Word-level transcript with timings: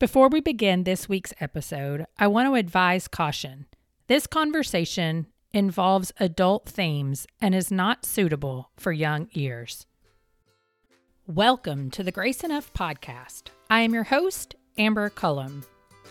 Before 0.00 0.28
we 0.30 0.40
begin 0.40 0.84
this 0.84 1.10
week's 1.10 1.34
episode, 1.40 2.06
I 2.18 2.26
want 2.26 2.48
to 2.48 2.54
advise 2.54 3.06
caution. 3.06 3.66
This 4.06 4.26
conversation 4.26 5.26
involves 5.52 6.10
adult 6.18 6.66
themes 6.66 7.26
and 7.38 7.54
is 7.54 7.70
not 7.70 8.06
suitable 8.06 8.70
for 8.78 8.92
young 8.92 9.28
ears. 9.34 9.84
Welcome 11.26 11.90
to 11.90 12.02
the 12.02 12.12
Grace 12.12 12.42
Enough 12.42 12.72
podcast. 12.72 13.48
I 13.68 13.80
am 13.80 13.92
your 13.92 14.04
host, 14.04 14.54
Amber 14.78 15.10
Cullum. 15.10 15.64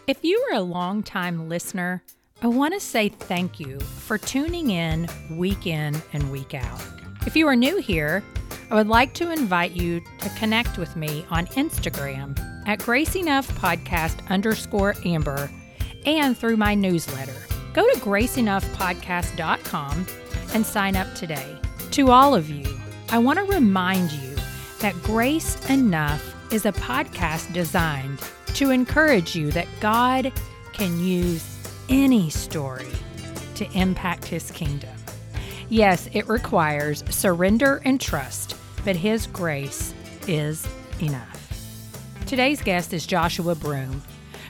If 0.06 0.24
you 0.24 0.38
are 0.52 0.58
a 0.58 0.62
longtime 0.62 1.50
listener, 1.50 2.04
I 2.44 2.48
want 2.48 2.76
to 2.76 2.80
say 2.80 3.10
thank 3.10 3.60
you 3.60 3.80
for 3.80 4.20
tuning 4.20 4.70
in 4.70 5.08
week 5.32 5.66
in 5.66 6.00
and 6.14 6.32
week 6.32 6.54
out. 6.54 6.80
If 7.26 7.36
you 7.36 7.48
are 7.48 7.56
new 7.56 7.78
here, 7.78 8.24
I 8.72 8.76
would 8.76 8.88
like 8.88 9.14
to 9.16 9.32
invite 9.32 9.72
you 9.72 10.00
to 10.20 10.30
connect 10.38 10.78
with 10.78 10.96
me 10.96 11.26
on 11.32 11.48
Instagram 11.48 12.38
at 12.68 12.78
Grace 12.80 13.16
Enough 13.16 13.50
Podcast 13.60 14.24
underscore 14.30 14.94
Amber 15.04 15.50
and 16.06 16.38
through 16.38 16.58
my 16.58 16.76
newsletter. 16.76 17.34
Go 17.74 17.92
to 17.92 18.00
graceenoughpodcast.com 18.00 20.06
and 20.54 20.66
sign 20.66 20.96
up 20.96 21.14
today. 21.16 21.58
To 21.92 22.12
all 22.12 22.36
of 22.36 22.50
you, 22.50 22.66
I 23.10 23.18
want 23.18 23.40
to 23.40 23.46
remind 23.46 24.12
you 24.12 24.36
that 24.82 24.94
Grace 25.02 25.68
Enough 25.70 26.54
is 26.54 26.68
a 26.68 26.72
podcast 26.72 27.52
designed 27.54 28.20
to 28.54 28.70
encourage 28.70 29.36
you 29.36 29.50
that 29.52 29.68
God 29.80 30.32
can 30.74 31.00
use 31.00 31.58
any 31.90 32.30
story 32.30 32.92
to 33.56 33.66
impact 33.72 34.26
his 34.26 34.52
kingdom. 34.52 34.96
Yes, 35.70 36.08
it 36.14 36.28
requires 36.28 37.04
surrender 37.10 37.82
and 37.86 38.02
trust, 38.02 38.56
but 38.86 38.96
his 38.96 39.28
grace 39.28 39.94
is 40.28 40.68
enough. 41.02 41.36
Today's 42.26 42.62
guest 42.62 42.94
is 42.94 43.08
Joshua 43.08 43.56
Broome. 43.56 44.02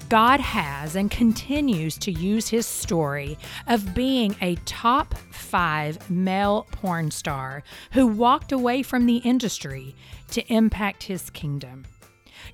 God 0.10 0.40
has 0.40 0.96
and 0.96 1.12
continues 1.12 1.96
to 2.00 2.12
use 2.12 2.50
his 2.50 2.66
story 2.66 3.38
of 3.68 3.94
being 3.94 4.36
a 4.42 4.56
top 4.66 5.14
five 5.32 6.10
male 6.10 6.66
porn 6.72 7.12
star 7.12 7.64
who 7.92 8.08
walked 8.08 8.52
away 8.52 8.82
from 8.82 9.06
the 9.06 9.18
industry 9.18 9.96
to 10.32 10.42
impact 10.52 11.04
his 11.04 11.30
kingdom. 11.30 11.86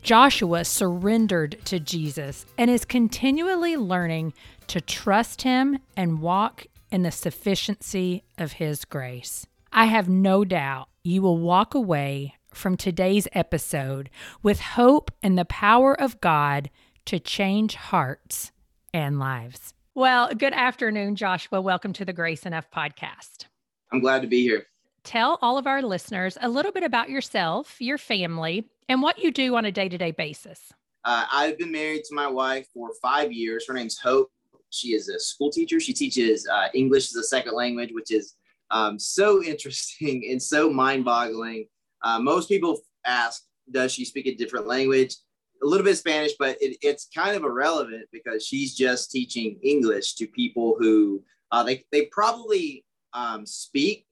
Joshua 0.03 0.65
surrendered 0.65 1.57
to 1.65 1.79
Jesus 1.79 2.45
and 2.57 2.69
is 2.69 2.83
continually 2.83 3.77
learning 3.77 4.33
to 4.67 4.81
trust 4.81 5.43
him 5.43 5.79
and 5.95 6.21
walk 6.21 6.67
in 6.91 7.03
the 7.03 7.11
sufficiency 7.11 8.23
of 8.37 8.53
his 8.53 8.85
grace. 8.85 9.47
I 9.71 9.85
have 9.85 10.09
no 10.09 10.43
doubt 10.45 10.89
you 11.05 11.21
will 11.21 11.37
walk 11.37 11.75
away 11.75 12.33
from 12.51 12.75
today's 12.75 13.27
episode 13.33 14.09
with 14.41 14.59
hope 14.59 15.11
and 15.21 15.37
the 15.37 15.45
power 15.45 15.93
of 15.99 16.19
God 16.19 16.71
to 17.05 17.19
change 17.19 17.75
hearts 17.75 18.51
and 18.91 19.19
lives. 19.19 19.75
Well, 19.93 20.33
good 20.33 20.53
afternoon, 20.53 21.15
Joshua. 21.15 21.61
Welcome 21.61 21.93
to 21.93 22.05
the 22.05 22.11
Grace 22.11 22.43
Enough 22.45 22.71
podcast. 22.71 23.45
I'm 23.91 23.99
glad 23.99 24.23
to 24.23 24.27
be 24.27 24.41
here. 24.41 24.65
Tell 25.03 25.37
all 25.43 25.59
of 25.59 25.67
our 25.67 25.83
listeners 25.83 26.39
a 26.41 26.49
little 26.49 26.71
bit 26.71 26.83
about 26.83 27.11
yourself, 27.11 27.79
your 27.79 27.99
family, 27.99 28.67
and 28.89 29.03
what 29.03 29.19
you 29.19 29.31
do 29.31 29.55
on 29.55 29.65
a 29.65 29.71
day 29.71 29.87
to 29.87 29.99
day 29.99 30.09
basis. 30.09 30.73
Uh, 31.03 31.25
I've 31.31 31.59
been 31.59 31.71
married 31.71 32.03
to 32.05 32.15
my 32.15 32.27
wife 32.27 32.65
for 32.73 32.89
five 32.99 33.31
years. 33.31 33.65
Her 33.67 33.75
name's 33.75 33.99
Hope. 33.99 34.31
She 34.71 34.93
is 34.93 35.07
a 35.07 35.19
school 35.19 35.51
teacher. 35.51 35.79
She 35.79 35.93
teaches 35.93 36.47
uh, 36.51 36.69
English 36.73 37.09
as 37.09 37.15
a 37.15 37.23
second 37.23 37.53
language, 37.53 37.91
which 37.93 38.11
is 38.11 38.33
um, 38.71 38.99
so 38.99 39.43
interesting 39.43 40.27
and 40.29 40.41
so 40.41 40.69
mind 40.69 41.05
boggling. 41.05 41.67
Uh, 42.03 42.19
most 42.19 42.49
people 42.49 42.79
ask, 43.05 43.43
does 43.71 43.91
she 43.91 44.05
speak 44.05 44.27
a 44.27 44.35
different 44.35 44.67
language? 44.67 45.15
a 45.63 45.65
little 45.65 45.83
bit 45.83 45.91
of 45.91 45.97
Spanish, 45.97 46.33
but 46.37 46.57
it, 46.61 46.77
it's 46.81 47.07
kind 47.13 47.35
of 47.35 47.43
irrelevant 47.43 48.05
because 48.11 48.45
she's 48.45 48.75
just 48.75 49.11
teaching 49.11 49.57
English 49.63 50.15
to 50.15 50.27
people 50.27 50.75
who 50.79 51.23
uh, 51.51 51.63
they, 51.63 51.83
they 51.91 52.05
probably 52.05 52.83
um, 53.13 53.45
speak 53.45 54.05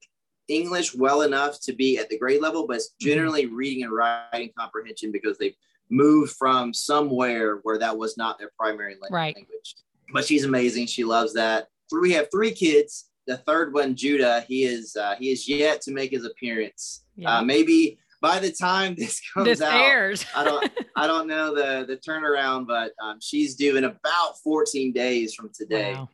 English 0.48 0.94
well 0.94 1.22
enough 1.22 1.60
to 1.62 1.72
be 1.72 1.98
at 1.98 2.08
the 2.08 2.18
grade 2.18 2.42
level, 2.42 2.66
but 2.66 2.76
it's 2.76 2.88
mm-hmm. 2.88 3.08
generally 3.08 3.46
reading 3.46 3.84
and 3.84 3.92
writing 3.92 4.50
comprehension 4.58 5.12
because 5.12 5.38
they've 5.38 5.56
moved 5.90 6.32
from 6.36 6.72
somewhere 6.72 7.60
where 7.62 7.78
that 7.78 7.96
was 7.96 8.16
not 8.16 8.38
their 8.38 8.50
primary 8.58 8.94
language. 8.94 9.10
Right. 9.10 9.36
But 10.12 10.24
she's 10.24 10.44
amazing. 10.44 10.86
She 10.86 11.04
loves 11.04 11.34
that. 11.34 11.68
We 11.92 12.12
have 12.12 12.28
three 12.30 12.52
kids. 12.52 13.10
The 13.26 13.38
third 13.38 13.72
one, 13.72 13.94
Judah, 13.96 14.44
he 14.46 14.64
is 14.64 14.96
uh, 14.96 15.14
he 15.18 15.30
is 15.30 15.48
yet 15.48 15.80
to 15.82 15.92
make 15.92 16.10
his 16.10 16.24
appearance. 16.24 17.04
Yeah. 17.16 17.38
Uh, 17.38 17.42
maybe 17.42 17.98
by 18.20 18.38
the 18.38 18.50
time 18.52 18.94
this 18.98 19.20
comes 19.32 19.46
this 19.46 19.60
out, 19.60 19.80
airs. 19.80 20.24
I 20.34 20.44
don't 20.44 20.70
I 20.96 21.06
don't 21.06 21.26
know 21.26 21.54
the 21.54 21.86
the 21.86 21.96
turnaround, 21.96 22.66
but 22.66 22.92
um, 23.02 23.18
she's 23.20 23.54
due 23.54 23.76
in 23.76 23.84
about 23.84 24.38
14 24.42 24.92
days 24.92 25.34
from 25.34 25.50
today. 25.54 25.94
Wow. 25.94 26.08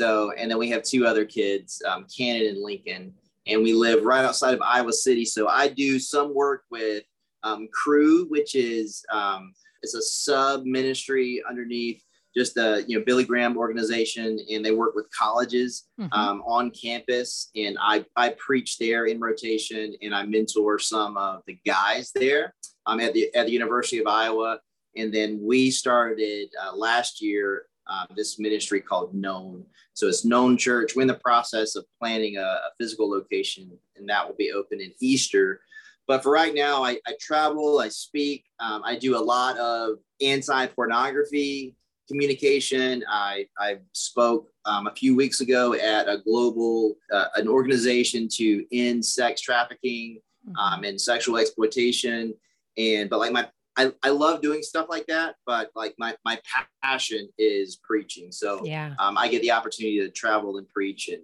So, 0.00 0.32
and 0.38 0.48
then 0.48 0.58
we 0.58 0.70
have 0.70 0.84
two 0.84 1.06
other 1.06 1.24
kids, 1.24 1.82
um, 1.88 2.06
Cannon 2.16 2.46
and 2.46 2.62
Lincoln, 2.62 3.12
and 3.48 3.62
we 3.62 3.72
live 3.72 4.04
right 4.04 4.24
outside 4.24 4.54
of 4.54 4.62
Iowa 4.62 4.92
City. 4.92 5.24
So 5.24 5.48
I 5.48 5.66
do 5.66 5.98
some 5.98 6.34
work 6.34 6.62
with 6.70 7.02
um, 7.42 7.68
Cru, 7.72 8.26
which 8.26 8.54
is 8.54 9.04
um, 9.12 9.54
it's 9.82 9.94
a 9.94 10.02
sub 10.02 10.64
ministry 10.64 11.42
underneath 11.48 12.02
just 12.36 12.54
the 12.54 12.84
you 12.86 12.98
know 12.98 13.04
Billy 13.04 13.24
Graham 13.24 13.56
organization, 13.56 14.38
and 14.50 14.64
they 14.64 14.72
work 14.72 14.94
with 14.94 15.06
colleges 15.10 15.88
mm-hmm. 16.00 16.12
um, 16.12 16.42
on 16.42 16.70
campus. 16.70 17.50
And 17.56 17.76
I 17.80 18.04
I 18.16 18.30
preach 18.30 18.78
there 18.78 19.06
in 19.06 19.20
rotation, 19.20 19.94
and 20.02 20.14
I 20.14 20.24
mentor 20.24 20.78
some 20.78 21.16
of 21.16 21.42
the 21.46 21.58
guys 21.66 22.10
there. 22.14 22.54
I'm 22.86 23.00
at 23.00 23.12
the 23.12 23.34
at 23.34 23.46
the 23.46 23.52
University 23.52 23.98
of 23.98 24.06
Iowa, 24.06 24.60
and 24.96 25.12
then 25.12 25.40
we 25.42 25.70
started 25.70 26.48
uh, 26.62 26.74
last 26.74 27.22
year 27.22 27.66
um, 27.88 28.06
this 28.14 28.38
ministry 28.38 28.80
called 28.80 29.14
Known. 29.14 29.64
So 29.94 30.06
it's 30.06 30.24
Known 30.24 30.56
Church. 30.56 30.94
We're 30.94 31.02
in 31.02 31.08
the 31.08 31.14
process 31.14 31.74
of 31.74 31.86
planning 31.98 32.36
a, 32.36 32.42
a 32.42 32.70
physical 32.78 33.10
location, 33.10 33.70
and 33.96 34.08
that 34.08 34.26
will 34.26 34.36
be 34.36 34.52
open 34.52 34.80
in 34.80 34.92
Easter. 35.00 35.60
But 36.06 36.22
for 36.22 36.32
right 36.32 36.54
now, 36.54 36.82
I, 36.82 36.98
I 37.06 37.14
travel, 37.20 37.80
I 37.80 37.88
speak, 37.88 38.44
um, 38.60 38.82
I 38.84 38.96
do 38.96 39.16
a 39.16 39.20
lot 39.20 39.58
of 39.58 39.98
anti 40.22 40.66
pornography 40.66 41.74
communication. 42.08 43.04
I, 43.08 43.46
I 43.58 43.78
spoke 43.92 44.48
um, 44.64 44.86
a 44.86 44.94
few 44.94 45.14
weeks 45.14 45.40
ago 45.40 45.74
at 45.74 46.08
a 46.08 46.18
global, 46.18 46.94
uh, 47.12 47.26
an 47.36 47.48
organization 47.48 48.28
to 48.32 48.64
end 48.72 49.04
sex 49.04 49.40
trafficking 49.40 50.20
mm-hmm. 50.48 50.56
um, 50.56 50.84
and 50.84 51.00
sexual 51.00 51.36
exploitation. 51.36 52.34
And, 52.76 53.08
but 53.10 53.18
like 53.18 53.32
my, 53.32 53.48
I, 53.76 53.92
I 54.02 54.10
love 54.10 54.42
doing 54.42 54.62
stuff 54.62 54.86
like 54.88 55.06
that, 55.06 55.36
but 55.46 55.70
like 55.76 55.94
my, 55.98 56.16
my 56.24 56.40
passion 56.82 57.28
is 57.38 57.76
preaching. 57.76 58.32
So 58.32 58.64
yeah, 58.64 58.94
um, 58.98 59.16
I 59.16 59.28
get 59.28 59.42
the 59.42 59.52
opportunity 59.52 60.00
to 60.00 60.10
travel 60.10 60.58
and 60.58 60.68
preach 60.68 61.08
and 61.08 61.22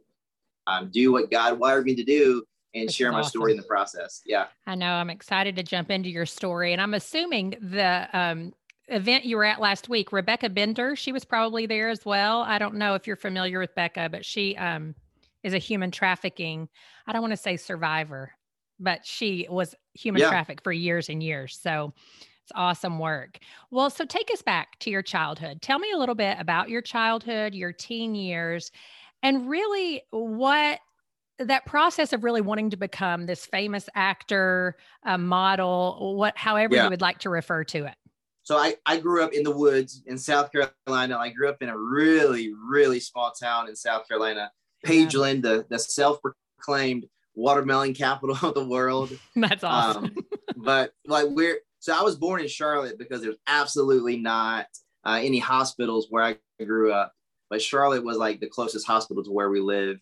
um, 0.66 0.90
do 0.92 1.12
what 1.12 1.30
God 1.30 1.58
wired 1.58 1.84
me 1.84 1.96
to 1.96 2.04
do 2.04 2.44
and 2.74 2.90
share 2.90 3.12
my 3.12 3.20
awesome. 3.20 3.30
story 3.30 3.52
in 3.52 3.56
the 3.56 3.64
process. 3.64 4.20
Yeah. 4.26 4.46
I 4.66 4.74
know. 4.74 4.92
I'm 4.92 5.10
excited 5.10 5.56
to 5.56 5.62
jump 5.62 5.90
into 5.90 6.08
your 6.08 6.26
story. 6.26 6.72
And 6.72 6.82
I'm 6.82 6.94
assuming 6.94 7.56
the 7.60 8.08
um, 8.12 8.52
event 8.88 9.24
you 9.24 9.36
were 9.36 9.44
at 9.44 9.60
last 9.60 9.88
week, 9.88 10.12
Rebecca 10.12 10.48
Bender, 10.48 10.96
she 10.96 11.12
was 11.12 11.24
probably 11.24 11.66
there 11.66 11.88
as 11.88 12.04
well. 12.04 12.42
I 12.42 12.58
don't 12.58 12.74
know 12.74 12.94
if 12.94 13.06
you're 13.06 13.16
familiar 13.16 13.58
with 13.58 13.74
Becca, 13.74 14.08
but 14.10 14.24
she 14.24 14.56
um, 14.56 14.94
is 15.42 15.54
a 15.54 15.58
human 15.58 15.90
trafficking, 15.90 16.68
I 17.06 17.12
don't 17.12 17.22
want 17.22 17.32
to 17.32 17.38
say 17.38 17.56
survivor, 17.56 18.32
but 18.80 19.06
she 19.06 19.46
was 19.48 19.74
human 19.94 20.22
yeah. 20.22 20.28
trafficked 20.28 20.64
for 20.64 20.72
years 20.72 21.08
and 21.08 21.22
years. 21.22 21.58
So 21.60 21.92
it's 22.42 22.52
awesome 22.54 22.98
work. 22.98 23.38
Well, 23.70 23.88
so 23.88 24.04
take 24.04 24.30
us 24.32 24.42
back 24.42 24.78
to 24.80 24.90
your 24.90 25.02
childhood. 25.02 25.62
Tell 25.62 25.78
me 25.78 25.90
a 25.92 25.98
little 25.98 26.14
bit 26.14 26.36
about 26.38 26.68
your 26.68 26.82
childhood, 26.82 27.54
your 27.54 27.72
teen 27.72 28.14
years, 28.14 28.70
and 29.22 29.48
really 29.48 30.02
what 30.10 30.80
that 31.38 31.66
process 31.66 32.12
of 32.12 32.22
really 32.22 32.42
wanting 32.42 32.70
to 32.70 32.76
become 32.76 33.26
this 33.26 33.46
famous 33.46 33.88
actor, 33.94 34.76
a 35.04 35.18
model, 35.18 36.14
what 36.16 36.36
however 36.36 36.76
yeah. 36.76 36.84
you 36.84 36.90
would 36.90 37.00
like 37.00 37.18
to 37.20 37.30
refer 37.30 37.64
to 37.64 37.86
it. 37.86 37.94
So 38.44 38.58
I, 38.58 38.76
I 38.84 38.98
grew 38.98 39.24
up 39.24 39.32
in 39.32 39.42
the 39.42 39.50
woods 39.50 40.02
in 40.06 40.18
South 40.18 40.50
Carolina. 40.52 41.16
I 41.16 41.30
grew 41.30 41.48
up 41.48 41.62
in 41.62 41.70
a 41.70 41.76
really, 41.76 42.52
really 42.52 43.00
small 43.00 43.32
town 43.32 43.68
in 43.68 43.74
South 43.74 44.06
Carolina, 44.06 44.52
Pageland, 44.86 45.42
the, 45.42 45.64
the 45.70 45.78
self-proclaimed 45.78 47.08
watermelon 47.34 47.94
capital 47.94 48.36
of 48.42 48.54
the 48.54 48.64
world. 48.64 49.18
That's 49.36 49.64
awesome. 49.64 50.04
Um, 50.04 50.16
but 50.56 50.92
like 51.06 51.26
we're, 51.30 51.58
so 51.78 51.98
I 51.98 52.02
was 52.02 52.16
born 52.16 52.42
in 52.42 52.48
Charlotte 52.48 52.98
because 52.98 53.22
there's 53.22 53.38
absolutely 53.46 54.18
not 54.18 54.66
uh, 55.04 55.18
any 55.22 55.38
hospitals 55.38 56.08
where 56.10 56.22
I 56.22 56.36
grew 56.64 56.92
up. 56.92 57.14
But 57.48 57.62
Charlotte 57.62 58.04
was 58.04 58.18
like 58.18 58.40
the 58.40 58.48
closest 58.48 58.86
hospital 58.86 59.24
to 59.24 59.30
where 59.30 59.48
we 59.48 59.60
live. 59.60 59.98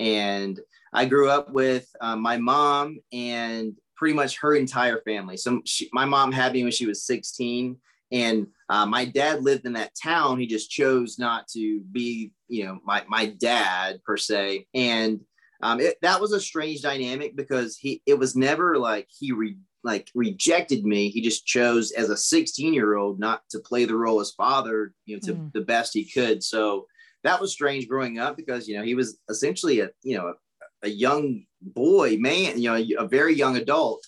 And 0.00 0.58
I 0.92 1.04
grew 1.04 1.30
up 1.30 1.50
with 1.50 1.88
uh, 2.00 2.16
my 2.16 2.36
mom 2.36 2.98
and 3.12 3.76
pretty 3.96 4.14
much 4.14 4.38
her 4.38 4.54
entire 4.54 5.00
family. 5.02 5.36
So 5.36 5.60
she, 5.64 5.88
my 5.92 6.04
mom 6.04 6.32
had 6.32 6.52
me 6.52 6.62
when 6.62 6.72
she 6.72 6.86
was 6.86 7.04
16, 7.04 7.76
and 8.12 8.46
uh, 8.68 8.86
my 8.86 9.04
dad 9.04 9.42
lived 9.42 9.66
in 9.66 9.72
that 9.74 9.92
town. 10.00 10.38
He 10.38 10.46
just 10.46 10.70
chose 10.70 11.18
not 11.18 11.48
to 11.48 11.80
be, 11.92 12.32
you 12.48 12.64
know, 12.64 12.78
my 12.84 13.04
my 13.08 13.26
dad 13.26 14.02
per 14.04 14.16
se. 14.16 14.66
And 14.74 15.20
um, 15.62 15.80
it, 15.80 15.96
that 16.02 16.20
was 16.20 16.32
a 16.32 16.40
strange 16.40 16.82
dynamic 16.82 17.34
because 17.36 17.76
he 17.76 18.02
it 18.06 18.18
was 18.18 18.36
never 18.36 18.78
like 18.78 19.08
he 19.10 19.32
re, 19.32 19.56
like 19.82 20.10
rejected 20.14 20.84
me. 20.84 21.08
He 21.08 21.20
just 21.20 21.46
chose 21.46 21.92
as 21.92 22.10
a 22.10 22.16
16 22.16 22.74
year 22.74 22.96
old 22.96 23.18
not 23.18 23.42
to 23.50 23.60
play 23.60 23.84
the 23.84 23.96
role 23.96 24.20
as 24.20 24.32
father, 24.32 24.92
you 25.06 25.16
know, 25.16 25.20
to 25.20 25.34
mm. 25.34 25.52
the 25.52 25.62
best 25.62 25.94
he 25.94 26.04
could. 26.04 26.42
So 26.42 26.86
that 27.24 27.40
was 27.40 27.52
strange 27.52 27.88
growing 27.88 28.18
up 28.18 28.36
because, 28.36 28.68
you 28.68 28.76
know, 28.76 28.84
he 28.84 28.94
was 28.94 29.18
essentially 29.28 29.80
a, 29.80 29.90
you 30.02 30.16
know, 30.16 30.34
a, 30.82 30.88
young 30.88 31.44
boy, 31.60 32.16
man, 32.18 32.60
you 32.60 32.70
know, 32.70 33.04
a 33.04 33.08
very 33.08 33.34
young 33.34 33.56
adult. 33.56 34.04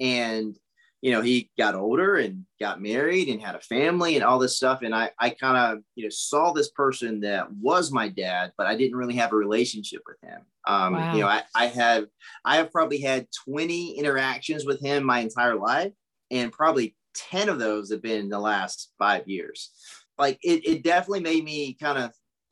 And 0.00 0.56
you 1.00 1.12
know, 1.12 1.20
he 1.20 1.50
got 1.56 1.76
older 1.76 2.16
and 2.16 2.44
got 2.58 2.82
married 2.82 3.28
and 3.28 3.40
had 3.40 3.54
a 3.54 3.60
family 3.60 4.16
and 4.16 4.24
all 4.24 4.38
this 4.38 4.56
stuff. 4.56 4.80
And 4.82 4.94
I, 4.94 5.10
I 5.18 5.30
kind 5.30 5.56
of, 5.56 5.84
you 5.94 6.04
know, 6.04 6.10
saw 6.10 6.52
this 6.52 6.70
person 6.70 7.20
that 7.20 7.52
was 7.52 7.92
my 7.92 8.08
dad, 8.08 8.52
but 8.58 8.66
I 8.66 8.74
didn't 8.74 8.96
really 8.96 9.14
have 9.14 9.32
a 9.32 9.36
relationship 9.36 10.02
with 10.06 10.16
him. 10.28 10.40
Um, 10.66 10.94
wow. 10.94 11.14
You 11.14 11.20
know, 11.20 11.28
I, 11.28 11.42
I 11.54 11.66
have, 11.66 12.06
I 12.44 12.56
have 12.56 12.72
probably 12.72 13.00
had 13.00 13.28
20 13.46 13.92
interactions 13.92 14.66
with 14.66 14.80
him 14.80 15.04
my 15.04 15.20
entire 15.20 15.54
life, 15.54 15.92
and 16.32 16.52
probably 16.52 16.96
10 17.14 17.48
of 17.48 17.60
those 17.60 17.92
have 17.92 18.02
been 18.02 18.20
in 18.20 18.28
the 18.28 18.40
last 18.40 18.92
five 18.98 19.28
years. 19.28 19.70
Like 20.18 20.38
it, 20.42 20.66
it 20.66 20.82
definitely 20.82 21.20
made 21.20 21.44
me 21.44 21.74
kind 21.74 21.98
of 21.98 22.10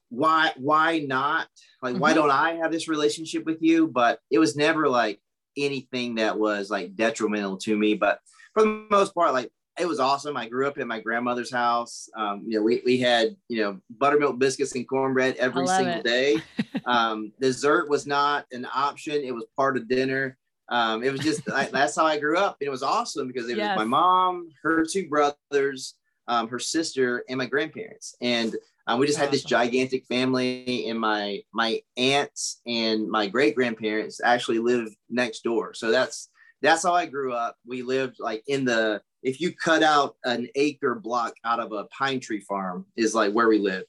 why, 0.09 0.53
why 0.57 1.01
not? 1.01 1.49
Like, 1.87 1.95
mm-hmm. 1.95 2.03
why 2.03 2.15
don't 2.15 2.31
I 2.31 2.55
have 2.55 2.73
this 2.73 2.89
relationship 2.89 3.45
with 3.45 3.63
you? 3.63 3.87
But 3.87 4.21
it 4.31 4.39
was 4.39 4.57
never 4.57 4.89
like 4.89 5.21
anything 5.57 6.17
that 6.17 6.39
was 6.39 6.69
like 6.69 6.97
detrimental 6.97 7.57
to 7.59 7.77
me. 7.77 7.95
But 7.95 8.19
for 8.55 8.63
the 8.63 8.87
most 8.91 9.15
part, 9.15 9.33
like 9.33 9.51
it 9.79 9.87
was 9.87 10.01
awesome. 10.01 10.37
I 10.37 10.49
grew 10.49 10.67
up 10.67 10.79
at 10.79 10.87
my 10.87 11.01
grandmother's 11.01 11.53
house. 11.53 12.09
Um, 12.17 12.45
you 12.47 12.59
know, 12.59 12.65
we, 12.65 12.83
we 12.85 12.99
had, 12.99 13.37
you 13.49 13.63
know, 13.63 13.79
buttermilk 13.99 14.39
biscuits 14.39 14.75
and 14.75 14.89
cornbread 14.89 15.37
every 15.37 15.67
single 15.67 16.01
it. 16.01 16.05
day. 16.05 16.37
um, 16.87 17.33
dessert 17.41 17.89
was 17.89 18.07
not 18.07 18.47
an 18.53 18.67
option. 18.75 19.23
It 19.23 19.35
was 19.35 19.45
part 19.57 19.77
of 19.77 19.89
dinner. 19.89 20.39
Um, 20.69 21.05
it 21.05 21.13
was 21.13 21.21
just, 21.21 21.49
I, 21.51 21.67
that's 21.67 21.95
how 21.95 22.07
I 22.07 22.19
grew 22.19 22.39
up. 22.39 22.57
And 22.61 22.67
it 22.67 22.71
was 22.71 22.83
awesome 22.83 23.27
because 23.29 23.49
it 23.49 23.59
yes. 23.59 23.77
was 23.77 23.85
my 23.85 23.89
mom, 23.89 24.49
her 24.63 24.85
two 24.85 25.09
brothers, 25.09 25.95
um, 26.29 26.49
her 26.49 26.59
sister 26.59 27.25
and 27.29 27.39
my 27.39 27.47
grandparents. 27.47 28.15
And 28.21 28.55
um, 28.87 29.01
we 29.01 29.07
just 29.07 29.19
had 29.19 29.31
this 29.31 29.45
gigantic 29.45 30.07
family 30.07 30.89
and 30.89 30.99
my, 30.99 31.43
my 31.53 31.81
aunts 31.97 32.61
and 32.67 33.09
my 33.09 33.27
great 33.27 33.55
grandparents 33.55 34.21
actually 34.23 34.59
live 34.59 34.89
next 35.11 35.43
door. 35.43 35.75
So 35.75 35.91
that's, 35.91 36.31
that's 36.63 36.85
how 36.85 36.95
I 36.95 37.07
grew 37.07 37.33
up. 37.33 37.57
We 37.67 37.83
lived 37.83 38.17
like 38.19 38.43
in 38.47 38.65
the 38.65 39.03
if 39.27 39.41
you 39.41 39.53
cut 39.53 39.83
out 39.83 40.17
an 40.25 40.49
acre 40.55 40.95
block 40.95 41.35
out 41.45 41.59
of 41.59 41.73
a 41.73 41.85
pine 41.87 42.21
tree 42.21 42.41
farm 42.41 42.87
is 42.97 43.15
like 43.15 43.33
where 43.33 43.49
we 43.49 43.59
lived. 43.59 43.87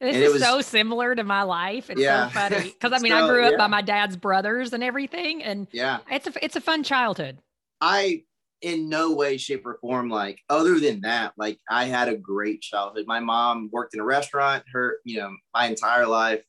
This 0.00 0.14
and 0.14 0.24
is 0.24 0.32
was, 0.32 0.42
so 0.42 0.60
similar 0.60 1.14
to 1.14 1.24
my 1.24 1.42
life. 1.42 1.90
It's 1.90 2.00
yeah. 2.00 2.28
so 2.32 2.34
funny 2.34 2.70
because 2.70 2.92
I 2.92 3.02
mean 3.02 3.12
so, 3.12 3.26
I 3.26 3.28
grew 3.28 3.44
up 3.44 3.52
yeah. 3.52 3.58
by 3.58 3.66
my 3.66 3.82
dad's 3.82 4.16
brothers 4.16 4.72
and 4.72 4.82
everything, 4.82 5.42
and 5.42 5.66
yeah, 5.72 5.98
it's 6.10 6.26
a 6.26 6.44
it's 6.44 6.56
a 6.56 6.60
fun 6.60 6.82
childhood. 6.84 7.38
I 7.80 8.22
in 8.62 8.88
no 8.88 9.12
way, 9.12 9.36
shape, 9.36 9.64
or 9.66 9.78
form 9.80 10.08
like 10.08 10.40
other 10.48 10.80
than 10.80 11.00
that, 11.02 11.32
like 11.36 11.58
I 11.70 11.84
had 11.84 12.08
a 12.08 12.16
great 12.16 12.60
childhood. 12.60 13.04
My 13.06 13.20
mom 13.20 13.70
worked 13.72 13.94
in 13.94 14.00
a 14.00 14.04
restaurant. 14.04 14.64
Her, 14.72 14.98
you 15.04 15.18
know, 15.18 15.34
my 15.54 15.66
entire 15.66 16.06
life, 16.06 16.42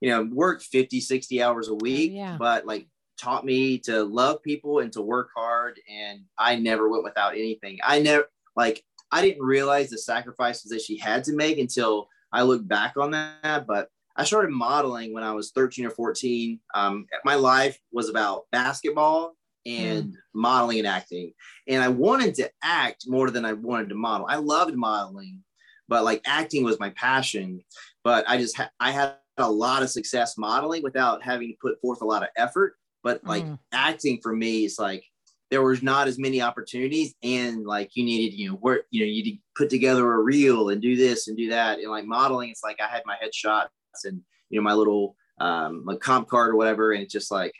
you 0.00 0.10
know, 0.10 0.28
worked 0.32 0.64
50, 0.64 1.00
60 1.00 1.42
hours 1.42 1.68
a 1.68 1.74
week, 1.74 2.12
oh, 2.12 2.16
yeah. 2.16 2.36
but 2.38 2.66
like 2.66 2.88
taught 3.18 3.44
me 3.44 3.78
to 3.78 4.02
love 4.02 4.42
people 4.42 4.78
and 4.78 4.92
to 4.92 5.02
work 5.02 5.28
hard. 5.36 5.78
And 5.88 6.20
I 6.38 6.56
never 6.56 6.88
went 6.88 7.04
without 7.04 7.34
anything. 7.34 7.78
I 7.84 8.00
never, 8.00 8.24
like, 8.56 8.82
I 9.12 9.22
didn't 9.22 9.42
realize 9.42 9.90
the 9.90 9.98
sacrifices 9.98 10.70
that 10.70 10.80
she 10.80 10.96
had 10.96 11.24
to 11.24 11.34
make 11.34 11.58
until 11.58 12.08
I 12.32 12.42
look 12.42 12.66
back 12.66 12.96
on 12.96 13.10
that. 13.10 13.66
But 13.66 13.88
I 14.16 14.24
started 14.24 14.50
modeling 14.50 15.12
when 15.12 15.24
I 15.24 15.32
was 15.32 15.50
13 15.50 15.86
or 15.86 15.90
14. 15.90 16.60
Um, 16.74 17.06
my 17.24 17.34
life 17.34 17.78
was 17.92 18.08
about 18.08 18.44
basketball 18.52 19.34
and 19.66 20.04
mm. 20.04 20.14
modeling 20.34 20.78
and 20.78 20.88
acting. 20.88 21.32
And 21.66 21.82
I 21.82 21.88
wanted 21.88 22.34
to 22.36 22.50
act 22.62 23.04
more 23.06 23.30
than 23.30 23.44
I 23.44 23.52
wanted 23.52 23.88
to 23.90 23.94
model. 23.94 24.26
I 24.28 24.36
loved 24.36 24.74
modeling, 24.74 25.40
but 25.88 26.04
like 26.04 26.22
acting 26.26 26.64
was 26.64 26.80
my 26.80 26.90
passion. 26.90 27.62
But 28.02 28.24
I 28.28 28.38
just, 28.38 28.56
ha- 28.56 28.70
I 28.80 28.90
had 28.90 29.14
a 29.36 29.50
lot 29.50 29.82
of 29.82 29.90
success 29.90 30.38
modeling 30.38 30.82
without 30.82 31.22
having 31.22 31.48
to 31.48 31.56
put 31.60 31.80
forth 31.80 32.02
a 32.02 32.06
lot 32.06 32.22
of 32.22 32.28
effort. 32.36 32.74
But 33.02 33.24
like 33.24 33.44
mm. 33.44 33.58
acting 33.72 34.20
for 34.22 34.34
me 34.34 34.64
is 34.64 34.78
like 34.78 35.04
there 35.50 35.62
was 35.62 35.82
not 35.82 36.06
as 36.06 36.18
many 36.18 36.40
opportunities 36.40 37.14
and 37.22 37.66
like 37.66 37.90
you 37.94 38.04
needed, 38.04 38.36
you 38.36 38.48
know, 38.48 38.54
work, 38.56 38.82
you 38.90 39.00
know, 39.00 39.06
you 39.06 39.38
put 39.56 39.68
together 39.68 40.12
a 40.12 40.18
reel 40.18 40.68
and 40.68 40.80
do 40.80 40.96
this 40.96 41.26
and 41.26 41.36
do 41.36 41.50
that. 41.50 41.78
And 41.78 41.90
like 41.90 42.04
modeling, 42.04 42.50
it's 42.50 42.62
like 42.62 42.78
I 42.80 42.86
had 42.86 43.02
my 43.04 43.16
headshots 43.16 43.68
and 44.04 44.20
you 44.48 44.58
know, 44.58 44.62
my 44.62 44.74
little 44.74 45.16
um 45.40 45.82
like 45.84 46.00
comp 46.00 46.28
card 46.28 46.50
or 46.50 46.56
whatever. 46.56 46.92
And 46.92 47.02
it's 47.02 47.12
just 47.12 47.30
like 47.30 47.54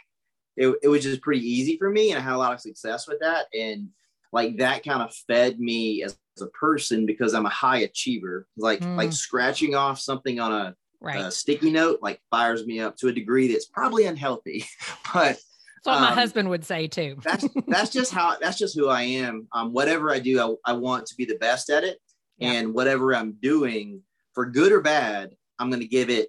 it, 0.56 0.75
it 0.82 0.88
was 0.88 1.02
just 1.02 1.23
pretty 1.23 1.47
easy 1.47 1.76
for 1.76 1.91
me 1.91 2.11
and 2.11 2.19
I 2.19 2.23
had 2.23 2.35
a 2.35 2.38
lot 2.38 2.52
of 2.52 2.61
success 2.61 3.08
with 3.08 3.20
that. 3.20 3.47
And 3.55 3.88
like 4.32 4.58
that 4.58 4.85
kind 4.85 5.02
of 5.02 5.14
fed 5.26 5.58
me 5.58 6.02
as, 6.02 6.17
as 6.37 6.43
a 6.43 6.49
person 6.49 7.06
because 7.06 7.35
I'm 7.35 7.47
a 7.47 7.50
high 7.50 7.79
achiever. 7.79 8.47
Like 8.56 8.81
mm. 8.81 8.97
like 8.97 9.12
scratching 9.12 9.75
off 9.75 9.99
something 9.99 10.38
on 10.38 10.52
a 10.52 10.75
right. 11.00 11.17
uh, 11.17 11.31
sticky 11.31 11.70
note 11.70 11.99
like 12.02 12.20
fires 12.31 12.67
me 12.67 12.81
up 12.81 12.97
to 12.97 13.08
a 13.08 13.12
degree 13.12 13.49
that's 13.49 13.67
probably 13.67 14.06
unhealthy 14.06 14.64
but 15.12 15.38
that's 15.85 15.85
what 15.85 15.97
um, 15.97 16.02
my 16.02 16.12
husband 16.12 16.49
would 16.49 16.64
say 16.64 16.87
too 16.87 17.19
that's 17.23 17.47
that's 17.67 17.91
just 17.91 18.12
how 18.12 18.37
that's 18.38 18.58
just 18.58 18.76
who 18.76 18.88
i 18.88 19.02
am 19.02 19.49
um, 19.52 19.73
whatever 19.73 20.12
i 20.12 20.19
do 20.19 20.41
I, 20.41 20.73
I 20.73 20.73
want 20.75 21.06
to 21.06 21.17
be 21.17 21.25
the 21.25 21.38
best 21.38 21.70
at 21.70 21.85
it 21.85 21.99
yeah. 22.38 22.52
and 22.52 22.75
whatever 22.75 23.14
i'm 23.14 23.32
doing 23.41 24.02
for 24.35 24.47
good 24.47 24.73
or 24.73 24.81
bad 24.81 25.35
i'm 25.58 25.70
going 25.70 25.81
to 25.81 25.88
give 25.88 26.11
it 26.11 26.29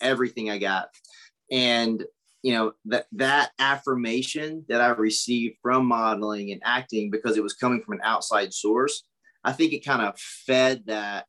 everything 0.00 0.50
i 0.50 0.58
got 0.58 0.88
and 1.50 2.04
you 2.42 2.52
know 2.52 2.72
that 2.84 3.06
that 3.12 3.50
affirmation 3.58 4.64
that 4.68 4.80
i 4.80 4.88
received 4.88 5.56
from 5.62 5.86
modeling 5.86 6.52
and 6.52 6.60
acting 6.64 7.10
because 7.10 7.36
it 7.36 7.42
was 7.42 7.54
coming 7.54 7.82
from 7.82 7.94
an 7.94 8.00
outside 8.02 8.52
source 8.52 9.04
i 9.44 9.52
think 9.52 9.72
it 9.72 9.84
kind 9.84 10.02
of 10.02 10.18
fed 10.18 10.82
that 10.86 11.26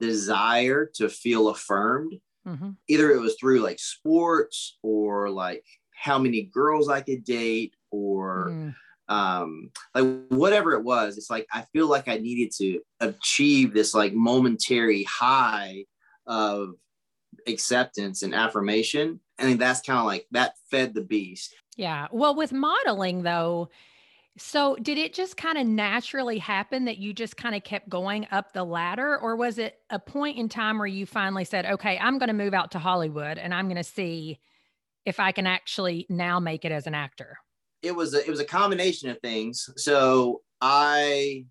desire 0.00 0.88
to 0.94 1.08
feel 1.08 1.48
affirmed 1.48 2.14
Mm-hmm. 2.48 2.70
Either 2.88 3.10
it 3.10 3.20
was 3.20 3.36
through 3.38 3.60
like 3.60 3.78
sports 3.78 4.78
or 4.82 5.28
like 5.28 5.64
how 5.94 6.18
many 6.18 6.42
girls 6.42 6.88
I 6.88 7.00
could 7.00 7.24
date 7.24 7.74
or 7.90 8.48
mm. 8.50 8.74
um, 9.08 9.70
like 9.94 10.26
whatever 10.28 10.72
it 10.72 10.82
was. 10.82 11.18
It's 11.18 11.30
like 11.30 11.46
I 11.52 11.64
feel 11.72 11.88
like 11.88 12.08
I 12.08 12.18
needed 12.18 12.52
to 12.58 12.80
achieve 13.00 13.74
this 13.74 13.94
like 13.94 14.14
momentary 14.14 15.04
high 15.04 15.84
of 16.26 16.70
acceptance 17.46 18.22
and 18.22 18.34
affirmation. 18.34 19.20
And 19.38 19.58
that's 19.58 19.80
kind 19.80 19.98
of 19.98 20.06
like 20.06 20.26
that 20.32 20.54
fed 20.70 20.94
the 20.94 21.02
beast. 21.02 21.54
Yeah. 21.76 22.08
Well, 22.10 22.34
with 22.34 22.52
modeling 22.52 23.22
though, 23.22 23.70
so, 24.40 24.76
did 24.76 24.98
it 24.98 25.14
just 25.14 25.36
kind 25.36 25.58
of 25.58 25.66
naturally 25.66 26.38
happen 26.38 26.84
that 26.84 26.98
you 26.98 27.12
just 27.12 27.36
kind 27.36 27.56
of 27.56 27.64
kept 27.64 27.88
going 27.88 28.26
up 28.30 28.52
the 28.52 28.62
ladder, 28.62 29.18
or 29.18 29.34
was 29.34 29.58
it 29.58 29.80
a 29.90 29.98
point 29.98 30.38
in 30.38 30.48
time 30.48 30.78
where 30.78 30.86
you 30.86 31.06
finally 31.06 31.44
said, 31.44 31.66
okay, 31.66 31.98
I'm 31.98 32.18
going 32.18 32.28
to 32.28 32.34
move 32.34 32.54
out 32.54 32.70
to 32.72 32.78
Hollywood 32.78 33.38
and 33.38 33.52
I'm 33.52 33.66
going 33.66 33.76
to 33.76 33.84
see 33.84 34.38
if 35.04 35.18
I 35.18 35.32
can 35.32 35.46
actually 35.46 36.06
now 36.08 36.38
make 36.38 36.64
it 36.64 36.70
as 36.70 36.86
an 36.86 36.94
actor? 36.94 37.38
It 37.82 37.94
was 37.94 38.14
a, 38.14 38.24
it 38.24 38.28
was 38.28 38.40
a 38.40 38.44
combination 38.44 39.08
of 39.10 39.18
things. 39.20 39.68
So 39.76 40.42
I 40.60 41.44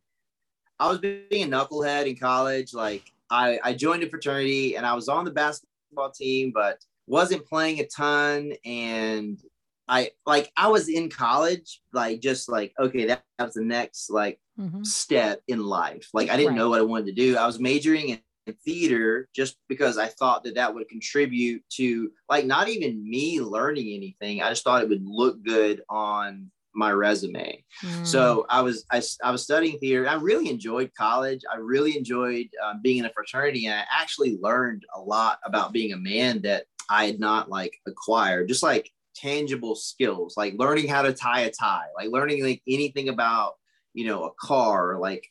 I 0.80 0.90
was 0.90 1.00
being 1.00 1.22
a 1.32 1.48
knucklehead 1.48 2.08
in 2.08 2.16
college. 2.16 2.74
Like 2.74 3.12
I 3.30 3.60
I 3.64 3.74
joined 3.74 4.04
a 4.04 4.10
fraternity 4.10 4.76
and 4.76 4.86
I 4.86 4.94
was 4.94 5.10
on 5.10 5.26
the 5.26 5.32
basketball 5.32 6.12
team, 6.12 6.52
but 6.54 6.80
wasn't 7.08 7.46
playing 7.46 7.80
a 7.80 7.88
ton 7.88 8.54
and 8.66 9.42
I 9.88 10.12
like 10.26 10.52
I 10.58 10.68
was 10.68 10.90
in 10.90 11.10
college, 11.10 11.82
like 11.94 12.20
just 12.20 12.50
like 12.50 12.74
okay, 12.80 13.06
that, 13.06 13.24
that 13.38 13.46
was 13.46 13.54
the 13.54 13.64
next 13.64 14.10
like 14.10 14.40
mm-hmm. 14.60 14.84
step 14.84 15.42
in 15.48 15.64
life. 15.64 16.10
Like 16.14 16.30
I 16.30 16.36
didn't 16.36 16.54
right. 16.54 16.58
know 16.58 16.70
what 16.70 16.80
I 16.80 16.84
wanted 16.84 17.08
to 17.08 17.14
do. 17.14 17.38
I 17.38 17.46
was 17.46 17.60
majoring 17.60 18.10
in, 18.10 18.20
in 18.48 18.54
theater 18.66 19.30
just 19.34 19.58
because 19.70 19.98
I 19.98 20.08
thought 20.08 20.44
that 20.44 20.56
that 20.56 20.74
would 20.74 20.90
contribute 20.90 21.64
to 21.72 22.12
like 22.30 22.46
not 22.46 22.68
even 22.68 23.10
me 23.10 23.40
learning 23.40 23.94
anything. 23.94 24.42
I 24.42 24.50
just 24.50 24.64
thought 24.64 24.84
it 24.84 24.90
would 24.90 25.06
look 25.06 25.42
good 25.44 25.82
on 25.90 26.52
my 26.78 26.92
resume. 26.92 27.64
Mm. 27.84 28.06
So 28.08 28.46
I 28.50 28.62
was 28.62 28.86
I, 28.92 29.02
I 29.24 29.32
was 29.32 29.44
studying 29.44 29.80
theater. 29.80 30.08
I 30.08 30.14
really 30.16 30.50
enjoyed 30.50 30.92
college. 30.98 31.42
I 31.52 31.58
really 31.58 31.98
enjoyed 31.98 32.48
um, 32.64 32.82
being 32.82 33.00
in 33.00 33.06
a 33.06 33.12
fraternity, 33.14 33.66
and 33.66 33.76
I 33.76 33.84
actually 33.92 34.38
learned 34.42 34.84
a 34.96 35.02
lot 35.02 35.40
about 35.44 35.74
being 35.74 35.94
a 35.94 35.98
man 35.98 36.42
that 36.44 36.66
I 36.90 37.06
had 37.06 37.20
not 37.20 37.50
like 37.50 37.76
acquired. 37.88 38.48
Just 38.48 38.64
like 38.64 38.92
tangible 39.16 39.76
skills, 39.76 40.38
like 40.38 40.54
learning 40.58 40.88
how 40.88 41.02
to 41.02 41.14
tie 41.14 41.42
a 41.42 41.52
tie, 41.52 41.88
like 41.96 42.10
learning 42.10 42.44
like 42.44 42.62
anything 42.68 43.10
about, 43.10 43.54
you 43.94 44.06
know, 44.06 44.26
a 44.26 44.32
car, 44.40 45.00
like 45.00 45.28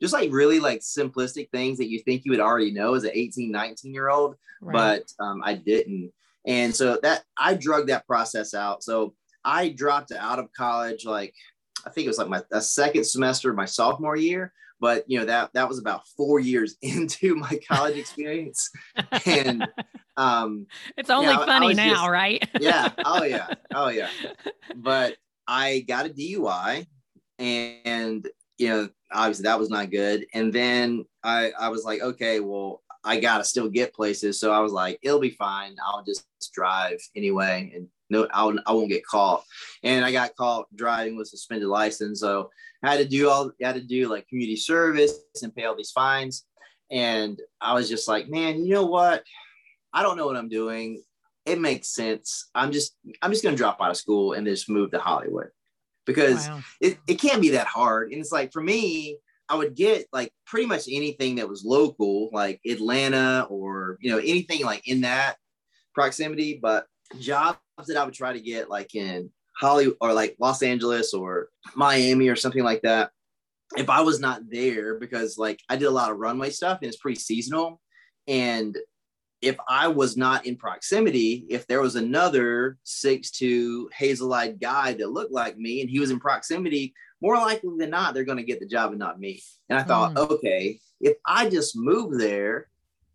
just 0.00 0.14
like 0.14 0.32
really 0.32 0.58
like 0.58 0.80
simplistic 0.80 1.50
things 1.50 1.78
that 1.78 1.90
you 1.90 2.00
think 2.00 2.24
you 2.24 2.30
would 2.32 2.40
already 2.40 2.70
know 2.70 2.94
as 2.94 3.04
an 3.04 3.10
18, 3.12 3.50
19 3.50 3.92
year 3.92 4.08
old, 4.08 4.36
right. 4.60 4.72
but 4.72 5.24
um, 5.24 5.42
I 5.44 5.54
didn't. 5.54 6.12
And 6.46 6.74
so 6.74 6.98
that 7.02 7.24
I 7.38 7.54
drug 7.54 7.88
that 7.88 8.06
process 8.06 8.54
out. 8.54 8.82
So 8.82 9.14
I 9.46 9.70
dropped 9.70 10.12
out 10.12 10.38
of 10.38 10.52
college, 10.52 11.06
like 11.06 11.34
I 11.86 11.90
think 11.90 12.04
it 12.04 12.08
was 12.08 12.18
like 12.18 12.28
my 12.28 12.42
a 12.52 12.60
second 12.60 13.04
semester 13.04 13.50
of 13.50 13.56
my 13.56 13.64
sophomore 13.64 14.16
year, 14.16 14.52
but 14.80 15.04
you 15.06 15.18
know 15.18 15.24
that 15.24 15.50
that 15.54 15.68
was 15.68 15.78
about 15.78 16.06
four 16.16 16.40
years 16.40 16.76
into 16.82 17.36
my 17.36 17.58
college 17.68 17.96
experience 17.96 18.70
and 19.24 19.66
um 20.16 20.66
it's 20.96 21.10
only 21.10 21.28
you 21.28 21.38
know, 21.38 21.46
funny 21.46 21.74
now 21.74 21.92
just, 21.92 22.08
right 22.08 22.48
yeah 22.58 22.90
oh 23.04 23.22
yeah 23.22 23.48
oh 23.74 23.88
yeah 23.88 24.08
but 24.76 25.14
i 25.46 25.84
got 25.86 26.06
a 26.06 26.08
dui 26.08 26.86
and 27.38 28.26
you 28.58 28.68
know, 28.68 28.88
obviously 29.12 29.44
that 29.44 29.58
was 29.58 29.70
not 29.70 29.90
good. 29.90 30.26
And 30.34 30.52
then 30.52 31.04
I, 31.22 31.52
I 31.58 31.68
was 31.68 31.84
like, 31.84 32.00
okay, 32.00 32.40
well, 32.40 32.82
I 33.04 33.20
gotta 33.20 33.44
still 33.44 33.68
get 33.68 33.94
places. 33.94 34.40
So 34.40 34.52
I 34.52 34.60
was 34.60 34.72
like, 34.72 34.98
it'll 35.02 35.20
be 35.20 35.30
fine. 35.30 35.76
I'll 35.84 36.02
just 36.02 36.26
drive 36.52 36.98
anyway, 37.14 37.72
and 37.74 37.88
no, 38.10 38.28
I'll, 38.32 38.56
I 38.66 38.72
won't 38.72 38.90
get 38.90 39.06
caught. 39.06 39.44
And 39.82 40.04
I 40.04 40.12
got 40.12 40.36
caught 40.36 40.66
driving 40.74 41.16
with 41.16 41.28
suspended 41.28 41.68
license, 41.68 42.20
so 42.20 42.50
I 42.82 42.90
had 42.92 42.98
to 42.98 43.08
do 43.08 43.28
all, 43.28 43.50
I 43.62 43.66
had 43.66 43.74
to 43.76 43.80
do 43.80 44.08
like 44.08 44.28
community 44.28 44.56
service 44.56 45.18
and 45.42 45.54
pay 45.54 45.64
all 45.64 45.76
these 45.76 45.90
fines. 45.90 46.44
And 46.90 47.40
I 47.60 47.74
was 47.74 47.88
just 47.88 48.06
like, 48.06 48.28
man, 48.28 48.64
you 48.64 48.74
know 48.74 48.86
what? 48.86 49.24
I 49.92 50.02
don't 50.02 50.16
know 50.16 50.26
what 50.26 50.36
I'm 50.36 50.48
doing. 50.48 51.02
It 51.44 51.60
makes 51.60 51.88
sense. 51.88 52.48
I'm 52.54 52.72
just, 52.72 52.96
I'm 53.22 53.30
just 53.30 53.42
gonna 53.42 53.56
drop 53.56 53.80
out 53.80 53.90
of 53.90 53.96
school 53.96 54.34
and 54.34 54.46
just 54.46 54.68
move 54.68 54.90
to 54.92 54.98
Hollywood 54.98 55.48
because 56.06 56.48
wow. 56.48 56.60
it, 56.80 56.98
it 57.06 57.20
can't 57.20 57.42
be 57.42 57.50
that 57.50 57.66
hard. 57.66 58.12
And 58.12 58.20
it's 58.20 58.32
like 58.32 58.52
for 58.52 58.62
me, 58.62 59.18
I 59.48 59.56
would 59.56 59.74
get 59.74 60.06
like 60.12 60.32
pretty 60.44 60.66
much 60.66 60.86
anything 60.88 61.36
that 61.36 61.48
was 61.48 61.64
local, 61.64 62.30
like 62.32 62.60
Atlanta 62.66 63.46
or 63.48 63.98
you 64.00 64.10
know 64.10 64.18
anything 64.18 64.64
like 64.64 64.88
in 64.88 65.02
that 65.02 65.36
proximity. 65.94 66.58
But 66.60 66.86
jobs 67.18 67.58
that 67.86 67.96
I 67.96 68.04
would 68.04 68.14
try 68.14 68.32
to 68.32 68.40
get 68.40 68.70
like 68.70 68.94
in 68.94 69.30
Hollywood 69.58 69.96
or 70.00 70.12
like 70.12 70.36
Los 70.38 70.62
Angeles 70.62 71.14
or 71.14 71.48
Miami 71.74 72.28
or 72.28 72.36
something 72.36 72.64
like 72.64 72.82
that. 72.82 73.10
If 73.76 73.90
I 73.90 74.00
was 74.00 74.20
not 74.20 74.42
there, 74.48 74.98
because 74.98 75.38
like 75.38 75.60
I 75.68 75.76
did 75.76 75.86
a 75.86 75.90
lot 75.90 76.10
of 76.10 76.18
runway 76.18 76.50
stuff 76.50 76.78
and 76.80 76.88
it's 76.88 76.98
pretty 76.98 77.18
seasonal, 77.18 77.80
and 78.28 78.76
if 79.42 79.56
I 79.68 79.88
was 79.88 80.16
not 80.16 80.46
in 80.46 80.56
proximity, 80.56 81.44
if 81.50 81.66
there 81.66 81.80
was 81.80 81.96
another 81.96 82.78
six 82.84 83.30
two 83.30 83.88
hazel-eyed 83.96 84.60
guy 84.60 84.94
that 84.94 85.10
looked 85.10 85.32
like 85.32 85.58
me 85.58 85.80
and 85.80 85.90
he 85.90 86.00
was 86.00 86.10
in 86.10 86.18
proximity, 86.18 86.94
more 87.20 87.36
likely 87.36 87.76
than 87.78 87.90
not, 87.90 88.14
they're 88.14 88.24
going 88.24 88.38
to 88.38 88.44
get 88.44 88.60
the 88.60 88.66
job 88.66 88.90
and 88.90 88.98
not 88.98 89.20
me. 89.20 89.42
And 89.68 89.78
I 89.78 89.82
thought, 89.82 90.14
mm. 90.14 90.30
okay, 90.30 90.78
if 91.00 91.16
I 91.26 91.48
just 91.50 91.76
move 91.76 92.18
there, 92.18 92.68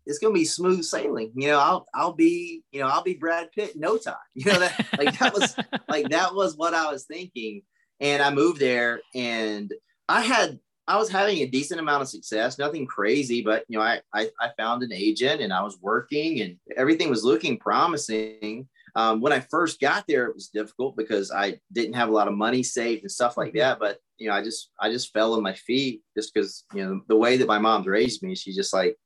it's 0.06 0.18
going 0.18 0.34
to 0.34 0.38
be 0.38 0.44
smooth 0.44 0.84
sailing. 0.84 1.32
You 1.34 1.48
know, 1.48 1.58
I'll 1.58 1.86
I'll 1.94 2.12
be 2.12 2.62
you 2.72 2.80
know 2.80 2.88
I'll 2.88 3.02
be 3.02 3.14
Brad 3.14 3.50
Pitt 3.52 3.74
in 3.74 3.80
no 3.80 3.98
time. 3.98 4.14
You 4.34 4.52
know 4.52 4.58
that 4.58 4.86
like 4.98 5.18
that 5.18 5.34
was 5.34 5.56
like 5.88 6.08
that 6.10 6.34
was 6.34 6.56
what 6.56 6.74
I 6.74 6.90
was 6.90 7.04
thinking. 7.04 7.62
And 8.00 8.20
I 8.20 8.34
moved 8.34 8.60
there, 8.60 9.00
and 9.14 9.72
I 10.08 10.22
had 10.22 10.58
I 10.88 10.96
was 10.96 11.08
having 11.08 11.38
a 11.38 11.46
decent 11.46 11.80
amount 11.80 12.02
of 12.02 12.08
success, 12.08 12.58
nothing 12.58 12.86
crazy, 12.86 13.40
but 13.40 13.64
you 13.68 13.78
know, 13.78 13.84
I, 13.84 14.00
I, 14.12 14.28
I 14.40 14.50
found 14.58 14.82
an 14.82 14.92
agent 14.92 15.40
and 15.40 15.52
I 15.52 15.62
was 15.62 15.78
working 15.80 16.40
and 16.40 16.56
everything 16.76 17.08
was 17.08 17.24
looking 17.24 17.56
promising. 17.56 18.68
Um, 18.96 19.20
when 19.20 19.32
I 19.32 19.40
first 19.40 19.80
got 19.80 20.04
there, 20.08 20.26
it 20.26 20.34
was 20.34 20.48
difficult 20.48 20.96
because 20.96 21.30
I 21.30 21.60
didn't 21.72 21.94
have 21.94 22.08
a 22.08 22.12
lot 22.12 22.28
of 22.28 22.34
money 22.34 22.62
saved 22.62 23.02
and 23.02 23.10
stuff 23.10 23.36
like 23.36 23.54
that. 23.54 23.78
But 23.78 23.98
you 24.18 24.28
know, 24.28 24.34
I 24.34 24.42
just 24.42 24.70
I 24.80 24.90
just 24.90 25.12
fell 25.12 25.34
on 25.34 25.42
my 25.42 25.54
feet 25.54 26.02
just 26.16 26.34
because 26.34 26.64
you 26.74 26.84
know 26.84 27.00
the 27.08 27.16
way 27.16 27.36
that 27.36 27.48
my 27.48 27.58
mom's 27.58 27.86
raised 27.86 28.22
me. 28.22 28.34
She 28.34 28.52
just 28.52 28.74
like 28.74 28.96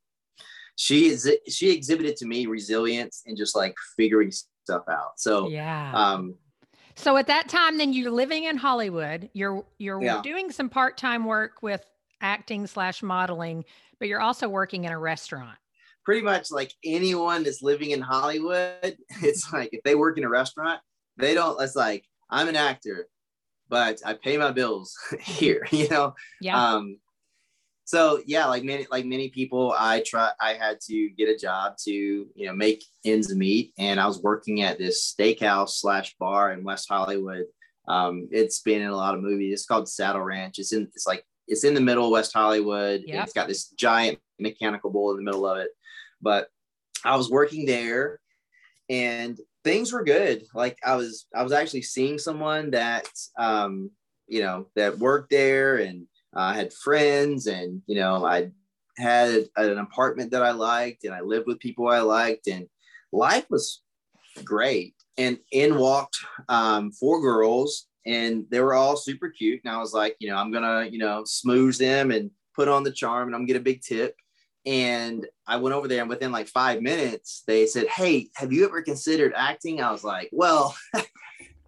she 0.76 1.06
is 1.06 1.28
she 1.48 1.72
exhibited 1.72 2.16
to 2.16 2.26
me 2.26 2.46
resilience 2.46 3.22
and 3.26 3.36
just 3.36 3.56
like 3.56 3.74
figuring 3.96 4.30
stuff 4.30 4.84
out. 4.88 5.18
So 5.18 5.48
yeah. 5.48 5.92
Um, 5.94 6.36
so 6.94 7.16
at 7.18 7.26
that 7.26 7.48
time, 7.48 7.76
then 7.76 7.92
you're 7.92 8.10
living 8.10 8.44
in 8.44 8.56
Hollywood. 8.56 9.28
You're 9.32 9.64
you're 9.78 10.02
yeah. 10.02 10.22
doing 10.22 10.50
some 10.52 10.68
part 10.68 10.96
time 10.96 11.24
work 11.24 11.62
with 11.62 11.84
acting 12.20 12.66
slash 12.66 13.02
modeling, 13.02 13.64
but 13.98 14.08
you're 14.08 14.20
also 14.20 14.48
working 14.48 14.84
in 14.84 14.92
a 14.92 14.98
restaurant. 14.98 15.58
Pretty 16.04 16.22
much 16.22 16.50
like 16.50 16.72
anyone 16.84 17.42
that's 17.42 17.62
living 17.62 17.90
in 17.90 18.00
Hollywood, 18.00 18.96
it's 19.22 19.52
like 19.52 19.70
if 19.72 19.82
they 19.82 19.94
work 19.94 20.18
in 20.18 20.24
a 20.24 20.28
restaurant, 20.28 20.80
they 21.16 21.34
don't. 21.34 21.60
It's 21.60 21.76
like 21.76 22.04
I'm 22.30 22.48
an 22.48 22.56
actor, 22.56 23.08
but 23.68 24.00
I 24.04 24.14
pay 24.14 24.36
my 24.36 24.52
bills 24.52 24.96
here. 25.20 25.66
You 25.72 25.88
know. 25.88 26.14
Yeah. 26.40 26.62
Um, 26.62 26.98
so 27.86 28.20
yeah 28.26 28.46
like 28.46 28.64
many 28.64 28.84
like 28.90 29.06
many 29.06 29.28
people 29.28 29.72
i 29.78 30.00
try 30.04 30.30
i 30.40 30.54
had 30.54 30.80
to 30.80 31.08
get 31.10 31.28
a 31.28 31.38
job 31.38 31.76
to 31.78 31.92
you 31.92 32.46
know 32.46 32.52
make 32.52 32.84
ends 33.04 33.34
meet. 33.34 33.72
And 33.78 34.00
i 34.00 34.06
was 34.06 34.20
working 34.20 34.62
at 34.62 34.76
this 34.76 35.14
steakhouse 35.16 35.70
slash 35.70 36.14
bar 36.18 36.52
in 36.52 36.64
west 36.64 36.88
hollywood. 36.90 37.44
Um, 37.88 38.26
it's 38.32 38.60
been 38.62 38.82
in 38.82 38.88
a 38.88 38.96
lot 38.96 39.14
of 39.14 39.22
movies. 39.22 39.52
It's 39.52 39.66
called 39.66 39.88
saddle 39.88 40.20
ranch. 40.20 40.58
It's 40.58 40.72
in 40.72 40.88
it's 40.94 41.06
like 41.06 41.24
it's 41.46 41.62
in 41.62 41.74
the 41.74 41.80
middle 41.80 42.06
of 42.06 42.10
west 42.10 42.32
hollywood. 42.34 43.02
Yep. 43.06 43.24
it's 43.24 43.32
got 43.32 43.46
this 43.46 43.68
giant 43.68 44.18
mechanical 44.40 44.90
bull 44.90 45.12
in 45.12 45.18
the 45.18 45.22
middle 45.22 45.46
of 45.46 45.58
it. 45.58 45.70
But 46.20 46.48
i 47.04 47.14
was 47.16 47.30
working 47.30 47.66
there 47.66 48.18
and 48.88 49.38
things 49.62 49.92
were 49.92 50.02
good. 50.02 50.42
Like 50.54 50.76
i 50.84 50.96
was 50.96 51.26
i 51.32 51.44
was 51.44 51.52
actually 51.52 51.82
seeing 51.82 52.18
someone 52.18 52.72
that 52.72 53.08
um 53.38 53.92
you 54.26 54.42
know 54.42 54.66
that 54.74 54.98
worked 54.98 55.30
there 55.30 55.76
and 55.76 56.08
I 56.36 56.54
had 56.54 56.72
friends 56.72 57.46
and, 57.46 57.82
you 57.86 57.96
know, 57.96 58.24
I 58.24 58.50
had 58.98 59.48
an 59.56 59.78
apartment 59.78 60.30
that 60.30 60.42
I 60.42 60.52
liked 60.52 61.04
and 61.04 61.14
I 61.14 61.20
lived 61.20 61.46
with 61.46 61.60
people 61.60 61.88
I 61.88 62.00
liked 62.00 62.46
and 62.46 62.66
life 63.12 63.46
was 63.50 63.82
great. 64.44 64.94
And 65.18 65.38
in 65.52 65.76
walked 65.76 66.18
um, 66.48 66.92
four 66.92 67.20
girls 67.20 67.86
and 68.04 68.44
they 68.50 68.60
were 68.60 68.74
all 68.74 68.96
super 68.96 69.30
cute. 69.30 69.60
And 69.64 69.74
I 69.74 69.78
was 69.78 69.92
like, 69.92 70.16
you 70.20 70.28
know, 70.28 70.36
I'm 70.36 70.52
to, 70.52 70.88
you 70.90 70.98
know, 70.98 71.22
smooth 71.24 71.78
them 71.78 72.10
and 72.10 72.30
put 72.54 72.68
on 72.68 72.84
the 72.84 72.92
charm 72.92 73.28
and 73.28 73.34
I'm 73.34 73.46
to 73.46 73.52
get 73.52 73.60
a 73.60 73.64
big 73.64 73.82
tip. 73.82 74.14
And 74.64 75.26
I 75.46 75.56
went 75.56 75.74
over 75.74 75.86
there 75.86 76.00
and 76.00 76.10
within 76.10 76.32
like 76.32 76.48
five 76.48 76.82
minutes, 76.82 77.44
they 77.46 77.66
said, 77.66 77.86
Hey, 77.86 78.28
have 78.34 78.52
you 78.52 78.64
ever 78.66 78.82
considered 78.82 79.32
acting? 79.36 79.80
I 79.80 79.92
was 79.92 80.02
like, 80.04 80.28
Well, 80.32 80.74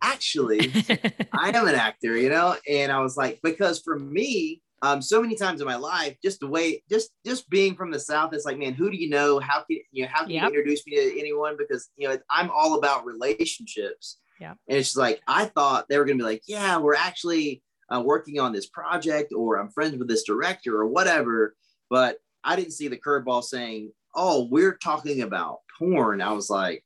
actually, 0.02 0.72
I 1.32 1.50
am 1.50 1.68
an 1.68 1.74
actor, 1.74 2.16
you 2.16 2.30
know? 2.30 2.56
And 2.68 2.92
I 2.92 3.00
was 3.00 3.16
like, 3.16 3.40
because 3.42 3.80
for 3.80 3.98
me, 3.98 4.62
um, 4.82 5.02
so 5.02 5.20
many 5.20 5.34
times 5.34 5.60
in 5.60 5.66
my 5.66 5.76
life, 5.76 6.16
just 6.22 6.40
the 6.40 6.46
way, 6.46 6.82
just 6.88 7.10
just 7.26 7.50
being 7.50 7.74
from 7.74 7.90
the 7.90 7.98
South, 7.98 8.32
it's 8.32 8.44
like, 8.44 8.58
man, 8.58 8.74
who 8.74 8.90
do 8.90 8.96
you 8.96 9.08
know? 9.08 9.40
How 9.40 9.64
can 9.64 9.78
you 9.90 10.04
know? 10.04 10.08
How 10.12 10.22
can 10.22 10.30
yep. 10.30 10.42
you 10.42 10.48
introduce 10.48 10.86
me 10.86 10.96
to 10.96 11.18
anyone? 11.18 11.56
Because 11.58 11.90
you 11.96 12.08
know, 12.08 12.16
I'm 12.30 12.50
all 12.50 12.78
about 12.78 13.04
relationships. 13.04 14.18
Yeah. 14.40 14.54
And 14.68 14.78
it's 14.78 14.96
like 14.96 15.20
I 15.26 15.46
thought 15.46 15.86
they 15.88 15.98
were 15.98 16.04
gonna 16.04 16.18
be 16.18 16.22
like, 16.22 16.42
yeah, 16.46 16.78
we're 16.78 16.94
actually 16.94 17.62
uh, 17.92 18.02
working 18.04 18.38
on 18.38 18.52
this 18.52 18.66
project, 18.66 19.32
or 19.32 19.56
I'm 19.56 19.70
friends 19.70 19.96
with 19.96 20.08
this 20.08 20.22
director, 20.22 20.76
or 20.76 20.86
whatever. 20.86 21.56
But 21.90 22.18
I 22.44 22.54
didn't 22.54 22.72
see 22.72 22.86
the 22.86 22.98
curveball 22.98 23.42
saying, 23.42 23.90
oh, 24.14 24.46
we're 24.48 24.76
talking 24.76 25.22
about 25.22 25.58
porn. 25.78 26.20
I 26.20 26.32
was 26.32 26.50
like, 26.50 26.84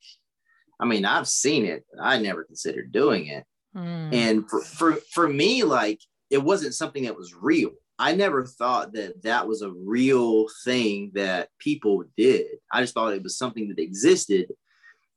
I 0.83 0.85
mean, 0.85 1.05
I've 1.05 1.29
seen 1.29 1.65
it. 1.65 1.85
I 2.01 2.19
never 2.19 2.43
considered 2.43 2.91
doing 2.91 3.29
it. 3.29 3.45
Mm. 3.77 4.13
And 4.13 4.51
for, 4.51 4.61
for, 4.63 4.93
for 5.13 5.29
me, 5.29 5.63
like, 5.63 6.01
it 6.29 6.43
wasn't 6.43 6.75
something 6.75 7.05
that 7.05 7.17
was 7.17 7.35
real. 7.35 7.71
I 8.01 8.17
never 8.17 8.45
thought 8.45 8.95
that 8.95 9.23
that 9.23 9.47
was 9.47 9.63
a 9.63 9.71
real 9.71 10.47
thing 10.65 11.13
that 11.15 11.51
people 11.61 12.03
did. 12.17 12.47
I 12.73 12.81
just 12.81 12.95
thought 12.95 13.13
it 13.13 13.23
was 13.23 13.39
something 13.39 13.69
that 13.69 13.79
existed. 13.79 14.49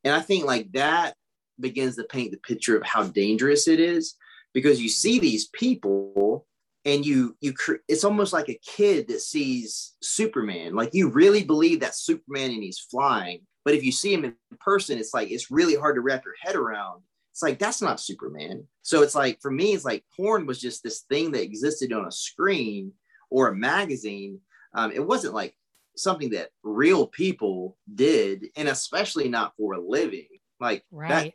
And 0.03 0.13
I 0.13 0.19
think 0.19 0.45
like 0.45 0.71
that 0.73 1.15
begins 1.59 1.95
to 1.95 2.03
paint 2.03 2.29
the 2.31 2.37
picture 2.37 2.77
of 2.77 2.85
how 2.85 3.05
dangerous 3.05 3.67
it 3.67 3.79
is 3.79 4.13
because 4.53 4.79
you 4.79 4.89
see 4.89 5.17
these 5.17 5.47
people 5.47 6.45
and 6.83 7.03
you 7.03 7.35
you 7.41 7.55
it's 7.87 8.03
almost 8.03 8.33
like 8.33 8.49
a 8.49 8.59
kid 8.63 9.07
that 9.07 9.21
sees 9.21 9.95
Superman. 10.03 10.75
Like 10.75 10.91
you 10.93 11.09
really 11.09 11.43
believe 11.43 11.79
that 11.79 11.95
Superman 11.95 12.51
and 12.51 12.61
he's 12.61 12.77
flying 12.77 13.41
but 13.65 13.73
if 13.73 13.83
you 13.83 13.91
see 13.91 14.13
him 14.13 14.23
in 14.23 14.35
person, 14.59 14.99
it's 14.99 15.13
like 15.13 15.31
it's 15.31 15.51
really 15.51 15.75
hard 15.75 15.95
to 15.95 16.01
wrap 16.01 16.23
your 16.23 16.35
head 16.39 16.55
around. 16.55 17.01
It's 17.31 17.41
like 17.41 17.59
that's 17.59 17.81
not 17.81 17.99
Superman. 17.99 18.65
So 18.83 19.01
it's 19.01 19.15
like 19.15 19.41
for 19.41 19.51
me, 19.51 19.73
it's 19.73 19.83
like 19.83 20.05
porn 20.15 20.45
was 20.45 20.61
just 20.61 20.83
this 20.83 21.01
thing 21.09 21.31
that 21.31 21.41
existed 21.41 21.91
on 21.91 22.05
a 22.05 22.11
screen 22.11 22.93
or 23.31 23.49
a 23.49 23.55
magazine. 23.55 24.39
Um, 24.75 24.91
it 24.91 25.05
wasn't 25.05 25.33
like 25.33 25.55
something 25.97 26.29
that 26.29 26.49
real 26.63 27.07
people 27.07 27.75
did, 27.93 28.47
and 28.55 28.69
especially 28.69 29.27
not 29.27 29.53
for 29.57 29.73
a 29.73 29.81
living. 29.81 30.27
Like 30.59 30.83
right. 30.91 31.09
that, 31.09 31.33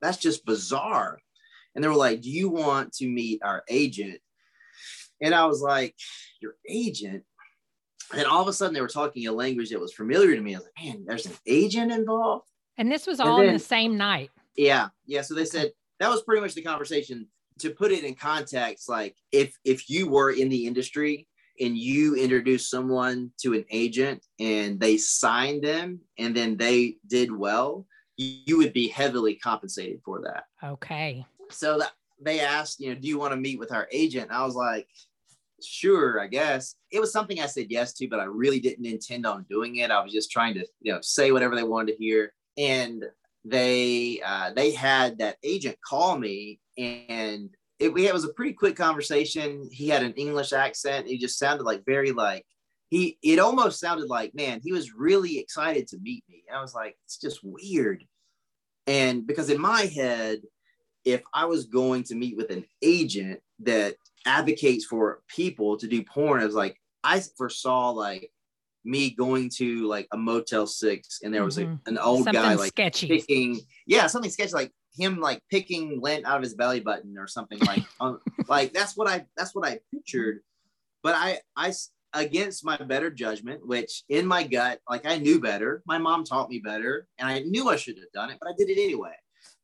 that's 0.00 0.18
just 0.18 0.46
bizarre. 0.46 1.18
And 1.74 1.84
they 1.84 1.88
were 1.88 1.94
like, 1.94 2.22
"Do 2.22 2.30
you 2.30 2.48
want 2.48 2.94
to 2.94 3.06
meet 3.06 3.42
our 3.44 3.62
agent?" 3.68 4.18
And 5.20 5.34
I 5.34 5.44
was 5.44 5.60
like, 5.60 5.94
"Your 6.40 6.56
agent? 6.66 7.24
And 8.14 8.24
all 8.24 8.42
of 8.42 8.48
a 8.48 8.52
sudden 8.52 8.74
they 8.74 8.80
were 8.80 8.88
talking 8.88 9.26
a 9.26 9.32
language 9.32 9.70
that 9.70 9.80
was 9.80 9.92
familiar 9.92 10.34
to 10.34 10.40
me. 10.40 10.54
I 10.54 10.58
was 10.58 10.66
like, 10.66 10.84
man, 10.84 11.04
there's 11.06 11.26
an 11.26 11.32
agent 11.46 11.92
involved. 11.92 12.48
And 12.78 12.90
this 12.90 13.06
was 13.06 13.20
all 13.20 13.38
then, 13.38 13.48
in 13.48 13.54
the 13.54 13.58
same 13.58 13.96
night. 13.96 14.30
Yeah. 14.56 14.88
Yeah. 15.06 15.22
So 15.22 15.34
they 15.34 15.44
said 15.44 15.70
that 15.98 16.10
was 16.10 16.22
pretty 16.22 16.42
much 16.42 16.54
the 16.54 16.62
conversation. 16.62 17.26
To 17.60 17.70
put 17.70 17.90
it 17.90 18.04
in 18.04 18.14
context, 18.14 18.86
like 18.86 19.16
if 19.32 19.56
if 19.64 19.88
you 19.88 20.10
were 20.10 20.30
in 20.30 20.50
the 20.50 20.66
industry 20.66 21.26
and 21.58 21.76
you 21.76 22.14
introduced 22.14 22.70
someone 22.70 23.30
to 23.40 23.54
an 23.54 23.64
agent 23.70 24.22
and 24.38 24.78
they 24.78 24.98
signed 24.98 25.64
them 25.64 26.00
and 26.18 26.36
then 26.36 26.58
they 26.58 26.98
did 27.06 27.32
well, 27.32 27.86
you 28.18 28.58
would 28.58 28.74
be 28.74 28.88
heavily 28.88 29.36
compensated 29.36 30.00
for 30.04 30.20
that. 30.20 30.44
Okay. 30.62 31.24
So 31.50 31.78
that 31.78 31.92
they 32.20 32.40
asked, 32.40 32.78
you 32.80 32.92
know, 32.92 33.00
do 33.00 33.08
you 33.08 33.18
want 33.18 33.32
to 33.32 33.38
meet 33.38 33.58
with 33.58 33.72
our 33.72 33.88
agent? 33.90 34.28
And 34.28 34.36
I 34.36 34.44
was 34.44 34.54
like, 34.54 34.86
sure, 35.62 36.20
I 36.20 36.26
guess. 36.26 36.74
It 36.90 37.00
was 37.00 37.12
something 37.12 37.40
I 37.40 37.46
said 37.46 37.66
yes 37.70 37.92
to, 37.94 38.08
but 38.08 38.20
I 38.20 38.24
really 38.24 38.60
didn't 38.60 38.86
intend 38.86 39.26
on 39.26 39.46
doing 39.48 39.76
it. 39.76 39.90
I 39.90 40.02
was 40.02 40.12
just 40.12 40.30
trying 40.30 40.54
to, 40.54 40.66
you 40.80 40.92
know, 40.92 41.00
say 41.02 41.32
whatever 41.32 41.54
they 41.54 41.62
wanted 41.62 41.92
to 41.92 41.98
hear. 41.98 42.32
And 42.56 43.04
they 43.44 44.20
uh, 44.24 44.52
they 44.54 44.72
had 44.72 45.18
that 45.18 45.36
agent 45.42 45.76
call 45.86 46.18
me 46.18 46.58
and 46.76 47.50
it, 47.78 47.96
it 47.96 48.12
was 48.12 48.24
a 48.24 48.32
pretty 48.32 48.54
quick 48.54 48.76
conversation. 48.76 49.68
He 49.70 49.88
had 49.88 50.02
an 50.02 50.14
English 50.14 50.52
accent. 50.52 51.06
He 51.06 51.18
just 51.18 51.38
sounded 51.38 51.64
like 51.64 51.84
very 51.84 52.12
like 52.12 52.44
he. 52.88 53.18
It 53.22 53.38
almost 53.38 53.80
sounded 53.80 54.08
like 54.08 54.34
man, 54.34 54.60
he 54.62 54.72
was 54.72 54.94
really 54.94 55.38
excited 55.38 55.86
to 55.88 55.98
meet 55.98 56.24
me. 56.28 56.44
And 56.48 56.56
I 56.56 56.60
was 56.60 56.74
like, 56.74 56.96
it's 57.04 57.18
just 57.18 57.40
weird. 57.42 58.04
And 58.86 59.26
because 59.26 59.50
in 59.50 59.60
my 59.60 59.82
head, 59.82 60.40
if 61.04 61.22
I 61.34 61.44
was 61.44 61.66
going 61.66 62.04
to 62.04 62.14
meet 62.14 62.36
with 62.36 62.50
an 62.50 62.64
agent 62.82 63.40
that 63.60 63.96
advocates 64.24 64.84
for 64.84 65.22
people 65.28 65.76
to 65.78 65.86
do 65.86 66.02
porn, 66.02 66.42
I 66.42 66.46
was 66.46 66.54
like, 66.54 66.80
I 67.04 67.20
foresaw 67.36 67.90
like 67.90 68.30
me 68.84 69.10
going 69.10 69.50
to 69.56 69.86
like 69.86 70.08
a 70.12 70.16
Motel 70.16 70.66
Six, 70.66 71.20
and 71.22 71.34
there 71.34 71.44
was 71.44 71.58
mm-hmm. 71.58 71.74
a, 71.86 71.90
an 71.90 71.98
old 71.98 72.24
something 72.24 72.42
guy 72.42 72.54
like 72.54 72.68
sketchy. 72.68 73.08
picking, 73.08 73.60
yeah, 73.86 74.06
something 74.06 74.30
sketchy, 74.30 74.52
like 74.52 74.72
him 74.94 75.20
like 75.20 75.42
picking 75.50 76.00
lint 76.00 76.24
out 76.24 76.36
of 76.36 76.42
his 76.42 76.54
belly 76.54 76.80
button 76.80 77.18
or 77.18 77.26
something 77.26 77.58
like, 77.60 77.84
um, 78.00 78.20
like 78.48 78.72
that's 78.72 78.96
what 78.96 79.08
I 79.08 79.26
that's 79.36 79.54
what 79.54 79.66
I 79.66 79.80
pictured. 79.92 80.40
But 81.02 81.14
I 81.16 81.40
I 81.56 81.72
against 82.12 82.64
my 82.64 82.76
better 82.76 83.10
judgment, 83.10 83.66
which 83.66 84.04
in 84.08 84.26
my 84.26 84.42
gut, 84.42 84.80
like 84.88 85.06
I 85.06 85.18
knew 85.18 85.40
better. 85.40 85.82
My 85.86 85.98
mom 85.98 86.24
taught 86.24 86.48
me 86.48 86.58
better, 86.58 87.06
and 87.18 87.28
I 87.28 87.40
knew 87.40 87.68
I 87.68 87.76
should 87.76 87.96
have 87.96 88.10
done 88.14 88.30
it, 88.30 88.38
but 88.40 88.48
I 88.48 88.54
did 88.56 88.70
it 88.70 88.82
anyway. 88.82 89.14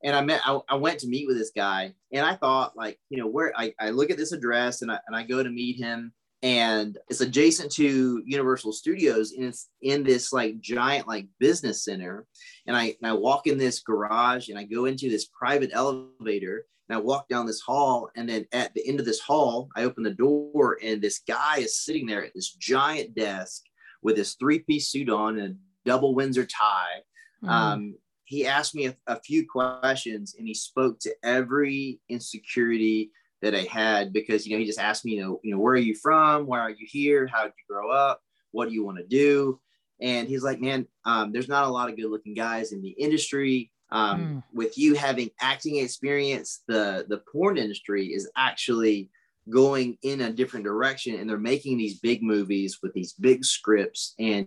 And 0.05 0.17
I 0.17 0.21
met, 0.21 0.41
I, 0.45 0.59
I 0.69 0.75
went 0.75 0.99
to 1.01 1.09
meet 1.09 1.27
with 1.29 1.39
this 1.39 1.53
guy, 1.55 1.95
and 2.13 2.27
I 2.27 2.35
thought, 2.35 2.77
like, 2.77 2.99
you 3.09 3.19
know, 3.19 3.29
where 3.29 3.53
I, 3.57 3.73
I 3.79 3.91
look 3.91 4.11
at 4.11 4.17
this 4.17 4.33
address 4.33 4.83
and 4.83 4.91
I, 4.91 4.99
and 5.07 5.15
I 5.15 5.23
go 5.23 5.43
to 5.43 5.51
meet 5.51 5.79
him, 5.79 6.13
and 6.43 6.99
it's 7.09 7.21
adjacent 7.21 7.71
to 7.73 8.23
Universal 8.27 8.73
Studios, 8.73 9.33
and 9.33 9.47
it's 9.47 9.69
in 9.81 10.03
this 10.03 10.33
like 10.33 10.61
giant 10.61 11.07
like 11.07 11.29
business 11.39 11.85
center. 11.85 12.27
And 12.67 12.77
I, 12.77 12.97
and 13.01 13.11
I 13.11 13.13
walk 13.13 13.47
in 13.47 13.59
this 13.59 13.79
garage, 13.81 14.49
and 14.49 14.59
I 14.59 14.65
go 14.65 14.87
into 14.87 15.09
this 15.09 15.27
private 15.27 15.71
elevator, 15.73 16.67
and 16.89 16.99
I 16.99 17.01
walk 17.01 17.29
down 17.29 17.47
this 17.47 17.61
hall, 17.61 18.11
and 18.17 18.29
then 18.29 18.45
at 18.53 18.75
the 18.75 18.87
end 18.87 18.99
of 18.99 19.07
this 19.07 19.21
hall, 19.21 19.69
I 19.77 19.85
open 19.85 20.03
the 20.03 20.11
door, 20.11 20.79
and 20.83 21.01
this 21.01 21.21
guy 21.21 21.59
is 21.59 21.85
sitting 21.85 22.07
there 22.07 22.25
at 22.25 22.35
this 22.35 22.53
giant 22.55 23.15
desk 23.15 23.63
with 24.03 24.17
his 24.17 24.35
three-piece 24.35 24.89
suit 24.89 25.09
on 25.09 25.39
and 25.39 25.55
a 25.55 25.89
double 25.89 26.17
Windsor 26.17 26.45
tie. 26.45 27.03
Mm. 27.45 27.49
Um, 27.49 27.95
he 28.33 28.47
asked 28.47 28.75
me 28.75 28.87
a, 28.87 28.97
a 29.07 29.21
few 29.21 29.47
questions, 29.47 30.37
and 30.39 30.49
he 30.49 30.55
spoke 30.55 30.99
to 31.01 31.15
every 31.23 32.01
insecurity 32.09 33.11
that 33.43 33.55
I 33.55 33.65
had 33.71 34.11
because 34.11 34.47
you 34.47 34.55
know 34.55 34.59
he 34.59 34.65
just 34.65 34.81
asked 34.81 35.05
me, 35.05 35.13
you 35.13 35.21
know, 35.21 35.41
you 35.45 35.53
know, 35.53 35.61
where 35.61 35.75
are 35.75 35.77
you 35.77 35.95
from? 35.95 36.47
Why 36.47 36.61
are 36.61 36.71
you 36.71 36.87
here? 36.89 37.27
How 37.27 37.43
did 37.43 37.53
you 37.59 37.75
grow 37.75 37.91
up? 37.91 38.23
What 38.51 38.69
do 38.69 38.75
you 38.75 38.87
want 38.87 38.97
to 38.97 39.05
do? 39.05 39.61
And 40.01 40.29
he's 40.29 40.43
like, 40.43 40.63
man, 40.63 40.87
um, 41.05 41.31
there's 41.31 41.49
not 41.49 41.67
a 41.67 41.71
lot 41.71 41.91
of 41.91 41.97
good-looking 41.97 42.33
guys 42.33 42.73
in 42.73 42.81
the 42.81 42.91
industry 42.91 43.71
um, 43.91 44.21
mm. 44.21 44.43
with 44.55 44.79
you 44.79 44.95
having 44.95 45.29
acting 45.43 45.77
experience 45.77 46.63
the 46.67 47.05
the 47.11 47.21
porn 47.31 47.59
industry 47.59 48.07
is 48.07 48.31
actually 48.35 49.11
going 49.51 49.99
in 50.03 50.23
a 50.23 50.33
different 50.33 50.65
direction 50.65 51.17
and 51.17 51.29
they're 51.29 51.37
making 51.37 51.77
these 51.77 52.01
big 52.01 52.23
movies 52.23 52.79
with 52.83 52.95
these 52.95 53.13
big 53.13 53.45
scripts 53.45 54.15
and 54.19 54.47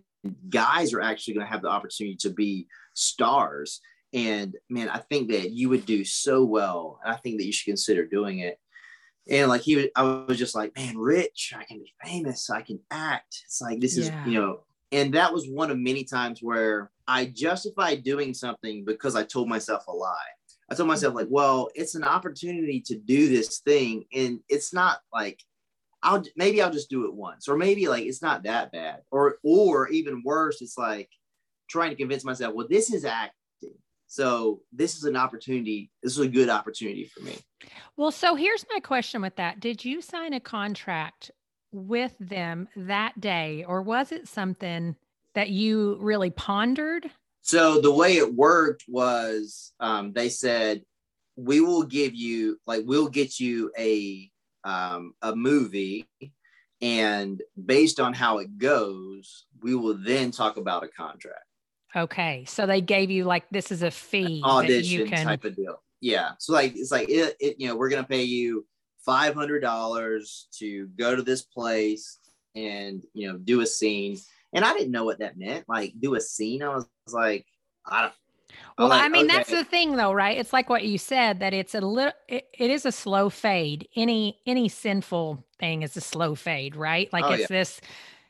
guys 0.50 0.94
are 0.94 1.02
actually 1.02 1.34
going 1.34 1.46
to 1.46 1.52
have 1.52 1.62
the 1.62 1.70
opportunity 1.70 2.16
to 2.16 2.30
be 2.30 2.68
stars 2.94 3.82
and 4.14 4.56
man 4.70 4.90
i 4.90 5.00
think 5.00 5.30
that 5.30 5.52
you 5.52 5.70
would 5.70 5.86
do 5.86 6.04
so 6.04 6.44
well 6.44 7.00
i 7.06 7.16
think 7.16 7.38
that 7.38 7.46
you 7.46 7.52
should 7.52 7.70
consider 7.70 8.06
doing 8.06 8.40
it 8.40 8.58
and 9.30 9.50
like 9.50 9.62
he 9.62 9.76
was 9.76 9.86
i 9.96 10.04
was 10.04 10.38
just 10.38 10.56
like 10.56 10.76
man 10.76 10.98
rich 10.98 11.54
i 11.58 11.64
can 11.64 11.80
be 11.80 11.94
famous 12.04 12.50
i 12.50 12.62
can 12.62 12.80
act 12.92 13.42
it's 13.46 13.62
like 13.62 13.80
this 13.80 13.98
is 13.98 14.10
yeah. 14.10 14.26
you 14.26 14.40
know 14.40 14.60
and 14.92 15.14
that 15.14 15.34
was 15.34 15.50
one 15.50 15.72
of 15.72 15.78
many 15.78 16.04
times 16.04 16.40
where 16.42 16.92
I 17.08 17.26
justified 17.26 18.04
doing 18.04 18.34
something 18.34 18.86
because 18.86 19.16
I 19.16 19.24
told 19.24 19.50
myself 19.50 19.88
a 19.88 19.92
lie. 19.92 20.16
I 20.70 20.76
told 20.76 20.88
myself 20.88 21.14
like, 21.14 21.28
well, 21.30 21.70
it's 21.76 21.96
an 21.96 22.04
opportunity 22.04 22.82
to 22.88 22.98
do 22.98 23.28
this 23.28 23.60
thing, 23.60 24.06
and 24.14 24.40
it's 24.50 24.74
not 24.74 25.00
like 25.14 25.44
I'll 26.06 26.24
maybe 26.38 26.62
I'll 26.62 26.72
just 26.72 26.90
do 26.90 27.06
it 27.06 27.14
once, 27.14 27.50
or 27.50 27.58
maybe 27.58 27.88
like 27.88 28.06
it's 28.06 28.22
not 28.22 28.44
that 28.44 28.72
bad, 28.72 29.02
or 29.12 29.38
or 29.44 29.90
even 29.90 30.24
worse, 30.24 30.62
it's 30.62 30.78
like 30.78 31.10
trying 31.68 31.90
to 31.90 31.96
convince 31.96 32.24
myself, 32.24 32.54
well, 32.54 32.68
this 32.70 32.94
is 32.94 33.04
acting. 33.04 33.34
So 34.08 34.62
this 34.72 34.96
is 34.96 35.04
an 35.04 35.18
opportunity. 35.18 35.90
This 36.02 36.14
is 36.14 36.20
a 36.20 36.28
good 36.28 36.48
opportunity 36.48 37.06
for 37.06 37.22
me. 37.22 37.38
Well, 37.98 38.12
so 38.12 38.36
here's 38.36 38.66
my 38.72 38.80
question 38.80 39.22
with 39.22 39.36
that. 39.38 39.60
Did 39.60 39.84
you 39.84 40.02
sign 40.02 40.34
a 40.34 40.40
contract 40.40 41.32
with 41.72 42.14
them 42.20 42.70
that 42.76 43.20
day, 43.20 43.66
or 43.68 43.82
was 43.82 44.12
it 44.12 44.28
something 44.28 44.96
that 45.34 45.50
you 45.50 45.98
really 46.00 46.30
pondered? 46.30 47.10
So 47.42 47.82
the 47.82 47.92
way 47.92 48.18
it 48.18 48.34
worked 48.34 48.86
was 48.88 49.74
um, 49.80 50.14
they 50.14 50.30
said, 50.30 50.84
we 51.36 51.60
will 51.60 51.84
give 51.84 52.16
you, 52.16 52.58
like, 52.66 52.84
we'll 52.86 53.10
get 53.10 53.40
you 53.40 53.72
a 53.78 54.32
um, 54.66 55.14
a 55.22 55.36
movie, 55.36 56.08
and 56.82 57.42
based 57.66 58.00
on 58.00 58.14
how 58.14 58.40
it 58.40 58.58
goes, 58.58 59.46
we 59.62 59.76
will 59.76 59.98
then 59.98 60.32
talk 60.32 60.58
about 60.58 60.84
a 60.84 60.90
contract. 60.90 61.46
Okay, 61.96 62.44
so 62.46 62.66
they 62.66 62.82
gave 62.82 63.10
you 63.10 63.24
like 63.24 63.50
this 63.50 63.72
is 63.72 63.82
a 63.82 63.92
fee 63.92 64.42
audition 64.44 65.08
can... 65.08 65.26
type 65.26 65.46
of 65.46 65.56
deal. 65.56 65.82
Yeah, 66.02 66.32
so 66.40 66.52
like 66.52 66.76
it's 66.76 66.92
like 66.92 67.10
it, 67.10 67.36
it 67.40 67.56
you 67.60 67.68
know 67.68 67.78
we're 67.78 67.90
gonna 67.90 68.04
pay 68.04 68.24
you 68.24 68.66
five 69.06 69.34
hundred 69.34 69.62
dollars 69.62 70.48
to 70.60 70.88
go 70.98 71.16
to 71.16 71.22
this 71.22 71.44
place 71.44 72.20
and 72.56 73.04
you 73.14 73.32
know 73.32 73.38
do 73.38 73.62
a 73.62 73.66
scene 73.66 74.18
and 74.56 74.64
I 74.64 74.74
didn't 74.74 74.92
know 74.92 75.04
what 75.04 75.20
that 75.20 75.38
meant. 75.38 75.66
Like 75.68 75.94
do 76.00 76.16
a 76.16 76.22
scene. 76.22 76.64
I 76.64 76.70
was, 76.70 76.88
like, 77.12 77.46
I 77.86 78.04
don't. 78.04 78.14
Well, 78.78 78.90
like, 78.90 79.04
I 79.04 79.10
mean, 79.10 79.26
okay. 79.26 79.36
that's 79.36 79.50
the 79.50 79.64
thing, 79.64 79.96
though, 79.96 80.14
right? 80.14 80.38
It's 80.38 80.54
like 80.54 80.70
what 80.70 80.84
you 80.84 80.98
said 80.98 81.40
that 81.40 81.54
it's 81.54 81.76
a 81.76 81.82
little, 81.82 82.14
it, 82.28 82.48
it 82.54 82.72
is 82.72 82.86
a 82.86 82.92
slow 82.92 83.30
fade. 83.30 83.88
Any 83.96 84.40
any 84.46 84.70
sinful 84.70 85.46
thing 85.60 85.84
is 85.84 85.96
a 85.98 86.02
slow 86.02 86.36
fade, 86.36 86.76
right? 86.76 87.12
Like 87.14 87.26
oh, 87.26 87.32
it's 87.32 87.42
yeah. 87.42 87.48
this, 87.58 87.82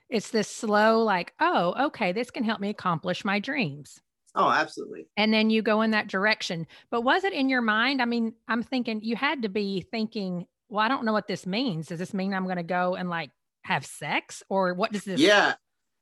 it's 0.09 0.31
this 0.31 0.47
slow, 0.47 1.03
like, 1.03 1.33
oh, 1.39 1.87
okay, 1.87 2.11
this 2.11 2.31
can 2.31 2.43
help 2.43 2.59
me 2.59 2.69
accomplish 2.69 3.25
my 3.25 3.39
dreams. 3.39 3.99
Oh, 4.35 4.49
absolutely. 4.49 5.07
And 5.15 5.33
then 5.33 5.49
you 5.49 5.61
go 5.61 5.81
in 5.81 5.91
that 5.91 6.07
direction. 6.07 6.67
But 6.91 7.01
was 7.01 7.23
it 7.23 7.33
in 7.33 7.47
your 7.47 7.61
mind? 7.61 8.01
I 8.01 8.05
mean, 8.05 8.33
I'm 8.47 8.63
thinking 8.63 8.99
you 9.01 9.15
had 9.15 9.43
to 9.43 9.49
be 9.49 9.87
thinking, 9.91 10.45
well, 10.67 10.83
I 10.83 10.89
don't 10.89 11.05
know 11.05 11.13
what 11.13 11.27
this 11.27 11.45
means. 11.45 11.87
Does 11.87 11.99
this 11.99 12.13
mean 12.13 12.33
I'm 12.33 12.43
going 12.43 12.57
to 12.57 12.63
go 12.63 12.95
and 12.95 13.09
like 13.09 13.31
have 13.63 13.85
sex, 13.85 14.43
or 14.49 14.73
what 14.73 14.91
does 14.91 15.05
this? 15.05 15.19
Yeah, 15.19 15.53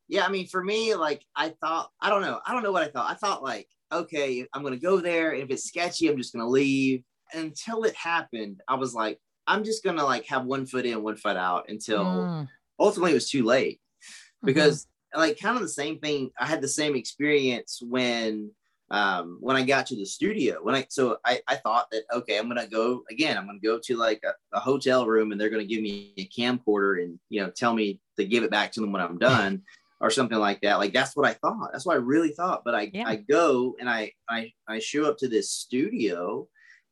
yeah, 0.08 0.26
I 0.26 0.30
mean, 0.30 0.48
for 0.48 0.64
me, 0.64 0.96
like 0.96 1.26
I 1.36 1.50
thought, 1.50 1.92
I 2.02 2.10
don't 2.10 2.22
know, 2.22 2.40
I 2.46 2.54
don't 2.54 2.64
know 2.64 2.72
what 2.72 2.84
I 2.84 2.88
thought. 2.88 3.10
I 3.10 3.14
thought 3.14 3.44
like, 3.44 3.68
okay, 3.94 4.46
I'm 4.54 4.64
gonna 4.64 4.78
go 4.78 5.00
there, 5.00 5.32
and 5.32 5.44
if 5.44 5.50
it's 5.50 5.66
sketchy, 5.66 6.10
I'm 6.10 6.18
just 6.18 6.34
gonna 6.34 6.48
leave. 6.48 7.04
Until 7.34 7.84
it 7.84 7.96
happened, 7.96 8.62
I 8.68 8.76
was 8.76 8.94
like, 8.94 9.20
I'm 9.48 9.64
just 9.64 9.84
gonna 9.84 10.04
like 10.04 10.26
have 10.28 10.46
one 10.46 10.66
foot 10.66 10.86
in, 10.86 11.04
one 11.04 11.16
foot 11.16 11.38
out 11.38 11.66
until 11.70 12.04
mm. 12.04 12.48
ultimately 12.80 13.12
it 13.12 13.16
was 13.16 13.30
too 13.30 13.44
late. 13.44 13.80
Mm-hmm. 13.80 14.48
Because 14.48 14.86
mm-hmm. 14.86 15.20
like 15.20 15.40
kind 15.40 15.56
of 15.56 15.62
the 15.62 15.70
same 15.70 16.00
thing, 16.00 16.32
I 16.40 16.46
had 16.46 16.62
the 16.62 16.68
same 16.68 16.96
experience 16.96 17.80
when 17.82 18.52
um, 18.92 19.38
when 19.40 19.56
I 19.56 19.64
got 19.64 19.88
to 19.88 19.96
the 19.96 20.06
studio. 20.06 20.60
When 20.62 20.76
I 20.76 20.86
so 20.90 21.18
I, 21.26 21.42
I 21.48 21.56
thought 21.56 21.88
that 21.92 22.04
okay, 22.14 22.38
I'm 22.38 22.48
gonna 22.48 22.68
go 22.68 23.04
again. 23.10 23.38
I'm 23.38 23.48
gonna 23.48 23.60
go 23.60 23.80
to 23.84 23.98
like 23.98 24.22
a, 24.24 24.34
a, 24.56 24.60
hotel 24.60 25.08
room 25.08 25.32
and 25.32 25.42
they're 25.42 25.50
gonna 25.50 25.66
give 25.66 25.82
me 25.82 26.14
a 26.18 26.28
camcorder 26.28 27.02
and 27.04 27.20
you 27.30 27.42
know 27.42 27.50
tell 27.50 27.74
me 27.74 28.00
to 28.18 28.26
give 28.26 28.44
it 28.44 28.52
back 28.52 28.72
to 28.74 28.82
them 28.82 28.92
when 28.92 29.02
I'm 29.02 29.18
done 29.18 29.64
or 30.04 30.10
something 30.10 30.38
like 30.38 30.60
that. 30.62 30.80
Like 30.80 30.92
that's 30.92 31.16
what 31.16 31.26
I 31.26 31.34
thought. 31.34 31.70
That's 31.72 31.86
what 31.86 31.96
I 31.96 32.00
really 32.00 32.32
thought. 32.34 32.64
But 32.66 32.76
I 32.76 32.92
yeah. 32.94 33.08
I 33.08 33.16
go 33.16 33.74
and 33.80 33.90
I 33.90 34.12
I 34.30 34.52
I 34.68 34.80
show 34.80 35.06
up 35.06 35.18
to 35.20 35.30
this 35.30 35.50
studio, 35.50 36.48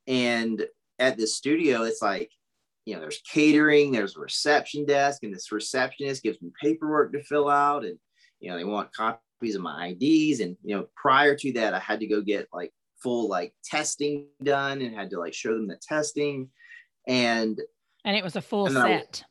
and 0.08 0.66
at 0.98 1.18
this 1.18 1.36
studio, 1.36 1.84
it's 1.84 2.02
like 2.02 2.32
you 2.86 2.96
know 2.96 3.02
there's 3.02 3.22
catering, 3.30 3.92
there's 3.92 4.16
a 4.16 4.22
reception 4.22 4.86
desk, 4.86 5.24
and 5.24 5.36
this 5.36 5.52
receptionist 5.52 6.24
gives 6.24 6.42
me 6.42 6.52
paperwork 6.64 7.12
to 7.12 7.22
fill 7.22 7.50
out, 7.50 7.84
and 7.84 8.00
you 8.40 8.50
know 8.50 8.58
they 8.58 8.64
want 8.64 8.94
copies 8.94 9.56
of 9.56 9.62
my 9.62 9.88
IDs, 9.88 10.40
and 10.40 10.56
you 10.64 10.78
know 10.78 10.88
prior 10.96 11.36
to 11.36 11.52
that, 11.54 11.74
I 11.74 11.80
had 11.80 12.00
to 12.00 12.08
go 12.08 12.22
get 12.22 12.48
like 12.54 12.72
full 13.04 13.28
like 13.28 13.54
testing 13.62 14.28
done 14.42 14.82
and 14.82 14.96
had 14.96 15.10
to 15.10 15.20
like 15.20 15.34
show 15.34 15.54
them 15.54 15.68
the 15.68 15.78
testing, 15.86 16.50
and 17.10 17.60
and 18.06 18.16
it 18.16 18.24
was 18.24 18.38
a 18.38 18.42
full 18.42 18.70
set. 18.70 19.24
I, 19.26 19.28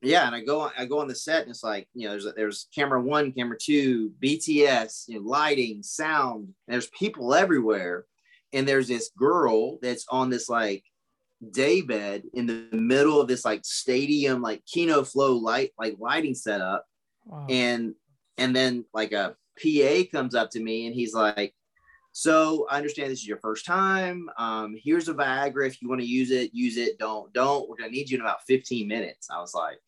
yeah, 0.00 0.26
and 0.26 0.34
I 0.34 0.40
go 0.40 0.60
on, 0.60 0.70
I 0.78 0.84
go 0.84 1.00
on 1.00 1.08
the 1.08 1.14
set, 1.14 1.42
and 1.42 1.50
it's 1.50 1.64
like 1.64 1.88
you 1.94 2.06
know, 2.06 2.12
there's 2.12 2.34
there's 2.36 2.68
camera 2.74 3.00
one, 3.00 3.32
camera 3.32 3.56
two, 3.60 4.12
BTS, 4.22 5.08
you 5.08 5.16
know, 5.16 5.28
lighting, 5.28 5.82
sound, 5.82 6.54
there's 6.68 6.88
people 6.98 7.34
everywhere, 7.34 8.04
and 8.52 8.66
there's 8.66 8.88
this 8.88 9.10
girl 9.16 9.78
that's 9.82 10.06
on 10.08 10.30
this 10.30 10.48
like 10.48 10.84
day 11.50 11.80
bed 11.80 12.22
in 12.34 12.46
the 12.46 12.68
middle 12.72 13.20
of 13.20 13.28
this 13.28 13.44
like 13.44 13.60
stadium 13.64 14.42
like 14.42 14.64
Kino 14.66 15.04
Flow 15.04 15.36
light 15.36 15.72
like 15.78 15.96
lighting 15.98 16.34
setup, 16.34 16.84
wow. 17.24 17.46
and 17.48 17.94
and 18.36 18.54
then 18.54 18.84
like 18.94 19.12
a 19.12 19.34
PA 19.60 20.02
comes 20.12 20.34
up 20.34 20.50
to 20.50 20.60
me 20.60 20.86
and 20.86 20.94
he's 20.94 21.12
like, 21.12 21.54
so 22.18 22.66
I 22.68 22.78
understand 22.78 23.12
this 23.12 23.20
is 23.20 23.28
your 23.28 23.38
first 23.38 23.64
time. 23.64 24.28
Um, 24.38 24.74
here's 24.76 25.08
a 25.08 25.14
Viagra. 25.14 25.68
If 25.68 25.80
you 25.80 25.88
want 25.88 26.00
to 26.00 26.06
use 26.06 26.32
it, 26.32 26.50
use 26.52 26.76
it. 26.76 26.98
Don't, 26.98 27.32
don't. 27.32 27.68
We're 27.68 27.76
gonna 27.76 27.92
need 27.92 28.10
you 28.10 28.16
in 28.16 28.22
about 28.22 28.42
15 28.48 28.88
minutes. 28.88 29.28
I 29.30 29.38
was 29.38 29.54
like, 29.54 29.78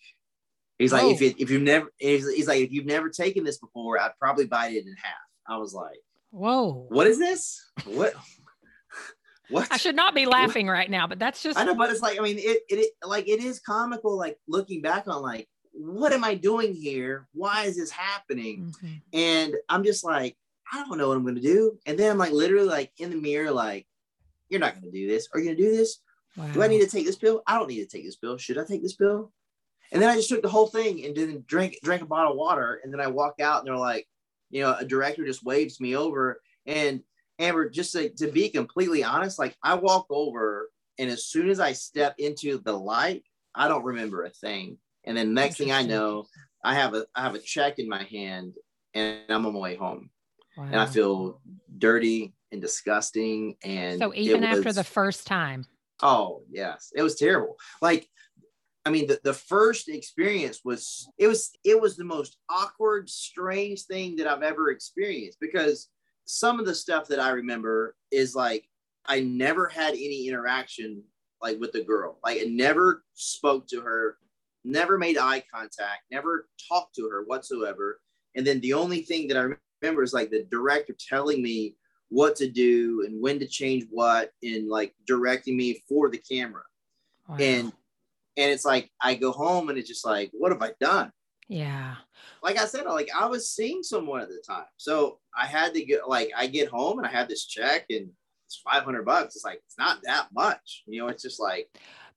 he's 0.79 0.93
like, 0.93 1.03
oh. 1.03 1.11
if 1.11 1.23
it, 1.23 1.40
if 1.40 1.51
you've 1.51 1.62
never, 1.62 1.93
he's, 1.99 2.33
he's 2.33 2.47
like, 2.47 2.61
if 2.61 2.71
you've 2.71 2.87
never 2.87 3.09
taken 3.09 3.43
this 3.43 3.59
before, 3.59 3.99
I'd 3.99 4.12
probably 4.21 4.47
bite 4.47 4.75
it 4.75 4.87
in 4.87 4.95
half. 5.03 5.12
I 5.49 5.57
was 5.57 5.75
like, 5.75 5.99
whoa, 6.31 6.87
what 6.88 7.09
is 7.09 7.19
this? 7.19 7.69
What? 7.85 8.14
what? 9.51 9.66
I 9.73 9.77
should 9.77 9.97
not 9.97 10.14
be 10.14 10.25
laughing 10.27 10.69
what? 10.69 10.75
right 10.75 10.90
now, 10.90 11.09
but 11.09 11.19
that's 11.19 11.43
just 11.43 11.59
I 11.59 11.64
know, 11.64 11.75
but 11.75 11.90
it's 11.90 12.01
like 12.01 12.16
I 12.16 12.23
mean 12.23 12.37
it, 12.38 12.61
it 12.69 12.93
like 13.05 13.27
it 13.27 13.43
is 13.43 13.59
comical 13.59 14.16
like 14.16 14.38
looking 14.47 14.83
back 14.83 15.09
on 15.09 15.21
like 15.21 15.49
what 15.73 16.12
am 16.12 16.23
I 16.23 16.37
doing 16.37 16.75
here? 16.75 17.27
Why 17.33 17.64
is 17.64 17.77
this 17.77 17.90
happening? 17.90 18.73
Mm-hmm. 18.73 18.95
And 19.14 19.55
I'm 19.69 19.83
just 19.83 20.05
like, 20.05 20.37
I 20.72 20.85
don't 20.85 20.98
know 20.98 21.09
what 21.09 21.16
I'm 21.16 21.24
gonna 21.24 21.40
do. 21.40 21.78
And 21.87 21.98
then 21.98 22.11
I'm 22.12 22.18
like 22.18 22.33
literally 22.33 22.68
like 22.68 22.92
in 22.98 23.11
the 23.11 23.16
mirror, 23.16 23.50
like, 23.50 23.87
you're 24.48 24.61
not 24.61 24.74
gonna 24.74 24.92
do 24.92 25.09
this. 25.09 25.28
Are 25.33 25.40
you 25.40 25.46
gonna 25.46 25.56
do 25.56 25.76
this? 25.76 26.00
Wow. 26.37 26.48
Do 26.52 26.62
I 26.62 26.68
need 26.68 26.80
to 26.80 26.87
take 26.87 27.06
this 27.06 27.16
pill? 27.16 27.42
I 27.46 27.59
don't 27.59 27.68
need 27.68 27.80
to 27.80 27.96
take 27.96 28.04
this 28.04 28.16
pill. 28.16 28.37
Should 28.37 28.59
I 28.59 28.64
take 28.64 28.83
this 28.83 28.94
pill? 28.94 29.33
And 29.92 30.00
then 30.00 30.09
I 30.09 30.14
just 30.14 30.28
took 30.28 30.42
the 30.42 30.48
whole 30.48 30.68
thing 30.68 31.04
and 31.04 31.16
then 31.16 31.44
drank 31.46 31.76
drank 31.83 32.02
a 32.02 32.06
bottle 32.06 32.33
of 32.33 32.38
water. 32.38 32.80
And 32.83 32.92
then 32.92 33.00
I 33.00 33.09
walk 33.09 33.40
out 33.40 33.61
and 33.61 33.66
they're 33.66 33.76
like, 33.76 34.06
you 34.50 34.62
know, 34.62 34.74
a 34.78 34.85
director 34.85 35.24
just 35.24 35.44
waves 35.44 35.80
me 35.80 35.96
over. 35.96 36.40
And 36.66 37.02
Amber, 37.38 37.68
just 37.68 37.92
to, 37.92 38.11
to 38.11 38.30
be 38.30 38.48
completely 38.50 39.02
honest, 39.02 39.38
like 39.38 39.56
I 39.62 39.74
walk 39.74 40.06
over 40.11 40.70
and 40.98 41.11
as 41.11 41.24
soon 41.24 41.48
as 41.48 41.59
I 41.59 41.72
step 41.72 42.14
into 42.18 42.59
the 42.59 42.72
light, 42.72 43.24
I 43.54 43.68
don't 43.68 43.85
remember 43.85 44.24
a 44.24 44.30
thing. 44.30 44.78
And 45.04 45.16
then 45.16 45.35
next 45.35 45.56
thing 45.56 45.72
I 45.72 45.83
know, 45.83 46.26
I 46.62 46.74
have 46.74 46.94
a 46.94 47.06
I 47.14 47.22
have 47.22 47.35
a 47.35 47.40
check 47.40 47.78
in 47.78 47.88
my 47.88 48.04
hand 48.04 48.54
and 48.94 49.20
I'm 49.28 49.46
on 49.46 49.54
my 49.54 49.59
way 49.59 49.76
home. 49.76 50.11
Wow. 50.61 50.66
And 50.66 50.77
I 50.77 50.87
feel 50.87 51.40
dirty 51.79 52.35
and 52.53 52.61
disgusting. 52.61 53.57
And 53.64 53.99
so 53.99 54.12
even 54.14 54.42
was, 54.42 54.59
after 54.59 54.73
the 54.75 54.85
first 54.85 55.27
time. 55.27 55.64
Oh 56.03 56.42
yes. 56.51 56.92
It 56.94 57.03
was 57.03 57.16
terrible. 57.16 57.57
Like 57.81 58.07
I 58.85 58.90
mean, 58.90 59.07
the, 59.07 59.20
the 59.25 59.33
first 59.33 59.88
experience 59.88 60.61
was 60.64 61.09
it 61.16 61.29
was 61.29 61.51
it 61.64 61.81
was 61.81 61.96
the 61.96 62.05
most 62.05 62.37
awkward, 62.51 63.09
strange 63.09 63.85
thing 63.85 64.16
that 64.16 64.27
I've 64.27 64.42
ever 64.42 64.70
experienced 64.70 65.38
because 65.40 65.88
some 66.27 66.61
of 66.61 66.66
the 66.66 66.75
stuff 66.75 67.09
that 67.09 67.20
I 67.20 67.31
remember 67.31 67.96
is 68.11 68.35
like 68.35 68.68
I 69.07 69.20
never 69.20 69.66
had 69.66 69.94
any 69.94 70.29
interaction 70.29 71.03
like 71.40 71.59
with 71.59 71.73
the 71.73 71.83
girl. 71.83 72.18
Like 72.23 72.38
I 72.42 72.44
never 72.44 73.03
spoke 73.14 73.66
to 73.68 73.81
her, 73.81 74.18
never 74.64 74.99
made 74.99 75.16
eye 75.16 75.42
contact, 75.53 76.03
never 76.11 76.49
talked 76.68 76.94
to 76.96 77.09
her 77.09 77.25
whatsoever. 77.25 78.01
And 78.37 78.46
then 78.46 78.61
the 78.61 78.75
only 78.75 79.03
thing 79.03 79.29
that 79.29 79.38
I 79.38 79.55
remember 79.83 80.03
is 80.03 80.12
like 80.12 80.31
the 80.31 80.47
director 80.51 80.95
telling 80.99 81.43
me 81.43 81.75
what 82.09 82.37
to 82.37 82.49
do 82.49 83.05
and 83.07 83.21
when 83.23 83.38
to 83.38 83.47
change 83.47 83.87
what 83.90 84.33
and 84.43 84.69
like 84.69 84.95
directing 85.07 85.57
me 85.57 85.83
for 85.88 86.11
the 86.11 86.19
camera. 86.19 86.62
Wow. 87.29 87.37
And 87.38 87.73
and 88.37 88.51
it's 88.51 88.64
like 88.64 88.90
I 89.01 89.14
go 89.14 89.33
home 89.33 89.69
and 89.69 89.79
it's 89.79 89.88
just 89.88 90.07
like, 90.07 90.31
what 90.33 90.53
have 90.53 90.62
I 90.62 90.73
done? 90.81 91.12
Yeah. 91.49 91.97
Like 92.43 92.59
I 92.59 92.64
said, 92.66 92.87
like 92.87 93.11
I 93.19 93.27
was 93.27 93.51
seeing 93.51 93.83
someone 93.83 94.21
at 94.21 94.29
the 94.29 94.43
time. 94.47 94.66
So 94.77 95.19
I 95.37 95.47
had 95.47 95.75
to 95.75 95.85
get 95.85 96.09
like 96.09 96.31
I 96.37 96.47
get 96.47 96.69
home 96.69 96.99
and 96.99 97.07
I 97.07 97.11
have 97.11 97.29
this 97.29 97.47
check 97.47 97.87
and 97.90 98.11
it's 98.47 98.61
500 98.64 99.05
bucks. 99.05 99.37
It's 99.37 99.45
like 99.45 99.61
it's 99.66 99.79
not 99.79 99.99
that 100.05 100.29
much. 100.33 100.83
You 100.87 101.01
know, 101.01 101.09
it's 101.09 101.23
just 101.23 101.40
like 101.40 101.69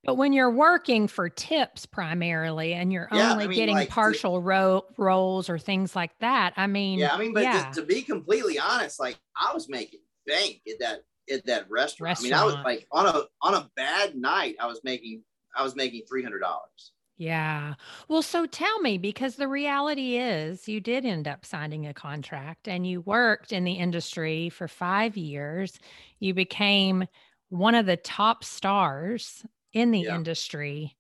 but 0.03 0.15
when 0.15 0.33
you're 0.33 0.51
working 0.51 1.07
for 1.07 1.29
tips 1.29 1.85
primarily 1.85 2.73
and 2.73 2.91
you're 2.91 3.07
yeah, 3.11 3.31
only 3.31 3.45
I 3.45 3.47
mean, 3.47 3.57
getting 3.57 3.75
like, 3.75 3.89
partial 3.89 4.41
ro- 4.41 4.85
roles 4.97 5.49
or 5.49 5.57
things 5.57 5.95
like 5.95 6.11
that, 6.19 6.53
I 6.57 6.67
mean, 6.67 6.99
yeah, 6.99 7.13
I 7.13 7.17
mean, 7.17 7.33
but 7.33 7.43
yeah. 7.43 7.69
to, 7.71 7.81
to, 7.81 7.87
be 7.87 8.01
completely 8.01 8.59
honest, 8.59 8.99
like 8.99 9.17
I 9.35 9.53
was 9.53 9.69
making 9.69 10.01
bank 10.27 10.61
at 10.67 10.79
that 10.79 10.99
at 11.33 11.45
that 11.45 11.67
restaurant. 11.69 12.19
restaurant. 12.19 12.21
I 12.21 12.23
mean, 12.23 12.33
I 12.33 12.45
was 12.45 12.65
like 12.65 12.87
on 12.91 13.05
a 13.05 13.23
on 13.41 13.53
a 13.53 13.69
bad 13.75 14.15
night, 14.15 14.55
I 14.59 14.67
was 14.67 14.81
making 14.83 15.23
I 15.55 15.63
was 15.63 15.75
making 15.75 16.03
three 16.07 16.23
hundred 16.23 16.39
dollars. 16.39 16.91
Yeah. 17.15 17.75
Well, 18.09 18.23
so 18.23 18.45
tell 18.45 18.81
me, 18.81 18.97
because 18.97 19.35
the 19.35 19.47
reality 19.47 20.17
is 20.17 20.67
you 20.67 20.81
did 20.81 21.05
end 21.05 21.27
up 21.27 21.45
signing 21.45 21.85
a 21.85 21.93
contract 21.93 22.67
and 22.67 22.87
you 22.87 23.01
worked 23.01 23.53
in 23.53 23.63
the 23.63 23.73
industry 23.73 24.49
for 24.49 24.67
five 24.67 25.15
years. 25.15 25.79
You 26.19 26.33
became 26.33 27.05
one 27.49 27.75
of 27.75 27.85
the 27.85 27.97
top 27.97 28.43
stars 28.43 29.45
in 29.73 29.91
the 29.91 30.01
yeah. 30.01 30.15
industry. 30.15 30.95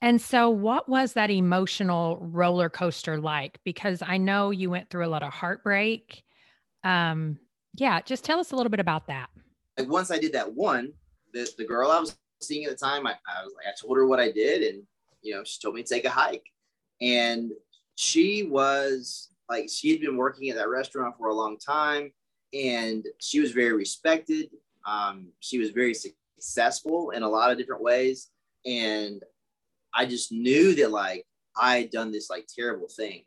And 0.00 0.20
so, 0.20 0.48
what 0.48 0.88
was 0.88 1.14
that 1.14 1.30
emotional 1.30 2.18
roller 2.20 2.68
coaster 2.68 3.18
like? 3.18 3.58
Because 3.64 4.00
I 4.00 4.16
know 4.16 4.50
you 4.50 4.70
went 4.70 4.90
through 4.90 5.06
a 5.06 5.08
lot 5.08 5.24
of 5.24 5.32
heartbreak. 5.32 6.22
Um, 6.84 7.38
yeah, 7.74 8.00
just 8.00 8.24
tell 8.24 8.38
us 8.38 8.52
a 8.52 8.56
little 8.56 8.70
bit 8.70 8.80
about 8.80 9.08
that. 9.08 9.28
Like 9.76 9.88
once 9.88 10.10
I 10.10 10.18
did 10.18 10.32
that 10.34 10.52
one, 10.52 10.92
the, 11.32 11.48
the 11.58 11.64
girl 11.64 11.90
I 11.90 11.98
was 11.98 12.16
seeing 12.40 12.64
at 12.64 12.70
the 12.70 12.76
time, 12.76 13.06
I, 13.06 13.12
I 13.12 13.44
was 13.44 13.52
like, 13.56 13.66
I 13.66 13.74
told 13.80 13.96
her 13.96 14.06
what 14.06 14.20
I 14.20 14.30
did, 14.30 14.62
and 14.62 14.84
you 15.22 15.34
know, 15.34 15.42
she 15.44 15.58
told 15.60 15.74
me 15.74 15.82
to 15.82 15.94
take 15.94 16.04
a 16.04 16.10
hike. 16.10 16.46
And 17.00 17.50
she 17.96 18.44
was 18.44 19.30
like, 19.48 19.68
she 19.68 19.90
had 19.90 20.00
been 20.00 20.16
working 20.16 20.50
at 20.50 20.56
that 20.56 20.68
restaurant 20.68 21.16
for 21.18 21.28
a 21.28 21.34
long 21.34 21.58
time, 21.58 22.12
and 22.52 23.04
she 23.18 23.40
was 23.40 23.50
very 23.50 23.72
respected. 23.72 24.50
Um, 24.86 25.28
she 25.40 25.58
was 25.58 25.70
very 25.70 25.94
successful 26.42 27.10
in 27.10 27.22
a 27.22 27.28
lot 27.28 27.50
of 27.50 27.58
different 27.58 27.82
ways, 27.82 28.28
and 28.64 29.22
I 29.94 30.06
just 30.06 30.32
knew 30.32 30.74
that 30.76 30.90
like 30.90 31.26
I 31.56 31.78
had 31.78 31.90
done 31.90 32.12
this 32.12 32.30
like 32.30 32.46
terrible 32.46 32.88
thing. 32.88 33.24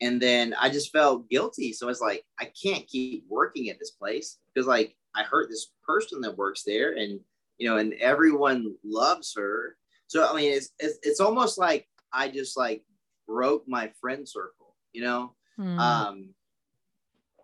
And 0.00 0.20
then 0.20 0.54
I 0.60 0.68
just 0.68 0.92
felt 0.92 1.28
guilty. 1.30 1.72
So 1.72 1.86
I 1.86 1.88
was 1.88 2.02
like, 2.02 2.24
I 2.38 2.50
can't 2.62 2.86
keep 2.86 3.24
working 3.28 3.70
at 3.70 3.78
this 3.78 3.92
place 3.92 4.38
because 4.54 4.66
like 4.66 4.94
I 5.14 5.22
hurt 5.22 5.48
this 5.48 5.70
person 5.86 6.20
that 6.20 6.36
works 6.36 6.62
there 6.64 6.92
and 6.92 7.20
you 7.58 7.68
know, 7.68 7.78
and 7.78 7.94
everyone 7.94 8.74
loves 8.84 9.34
her. 9.36 9.76
So 10.08 10.30
I 10.30 10.36
mean, 10.36 10.52
it's 10.52 10.70
it's, 10.78 10.98
it's 11.02 11.20
almost 11.20 11.58
like 11.58 11.88
I 12.12 12.28
just 12.28 12.56
like 12.56 12.84
broke 13.26 13.64
my 13.66 13.90
friend 14.00 14.28
circle. 14.28 14.74
You 14.92 15.02
know, 15.02 15.34
mm. 15.58 15.78
um, 15.78 16.34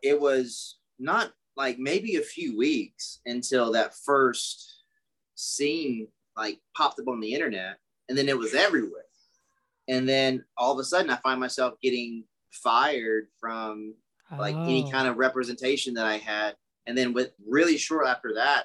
it 0.03 0.20
was 0.20 0.79
not 0.98 1.33
like 1.57 1.79
maybe 1.79 2.16
a 2.16 2.22
few 2.22 2.57
weeks 2.57 3.20
until 3.27 3.72
that 3.72 3.94
first 3.94 4.82
scene 5.42 6.09
like 6.37 6.59
popped 6.76 6.98
up 6.98 7.09
on 7.09 7.20
the 7.20 7.35
internet, 7.35 7.78
and 8.09 8.16
then 8.16 8.28
it 8.28 8.38
was 8.38 8.55
everywhere. 8.55 9.05
And 9.88 10.09
then 10.09 10.44
all 10.57 10.72
of 10.72 10.78
a 10.78 10.85
sudden, 10.85 11.11
I 11.11 11.16
find 11.16 11.40
myself 11.40 11.74
getting 11.83 12.24
fired 12.50 13.28
from 13.40 13.94
like 14.38 14.55
oh. 14.55 14.62
any 14.62 14.90
kind 14.90 15.09
of 15.09 15.16
representation 15.16 15.94
that 15.94 16.07
I 16.07 16.18
had. 16.18 16.57
And 16.87 16.96
then 16.96 17.12
with 17.12 17.33
really 17.46 17.76
short 17.76 18.07
after 18.07 18.35
that, 18.35 18.64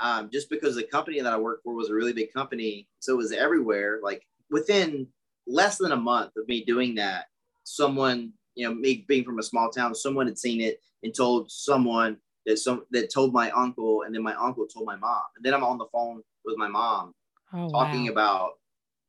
um, 0.00 0.28
just 0.32 0.50
because 0.50 0.74
the 0.74 0.82
company 0.82 1.20
that 1.20 1.32
I 1.32 1.38
worked 1.38 1.62
for 1.62 1.74
was 1.74 1.88
a 1.88 1.94
really 1.94 2.12
big 2.12 2.32
company, 2.32 2.88
so 2.98 3.12
it 3.12 3.18
was 3.18 3.32
everywhere. 3.32 4.00
Like 4.02 4.26
within 4.50 5.06
less 5.46 5.78
than 5.78 5.92
a 5.92 5.96
month 5.96 6.32
of 6.36 6.48
me 6.48 6.64
doing 6.64 6.96
that, 6.96 7.26
someone, 7.62 8.32
you 8.54 8.66
know, 8.66 8.74
me 8.74 9.04
being 9.06 9.24
from 9.24 9.38
a 9.38 9.42
small 9.42 9.70
town, 9.70 9.94
someone 9.94 10.26
had 10.26 10.38
seen 10.38 10.60
it 10.60 10.80
and 11.02 11.14
told 11.14 11.50
someone 11.50 12.16
that 12.46 12.58
some 12.58 12.84
that 12.90 13.12
told 13.12 13.32
my 13.32 13.50
uncle, 13.50 14.02
and 14.02 14.14
then 14.14 14.22
my 14.22 14.34
uncle 14.34 14.66
told 14.66 14.86
my 14.86 14.96
mom, 14.96 15.22
and 15.36 15.44
then 15.44 15.54
I'm 15.54 15.64
on 15.64 15.78
the 15.78 15.86
phone 15.92 16.22
with 16.44 16.56
my 16.58 16.68
mom 16.68 17.14
oh, 17.52 17.70
talking 17.70 18.06
wow. 18.06 18.12
about 18.12 18.50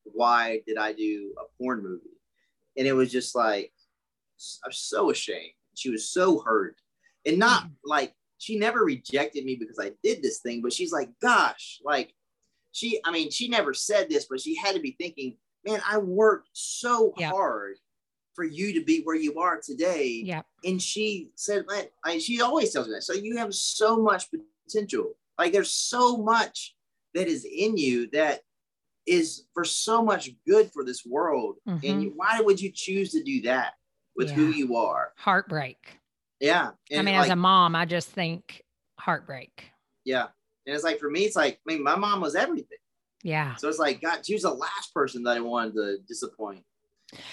why 0.03 0.61
did 0.67 0.77
I 0.77 0.93
do 0.93 1.33
a 1.37 1.43
porn 1.57 1.83
movie, 1.83 2.17
and 2.77 2.87
it 2.87 2.93
was 2.93 3.11
just 3.11 3.35
like 3.35 3.71
I'm 4.65 4.71
so 4.71 5.11
ashamed. 5.11 5.53
She 5.75 5.89
was 5.89 6.09
so 6.09 6.39
hurt, 6.39 6.77
and 7.25 7.37
not 7.37 7.63
mm. 7.65 7.71
like 7.83 8.13
she 8.37 8.57
never 8.57 8.83
rejected 8.83 9.45
me 9.45 9.55
because 9.55 9.79
I 9.79 9.91
did 10.03 10.21
this 10.21 10.39
thing, 10.39 10.61
but 10.61 10.73
she's 10.73 10.91
like, 10.91 11.09
gosh, 11.21 11.79
like 11.83 12.13
she, 12.71 12.99
I 13.05 13.11
mean, 13.11 13.31
she 13.31 13.47
never 13.47 13.73
said 13.73 14.09
this, 14.09 14.27
but 14.29 14.41
she 14.41 14.55
had 14.55 14.75
to 14.75 14.81
be 14.81 14.95
thinking, 14.99 15.37
man, 15.65 15.81
I 15.89 15.97
worked 15.97 16.49
so 16.53 17.13
yep. 17.17 17.31
hard 17.31 17.77
for 18.35 18.43
you 18.43 18.73
to 18.73 18.83
be 18.83 19.01
where 19.03 19.15
you 19.15 19.39
are 19.39 19.59
today. 19.63 20.21
Yeah. 20.25 20.41
And 20.63 20.81
she 20.81 21.29
said, 21.35 21.65
I, 22.03 22.17
she 22.19 22.41
always 22.41 22.73
tells 22.73 22.87
me 22.87 22.93
that. 22.93 23.03
So 23.03 23.13
you 23.13 23.37
have 23.37 23.53
so 23.53 23.97
much 24.01 24.25
potential. 24.67 25.13
Like 25.37 25.53
there's 25.53 25.73
so 25.73 26.17
much 26.17 26.75
that 27.13 27.27
is 27.27 27.45
in 27.45 27.77
you 27.77 28.09
that 28.11 28.41
is 29.05 29.45
for 29.53 29.63
so 29.63 30.03
much 30.03 30.31
good 30.47 30.71
for 30.73 30.83
this 30.83 31.05
world. 31.05 31.55
Mm-hmm. 31.67 31.87
And 31.87 32.03
you, 32.03 32.13
why 32.15 32.41
would 32.41 32.59
you 32.59 32.71
choose 32.73 33.11
to 33.11 33.23
do 33.23 33.41
that 33.43 33.73
with 34.15 34.29
yeah. 34.29 34.35
who 34.35 34.47
you 34.47 34.75
are? 34.75 35.13
Heartbreak. 35.17 35.99
Yeah. 36.39 36.71
And 36.91 36.99
I 36.99 37.03
mean, 37.03 37.15
like, 37.15 37.25
as 37.25 37.31
a 37.31 37.35
mom, 37.35 37.75
I 37.75 37.85
just 37.85 38.09
think 38.09 38.63
heartbreak. 38.99 39.71
Yeah. 40.03 40.27
And 40.65 40.75
it's 40.75 40.83
like 40.83 40.99
for 40.99 41.09
me, 41.09 41.21
it's 41.21 41.35
like, 41.35 41.59
I 41.67 41.73
mean, 41.73 41.83
my 41.83 41.95
mom 41.95 42.21
was 42.21 42.35
everything. 42.35 42.77
Yeah. 43.23 43.55
So 43.55 43.69
it's 43.69 43.79
like, 43.79 44.01
God, 44.01 44.25
she 44.25 44.33
was 44.33 44.43
the 44.43 44.51
last 44.51 44.93
person 44.93 45.23
that 45.23 45.37
I 45.37 45.39
wanted 45.39 45.73
to 45.75 45.97
disappoint. 46.07 46.63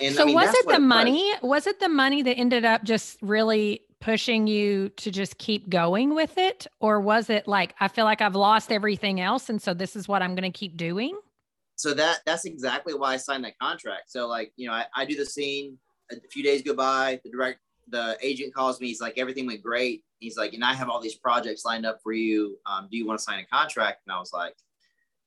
And 0.00 0.14
so 0.14 0.22
I 0.22 0.26
mean, 0.26 0.34
was 0.34 0.54
it 0.54 0.68
the 0.68 0.80
money? 0.80 1.32
Was. 1.42 1.42
was 1.42 1.66
it 1.66 1.80
the 1.80 1.88
money 1.88 2.22
that 2.22 2.36
ended 2.36 2.64
up 2.64 2.84
just 2.84 3.18
really 3.22 3.82
pushing 4.00 4.46
you 4.46 4.88
to 4.90 5.10
just 5.10 5.38
keep 5.38 5.70
going 5.70 6.14
with 6.14 6.36
it? 6.36 6.66
Or 6.80 7.00
was 7.00 7.30
it 7.30 7.46
like, 7.46 7.74
I 7.80 7.88
feel 7.88 8.04
like 8.04 8.20
I've 8.20 8.34
lost 8.34 8.72
everything 8.72 9.20
else. 9.20 9.48
And 9.48 9.62
so 9.62 9.72
this 9.72 9.94
is 9.96 10.08
what 10.08 10.22
I'm 10.22 10.34
going 10.34 10.50
to 10.50 10.58
keep 10.58 10.76
doing? 10.76 11.18
So 11.76 11.94
that 11.94 12.20
that's 12.26 12.44
exactly 12.44 12.94
why 12.94 13.14
I 13.14 13.16
signed 13.16 13.44
that 13.44 13.58
contract. 13.58 14.10
So 14.10 14.28
like, 14.28 14.52
you 14.56 14.66
know, 14.66 14.74
I, 14.74 14.86
I 14.94 15.04
do 15.04 15.16
the 15.16 15.24
scene, 15.24 15.78
a 16.10 16.16
few 16.30 16.42
days 16.42 16.62
go 16.62 16.74
by, 16.74 17.20
the 17.24 17.30
direct 17.30 17.60
the 17.88 18.16
agent 18.20 18.54
calls 18.54 18.80
me. 18.80 18.88
He's 18.88 19.00
like, 19.00 19.18
everything 19.18 19.46
went 19.46 19.62
great. 19.62 20.04
He's 20.18 20.36
like, 20.36 20.52
and 20.52 20.64
I 20.64 20.74
have 20.74 20.88
all 20.88 21.00
these 21.00 21.16
projects 21.16 21.64
lined 21.64 21.84
up 21.84 21.98
for 22.02 22.12
you. 22.12 22.58
Um, 22.66 22.88
do 22.90 22.96
you 22.96 23.06
want 23.06 23.18
to 23.18 23.22
sign 23.24 23.40
a 23.40 23.46
contract? 23.46 24.02
And 24.06 24.14
I 24.14 24.18
was 24.18 24.32
like, 24.32 24.54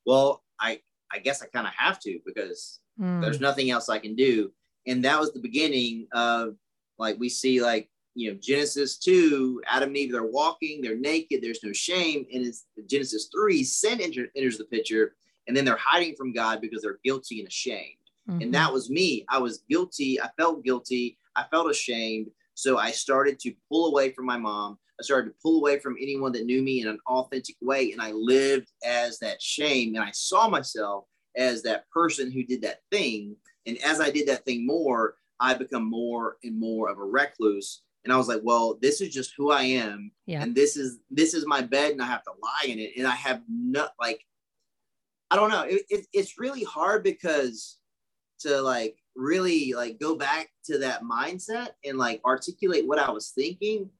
well, 0.04 0.42
I 0.60 0.80
I 1.12 1.18
guess 1.18 1.42
I 1.42 1.46
kind 1.46 1.66
of 1.66 1.72
have 1.74 1.98
to 2.00 2.18
because 2.24 2.80
mm. 3.00 3.20
there's 3.20 3.40
nothing 3.40 3.70
else 3.70 3.88
I 3.88 3.98
can 3.98 4.14
do. 4.14 4.52
And 4.86 5.04
that 5.04 5.18
was 5.18 5.32
the 5.32 5.40
beginning 5.40 6.06
of 6.12 6.56
like 6.98 7.18
we 7.18 7.28
see 7.28 7.62
like 7.62 7.90
you 8.16 8.32
know, 8.32 8.38
Genesis 8.40 8.96
2, 8.96 9.62
Adam 9.66 9.90
and 9.90 9.96
Eve, 9.98 10.10
they're 10.10 10.24
walking, 10.24 10.80
they're 10.80 10.96
naked, 10.96 11.42
there's 11.42 11.62
no 11.62 11.72
shame. 11.74 12.24
And 12.32 12.46
it's 12.46 12.64
Genesis 12.86 13.28
3, 13.30 13.62
sin 13.62 14.00
enter, 14.00 14.28
enters 14.34 14.56
the 14.56 14.64
picture, 14.64 15.14
and 15.46 15.54
then 15.54 15.66
they're 15.66 15.76
hiding 15.78 16.16
from 16.16 16.32
God 16.32 16.62
because 16.62 16.80
they're 16.80 16.98
guilty 17.04 17.40
and 17.40 17.48
ashamed. 17.48 17.98
Mm-hmm. 18.28 18.40
And 18.40 18.54
that 18.54 18.72
was 18.72 18.88
me. 18.88 19.26
I 19.28 19.38
was 19.38 19.64
guilty. 19.68 20.20
I 20.20 20.30
felt 20.38 20.64
guilty. 20.64 21.18
I 21.36 21.44
felt 21.50 21.70
ashamed. 21.70 22.28
So 22.54 22.78
I 22.78 22.90
started 22.90 23.38
to 23.40 23.52
pull 23.70 23.88
away 23.88 24.12
from 24.12 24.24
my 24.24 24.38
mom. 24.38 24.78
I 24.98 25.02
started 25.02 25.28
to 25.30 25.36
pull 25.42 25.58
away 25.58 25.78
from 25.78 25.96
anyone 26.00 26.32
that 26.32 26.46
knew 26.46 26.62
me 26.62 26.80
in 26.80 26.88
an 26.88 26.98
authentic 27.06 27.56
way. 27.60 27.92
And 27.92 28.00
I 28.00 28.12
lived 28.12 28.72
as 28.82 29.18
that 29.18 29.42
shame. 29.42 29.94
And 29.94 30.02
I 30.02 30.10
saw 30.12 30.48
myself 30.48 31.04
as 31.36 31.62
that 31.62 31.88
person 31.90 32.30
who 32.30 32.42
did 32.42 32.62
that 32.62 32.80
thing. 32.90 33.36
And 33.66 33.78
as 33.78 34.00
I 34.00 34.10
did 34.10 34.28
that 34.28 34.44
thing 34.44 34.66
more, 34.66 35.16
I 35.40 35.54
become 35.54 35.88
more 35.88 36.36
and 36.42 36.58
more 36.58 36.88
of 36.88 36.98
a 36.98 37.04
recluse. 37.04 37.82
And 38.04 38.12
I 38.12 38.16
was 38.16 38.28
like, 38.28 38.40
well, 38.42 38.78
this 38.80 39.00
is 39.00 39.12
just 39.12 39.34
who 39.36 39.50
I 39.50 39.62
am. 39.62 40.12
Yeah. 40.26 40.42
And 40.42 40.54
this 40.54 40.76
is 40.76 40.98
this 41.10 41.34
is 41.34 41.46
my 41.46 41.60
bed 41.60 41.92
and 41.92 42.00
I 42.00 42.06
have 42.06 42.22
to 42.24 42.30
lie 42.40 42.70
in 42.70 42.78
it. 42.78 42.92
And 42.96 43.06
I 43.06 43.14
have 43.14 43.42
not 43.48 43.92
like 44.00 44.24
I 45.30 45.36
don't 45.36 45.50
know. 45.50 45.62
It, 45.62 45.82
it, 45.90 46.06
it's 46.12 46.38
really 46.38 46.62
hard 46.62 47.02
because 47.02 47.78
to 48.40 48.60
like 48.60 48.96
really 49.16 49.72
like 49.72 49.98
go 49.98 50.14
back 50.14 50.50
to 50.66 50.78
that 50.78 51.02
mindset 51.02 51.70
and 51.84 51.98
like 51.98 52.20
articulate 52.24 52.86
what 52.86 52.98
I 52.98 53.10
was 53.10 53.30
thinking. 53.30 53.90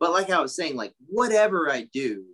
But 0.00 0.12
like 0.12 0.30
I 0.30 0.40
was 0.40 0.56
saying, 0.56 0.74
like 0.74 0.94
whatever 1.06 1.70
I 1.70 1.88
do, 1.92 2.24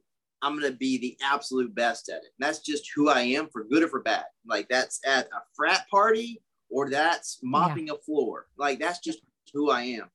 I'm 0.42 0.58
gonna 0.58 0.72
be 0.72 0.98
the 0.98 1.16
absolute 1.22 1.74
best 1.74 2.08
at 2.08 2.16
it. 2.16 2.32
And 2.38 2.46
that's 2.46 2.60
just 2.60 2.90
who 2.94 3.08
I 3.08 3.20
am 3.20 3.48
for 3.48 3.64
good 3.64 3.82
or 3.82 3.88
for 3.88 4.02
bad. 4.02 4.24
Like 4.46 4.68
that's 4.68 5.00
at 5.06 5.26
a 5.26 5.40
frat 5.54 5.86
party 5.90 6.40
or 6.70 6.90
that's 6.90 7.38
mopping 7.42 7.88
yeah. 7.88 7.94
a 7.94 7.98
floor. 7.98 8.46
Like 8.56 8.78
that's 8.78 9.00
just 9.00 9.20
who 9.52 9.70
I 9.70 9.82
am. 9.82 10.10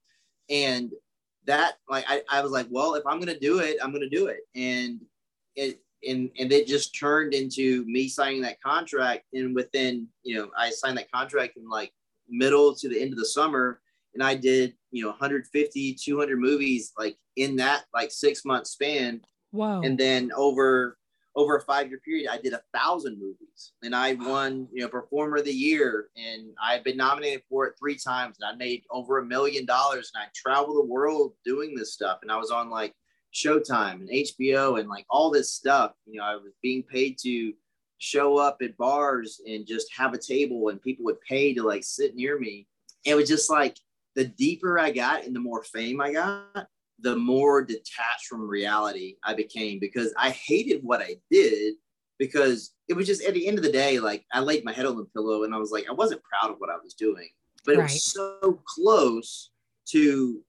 And 0.48 0.92
that 1.46 1.74
like 1.88 2.04
I, 2.08 2.22
I 2.30 2.42
was 2.42 2.52
like, 2.52 2.66
well, 2.70 2.94
if 2.94 3.06
I'm 3.06 3.18
gonna 3.18 3.38
do 3.38 3.58
it, 3.58 3.76
I'm 3.82 3.92
gonna 3.92 4.08
do 4.08 4.26
it. 4.26 4.40
And 4.54 5.00
it 5.56 5.80
and 6.06 6.30
and 6.38 6.52
it 6.52 6.66
just 6.66 6.98
turned 6.98 7.34
into 7.34 7.84
me 7.86 8.08
signing 8.08 8.42
that 8.42 8.60
contract. 8.62 9.24
And 9.32 9.54
within, 9.54 10.08
you 10.22 10.36
know, 10.36 10.50
I 10.56 10.70
signed 10.70 10.98
that 10.98 11.10
contract 11.10 11.56
in 11.56 11.68
like 11.68 11.92
middle 12.28 12.74
to 12.74 12.88
the 12.88 13.00
end 13.00 13.12
of 13.12 13.18
the 13.18 13.26
summer. 13.26 13.80
And 14.14 14.22
I 14.22 14.36
did, 14.36 14.74
you 14.90 15.02
know, 15.02 15.10
150, 15.10 15.94
200 15.94 16.38
movies 16.38 16.92
like 16.96 17.16
in 17.36 17.56
that 17.56 17.84
like 17.92 18.10
six 18.10 18.44
month 18.44 18.66
span. 18.66 19.20
Wow. 19.54 19.82
And 19.82 19.96
then 19.96 20.32
over 20.36 20.98
over 21.36 21.56
a 21.56 21.60
five 21.60 21.88
year 21.88 22.00
period, 22.04 22.28
I 22.30 22.38
did 22.38 22.52
a 22.52 22.62
thousand 22.74 23.18
movies 23.18 23.72
and 23.82 23.94
I 23.94 24.14
won, 24.14 24.68
you 24.72 24.82
know, 24.82 24.88
performer 24.88 25.38
of 25.38 25.44
the 25.44 25.52
year. 25.52 26.08
And 26.16 26.50
I've 26.62 26.84
been 26.84 26.96
nominated 26.96 27.42
for 27.48 27.66
it 27.66 27.74
three 27.78 27.96
times 27.96 28.36
and 28.40 28.48
I 28.48 28.56
made 28.56 28.82
over 28.90 29.18
a 29.18 29.24
million 29.24 29.64
dollars 29.64 30.12
and 30.14 30.22
I 30.22 30.26
travel 30.34 30.74
the 30.74 30.84
world 30.84 31.34
doing 31.44 31.74
this 31.74 31.92
stuff. 31.92 32.18
And 32.22 32.30
I 32.30 32.36
was 32.36 32.50
on 32.50 32.68
like 32.68 32.94
Showtime 33.32 33.94
and 33.94 34.08
HBO 34.08 34.78
and 34.78 34.88
like 34.88 35.06
all 35.08 35.30
this 35.30 35.52
stuff. 35.52 35.92
You 36.06 36.18
know, 36.18 36.24
I 36.24 36.34
was 36.34 36.52
being 36.62 36.82
paid 36.82 37.18
to 37.22 37.52
show 37.98 38.36
up 38.36 38.58
at 38.60 38.76
bars 38.76 39.40
and 39.46 39.66
just 39.66 39.88
have 39.96 40.14
a 40.14 40.18
table 40.18 40.68
and 40.68 40.82
people 40.82 41.04
would 41.04 41.20
pay 41.20 41.54
to 41.54 41.62
like 41.62 41.84
sit 41.84 42.16
near 42.16 42.38
me. 42.38 42.66
It 43.04 43.14
was 43.14 43.28
just 43.28 43.50
like 43.50 43.76
the 44.14 44.24
deeper 44.24 44.78
I 44.78 44.90
got 44.90 45.24
and 45.24 45.34
the 45.34 45.40
more 45.40 45.64
fame 45.64 46.00
I 46.00 46.12
got, 46.12 46.68
the 47.04 47.14
more 47.14 47.62
detached 47.62 48.26
from 48.28 48.48
reality 48.48 49.16
I 49.22 49.34
became 49.34 49.78
because 49.78 50.12
I 50.16 50.30
hated 50.30 50.80
what 50.82 51.02
I 51.02 51.16
did 51.30 51.74
because 52.18 52.72
it 52.88 52.94
was 52.94 53.06
just 53.06 53.22
at 53.22 53.34
the 53.34 53.46
end 53.46 53.58
of 53.58 53.64
the 53.64 53.70
day, 53.70 54.00
like 54.00 54.24
I 54.32 54.40
laid 54.40 54.64
my 54.64 54.72
head 54.72 54.86
on 54.86 54.96
the 54.96 55.04
pillow 55.04 55.44
and 55.44 55.54
I 55.54 55.58
was 55.58 55.70
like, 55.70 55.84
I 55.88 55.92
wasn't 55.92 56.22
proud 56.22 56.50
of 56.50 56.56
what 56.58 56.70
I 56.70 56.76
was 56.82 56.94
doing, 56.94 57.28
but 57.66 57.76
right. 57.76 57.80
it 57.80 57.82
was 57.82 58.04
so 58.04 58.58
close 58.66 59.50
to 59.90 60.40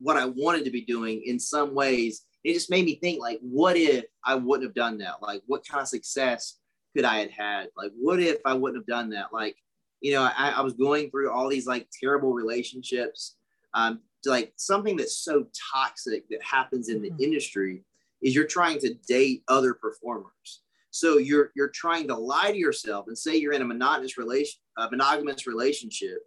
what 0.00 0.16
I 0.16 0.26
wanted 0.26 0.64
to 0.64 0.72
be 0.72 0.82
doing 0.82 1.22
in 1.24 1.38
some 1.38 1.72
ways. 1.72 2.22
It 2.42 2.54
just 2.54 2.68
made 2.68 2.84
me 2.84 2.96
think 2.96 3.20
like, 3.20 3.38
what 3.40 3.76
if 3.76 4.06
I 4.24 4.34
wouldn't 4.34 4.68
have 4.68 4.74
done 4.74 4.98
that? 4.98 5.22
Like, 5.22 5.42
what 5.46 5.66
kind 5.66 5.82
of 5.82 5.88
success 5.88 6.58
could 6.96 7.04
I 7.04 7.20
have 7.20 7.30
had? 7.30 7.68
Like, 7.76 7.92
what 7.96 8.18
if 8.18 8.38
I 8.44 8.54
wouldn't 8.54 8.82
have 8.82 8.86
done 8.86 9.10
that? 9.10 9.32
Like, 9.32 9.56
you 10.00 10.14
know, 10.14 10.22
I, 10.22 10.54
I 10.56 10.62
was 10.62 10.74
going 10.74 11.10
through 11.10 11.30
all 11.30 11.48
these 11.48 11.66
like 11.68 11.86
terrible 12.02 12.32
relationships. 12.32 13.36
Um, 13.72 14.00
like 14.26 14.52
something 14.56 14.96
that's 14.96 15.18
so 15.18 15.46
toxic 15.72 16.28
that 16.28 16.42
happens 16.42 16.88
in 16.88 17.02
the 17.02 17.10
mm-hmm. 17.10 17.22
industry 17.22 17.82
is 18.22 18.34
you're 18.34 18.46
trying 18.46 18.78
to 18.80 18.94
date 19.08 19.42
other 19.48 19.74
performers. 19.74 20.62
So 20.90 21.18
you're 21.18 21.50
you're 21.54 21.68
trying 21.68 22.08
to 22.08 22.14
lie 22.14 22.50
to 22.50 22.56
yourself 22.56 23.06
and 23.08 23.16
say 23.16 23.36
you're 23.36 23.52
in 23.52 23.62
a 23.62 23.66
monotonous 23.66 24.16
relation, 24.16 24.58
a 24.78 24.90
monogamous 24.90 25.46
relationship 25.46 26.18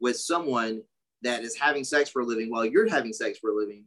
with 0.00 0.16
someone 0.16 0.82
that 1.22 1.42
is 1.42 1.56
having 1.56 1.84
sex 1.84 2.10
for 2.10 2.22
a 2.22 2.24
living 2.24 2.50
while 2.50 2.64
you're 2.64 2.88
having 2.88 3.12
sex 3.12 3.38
for 3.38 3.50
a 3.50 3.54
living. 3.54 3.84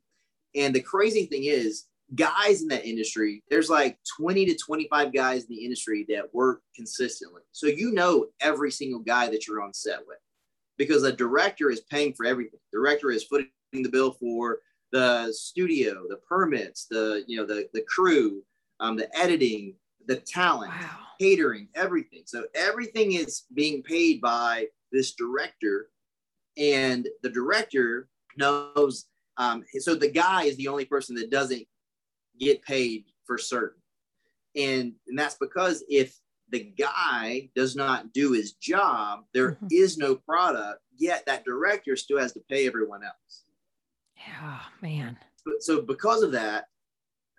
And 0.56 0.74
the 0.74 0.82
crazy 0.82 1.26
thing 1.26 1.46
is, 1.46 1.86
guys 2.16 2.62
in 2.62 2.68
that 2.70 2.86
industry, 2.86 3.44
there's 3.50 3.70
like 3.70 3.98
20 4.20 4.46
to 4.46 4.56
25 4.56 5.14
guys 5.14 5.44
in 5.44 5.50
the 5.50 5.64
industry 5.64 6.06
that 6.10 6.34
work 6.34 6.62
consistently. 6.76 7.42
So 7.52 7.68
you 7.68 7.92
know 7.92 8.28
every 8.40 8.72
single 8.72 9.00
guy 9.00 9.28
that 9.30 9.48
you're 9.48 9.62
on 9.62 9.74
set 9.74 10.00
with 10.08 10.20
because 10.78 11.04
a 11.04 11.12
director 11.12 11.70
is 11.70 11.82
paying 11.82 12.14
for 12.14 12.26
everything. 12.26 12.60
Director 12.72 13.12
is 13.12 13.24
footing 13.24 13.50
the 13.84 13.90
bill 13.90 14.12
for 14.12 14.60
the 14.92 15.32
studio, 15.34 16.04
the 16.10 16.18
permits, 16.18 16.86
the 16.90 17.24
you 17.28 17.38
know 17.38 17.46
the 17.46 17.68
the 17.74 17.84
crew, 17.88 18.44
um, 18.80 18.96
the 18.96 19.16
editing, 19.18 19.76
the 20.08 20.18
talent, 20.18 20.72
wow. 20.72 21.00
catering, 21.20 21.68
everything. 21.76 22.24
So 22.26 22.46
everything 22.56 23.13
is 23.13 23.44
being 23.54 23.84
paid 23.84 24.22
by 24.22 24.68
this 24.92 25.13
director 25.13 25.90
and 26.58 27.08
the 27.22 27.30
director 27.30 28.08
knows. 28.38 29.06
Um, 29.38 29.63
so 29.80 29.96
the 29.96 30.10
guy 30.10 30.44
is 30.44 30.58
the 30.58 30.68
only 30.68 30.86
person 30.86 31.16
that 31.16 31.30
doesn't 31.30 31.66
get 32.40 32.62
paid 32.63 33.06
for 33.26 33.38
certain, 33.38 33.82
and 34.56 34.94
and 35.08 35.18
that's 35.18 35.38
because 35.40 35.84
if 35.90 36.18
the 36.50 36.74
guy 36.78 37.50
does 37.56 37.76
not 37.76 38.13
do 38.13 38.32
his 38.32 38.54
job, 38.54 39.26
there 39.34 39.52
mm-hmm. 39.52 39.68
is 39.70 39.98
no 39.98 40.16
product. 40.16 40.80
Yet 40.98 41.26
that 41.28 41.46
director 41.46 41.96
still 41.96 42.18
has 42.18 42.34
to 42.34 42.40
pay 42.50 42.66
everyone 42.66 43.04
else. 43.04 43.44
Yeah, 44.18 44.60
man. 44.82 45.18
So 45.60 45.82
because 45.82 46.24
of 46.24 46.32
that, 46.34 46.66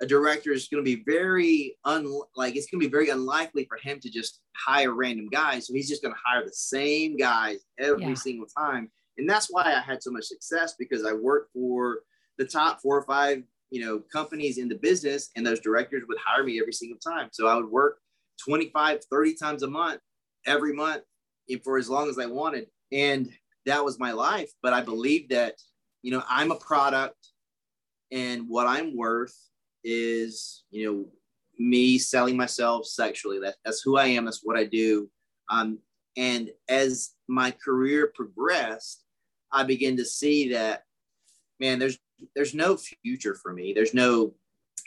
a 0.00 0.06
director 0.06 0.52
is 0.52 0.68
going 0.68 0.84
to 0.84 0.96
be 0.96 1.02
very 1.04 1.76
un 1.84 2.20
like 2.36 2.54
it's 2.54 2.70
going 2.70 2.80
to 2.80 2.86
be 2.86 2.90
very 2.90 3.10
unlikely 3.10 3.64
for 3.64 3.78
him 3.78 3.98
to 4.00 4.10
just 4.10 4.40
hire 4.56 4.94
random 4.94 5.28
guys. 5.28 5.66
So 5.66 5.74
he's 5.74 5.88
just 5.88 6.02
going 6.02 6.14
to 6.14 6.20
hire 6.24 6.44
the 6.44 6.52
same 6.52 7.16
guys 7.16 7.58
every 7.78 8.04
yeah. 8.04 8.14
single 8.14 8.46
time 8.46 8.90
and 9.18 9.28
that's 9.28 9.48
why 9.50 9.64
I 9.64 9.80
had 9.80 10.02
so 10.02 10.10
much 10.10 10.24
success 10.24 10.74
because 10.78 11.04
I 11.04 11.12
worked 11.12 11.52
for 11.52 12.00
the 12.38 12.44
top 12.44 12.80
four 12.80 12.96
or 12.96 13.02
five 13.02 13.42
you 13.70 13.84
know 13.84 14.00
companies 14.10 14.56
in 14.58 14.68
the 14.68 14.76
business 14.76 15.30
and 15.36 15.46
those 15.46 15.60
directors 15.60 16.04
would 16.08 16.18
hire 16.24 16.44
me 16.44 16.58
every 16.58 16.72
single 16.72 16.98
time 16.98 17.28
so 17.32 17.46
I 17.46 17.56
would 17.56 17.70
work 17.70 17.98
25 18.46 19.04
30 19.10 19.34
times 19.34 19.62
a 19.62 19.68
month 19.68 20.00
every 20.46 20.72
month 20.72 21.02
for 21.64 21.76
as 21.76 21.90
long 21.90 22.08
as 22.08 22.18
I 22.18 22.26
wanted 22.26 22.68
and 22.92 23.30
that 23.66 23.84
was 23.84 23.98
my 23.98 24.12
life 24.12 24.50
but 24.62 24.72
I 24.72 24.80
believe 24.80 25.28
that 25.28 25.54
you 26.02 26.10
know 26.10 26.22
I'm 26.28 26.50
a 26.50 26.56
product 26.56 27.28
and 28.12 28.48
what 28.48 28.66
I'm 28.66 28.96
worth 28.96 29.36
is 29.84 30.64
you 30.70 30.86
know 30.86 31.06
me 31.58 31.98
selling 31.98 32.36
myself 32.36 32.86
sexually 32.86 33.40
that, 33.40 33.56
that's 33.64 33.82
who 33.82 33.96
I 33.96 34.06
am 34.06 34.24
that's 34.24 34.40
what 34.42 34.56
I 34.56 34.64
do 34.64 35.10
um, 35.50 35.78
and 36.16 36.50
as 36.68 37.14
my 37.28 37.50
career 37.50 38.12
progressed 38.14 39.04
I 39.52 39.64
begin 39.64 39.96
to 39.96 40.04
see 40.04 40.52
that, 40.52 40.84
man, 41.60 41.78
there's 41.78 41.98
there's 42.34 42.54
no 42.54 42.76
future 42.76 43.34
for 43.34 43.52
me. 43.52 43.72
There's 43.72 43.94
no 43.94 44.34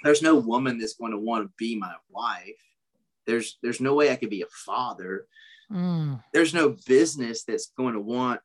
there's 0.03 0.21
no 0.21 0.35
woman 0.35 0.77
that's 0.77 0.95
going 0.95 1.11
to 1.11 1.17
want 1.17 1.45
to 1.45 1.53
be 1.57 1.75
my 1.75 1.93
wife. 2.09 2.61
There's 3.25 3.57
there's 3.61 3.81
no 3.81 3.95
way 3.95 4.11
I 4.11 4.15
could 4.15 4.29
be 4.29 4.41
a 4.41 4.47
father. 4.65 5.27
Mm. 5.71 6.21
There's 6.33 6.53
no 6.53 6.75
business 6.85 7.43
that's 7.43 7.71
going 7.77 7.93
to 7.93 7.99
want 7.99 8.41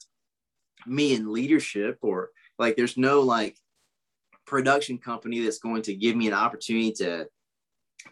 me 0.87 1.14
in 1.14 1.33
leadership 1.33 1.98
or 2.02 2.31
like 2.59 2.77
there's 2.77 2.97
no 2.97 3.21
like 3.21 3.57
production 4.47 4.99
company 4.99 5.40
that's 5.40 5.59
going 5.59 5.83
to 5.83 5.95
give 5.95 6.16
me 6.16 6.29
an 6.29 6.35
opportunity 6.35 6.92
to 6.92 7.27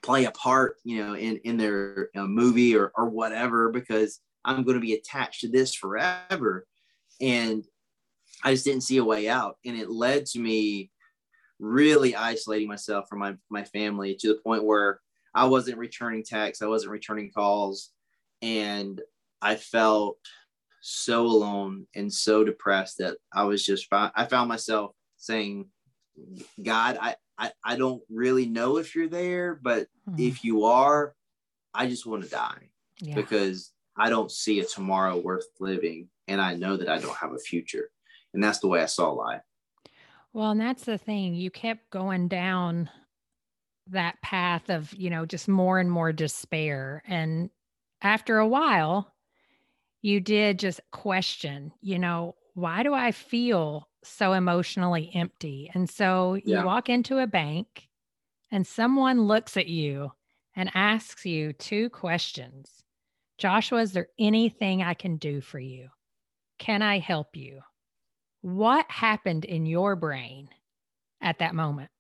play 0.03 0.25
a 0.25 0.31
part, 0.33 0.77
you 0.85 0.99
know, 0.99 1.15
in 1.15 1.39
in 1.39 1.57
their 1.57 2.11
you 2.15 2.21
know, 2.21 2.27
movie 2.27 2.77
or 2.77 2.93
or 2.97 3.09
whatever 3.09 3.71
because 3.71 4.21
I'm 4.45 4.63
going 4.63 4.77
to 4.77 4.81
be 4.81 4.95
attached 4.95 5.41
to 5.41 5.49
this 5.49 5.75
forever. 5.75 6.67
And 7.21 7.65
I 8.43 8.53
just 8.53 8.65
didn't 8.65 8.83
see 8.83 8.99
a 8.99 9.05
way 9.05 9.29
out. 9.29 9.57
And 9.65 9.77
it 9.77 9.91
led 9.91 10.27
to 10.27 10.39
me 10.39 10.91
really 11.59 12.15
isolating 12.15 12.69
myself 12.69 13.09
from 13.09 13.21
my, 13.21 13.37
my 13.49 13.65
family 13.65 14.17
to 14.17 14.29
the 14.29 14.41
point 14.45 14.65
where 14.65 15.01
I 15.35 15.47
wasn't 15.47 15.79
returning 15.79 16.23
texts, 16.23 16.63
I 16.63 16.67
wasn't 16.67 16.93
returning 16.93 17.31
calls. 17.31 17.91
And 18.43 19.01
I 19.41 19.57
felt 19.57 20.19
so 20.87 21.25
alone 21.25 21.87
and 21.95 22.13
so 22.13 22.45
depressed 22.45 22.99
that 22.99 23.17
I 23.33 23.45
was 23.45 23.65
just, 23.65 23.87
I 23.91 24.27
found 24.27 24.51
myself 24.51 24.91
saying, 25.17 25.71
God, 26.63 26.99
I, 27.01 27.17
I, 27.39 27.53
I 27.65 27.77
don't 27.77 28.03
really 28.11 28.45
know 28.45 28.77
if 28.77 28.95
you're 28.95 29.09
there, 29.09 29.55
but 29.55 29.87
mm-hmm. 30.07 30.21
if 30.21 30.45
you 30.45 30.67
are, 30.67 31.15
I 31.73 31.87
just 31.87 32.05
want 32.05 32.25
to 32.25 32.29
die 32.29 32.69
yeah. 33.01 33.15
because 33.15 33.73
I 33.97 34.11
don't 34.11 34.31
see 34.31 34.61
a 34.61 34.65
tomorrow 34.67 35.17
worth 35.17 35.47
living. 35.59 36.11
And 36.29 36.39
I 36.39 36.55
know 36.55 36.77
that 36.77 36.91
I 36.91 36.99
don't 36.99 37.17
have 37.17 37.33
a 37.33 37.39
future 37.39 37.89
and 38.35 38.45
that's 38.45 38.59
the 38.59 38.69
way 38.69 38.83
I 38.83 38.87
saw 38.87 39.11
life. 39.11 39.41
Well, 40.35 40.51
and 40.51 40.61
that's 40.61 40.85
the 40.85 40.99
thing. 40.99 41.35
You 41.35 41.51
kept 41.51 41.89
going 41.89 42.29
down 42.29 42.91
that 43.87 44.21
path 44.21 44.69
of, 44.69 44.93
you 44.93 45.09
know, 45.09 45.25
just 45.25 45.49
more 45.49 45.79
and 45.79 45.91
more 45.91 46.13
despair. 46.13 47.03
And 47.07 47.49
after 48.03 48.37
a 48.37 48.47
while, 48.47 49.14
you 50.05 50.21
did 50.21 50.59
just 50.59 50.83
question, 50.93 51.73
you 51.81 51.99
know, 51.99 52.35
why 52.53 52.83
do 52.83 52.93
I 52.93 53.11
feel 53.11 53.89
so 54.03 54.35
emotionally 54.35 55.11
empty? 55.15 55.71
And 55.73 55.89
so 55.89 56.35
you 56.35 56.57
yeah. 56.57 56.65
walk 56.65 56.91
into 56.91 57.21
a 57.21 57.27
bank 57.27 57.89
and 58.53 58.67
someone 58.67 59.23
looks 59.23 59.57
at 59.57 59.67
you 59.67 60.13
and 60.55 60.71
asks 60.75 61.25
you 61.25 61.55
two 61.55 61.89
questions 61.89 62.71
Joshua, 63.39 63.81
is 63.81 63.93
there 63.93 64.09
anything 64.19 64.83
I 64.83 64.93
can 64.93 65.17
do 65.17 65.41
for 65.41 65.59
you? 65.59 65.89
Can 66.59 66.83
I 66.83 66.99
help 66.99 67.35
you? 67.35 67.61
What 68.43 68.89
happened 68.91 69.47
in 69.47 69.65
your 69.65 69.97
brain 69.97 70.51
at 71.23 71.39
that 71.39 71.55
moment? 71.55 71.91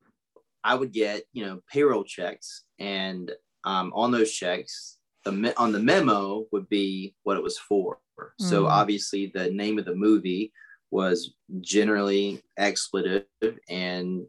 I 0.63 0.75
would 0.75 0.93
get, 0.93 1.25
you 1.33 1.45
know, 1.45 1.61
payroll 1.73 2.05
checks, 2.05 2.63
and 2.79 3.33
um, 3.65 3.93
on 3.95 4.13
those 4.13 4.31
checks, 4.31 4.99
the 5.25 5.55
on 5.57 5.73
the 5.73 5.81
memo 5.81 6.47
would 6.53 6.69
be 6.69 7.15
what 7.23 7.37
it 7.37 7.43
was 7.43 7.59
for. 7.59 7.99
Mm. 8.19 8.49
So 8.49 8.67
obviously, 8.67 9.31
the 9.35 9.51
name 9.51 9.79
of 9.79 9.85
the 9.85 9.95
movie 9.95 10.53
was 10.91 11.35
generally 11.61 12.43
expletive, 12.57 13.27
and 13.69 14.27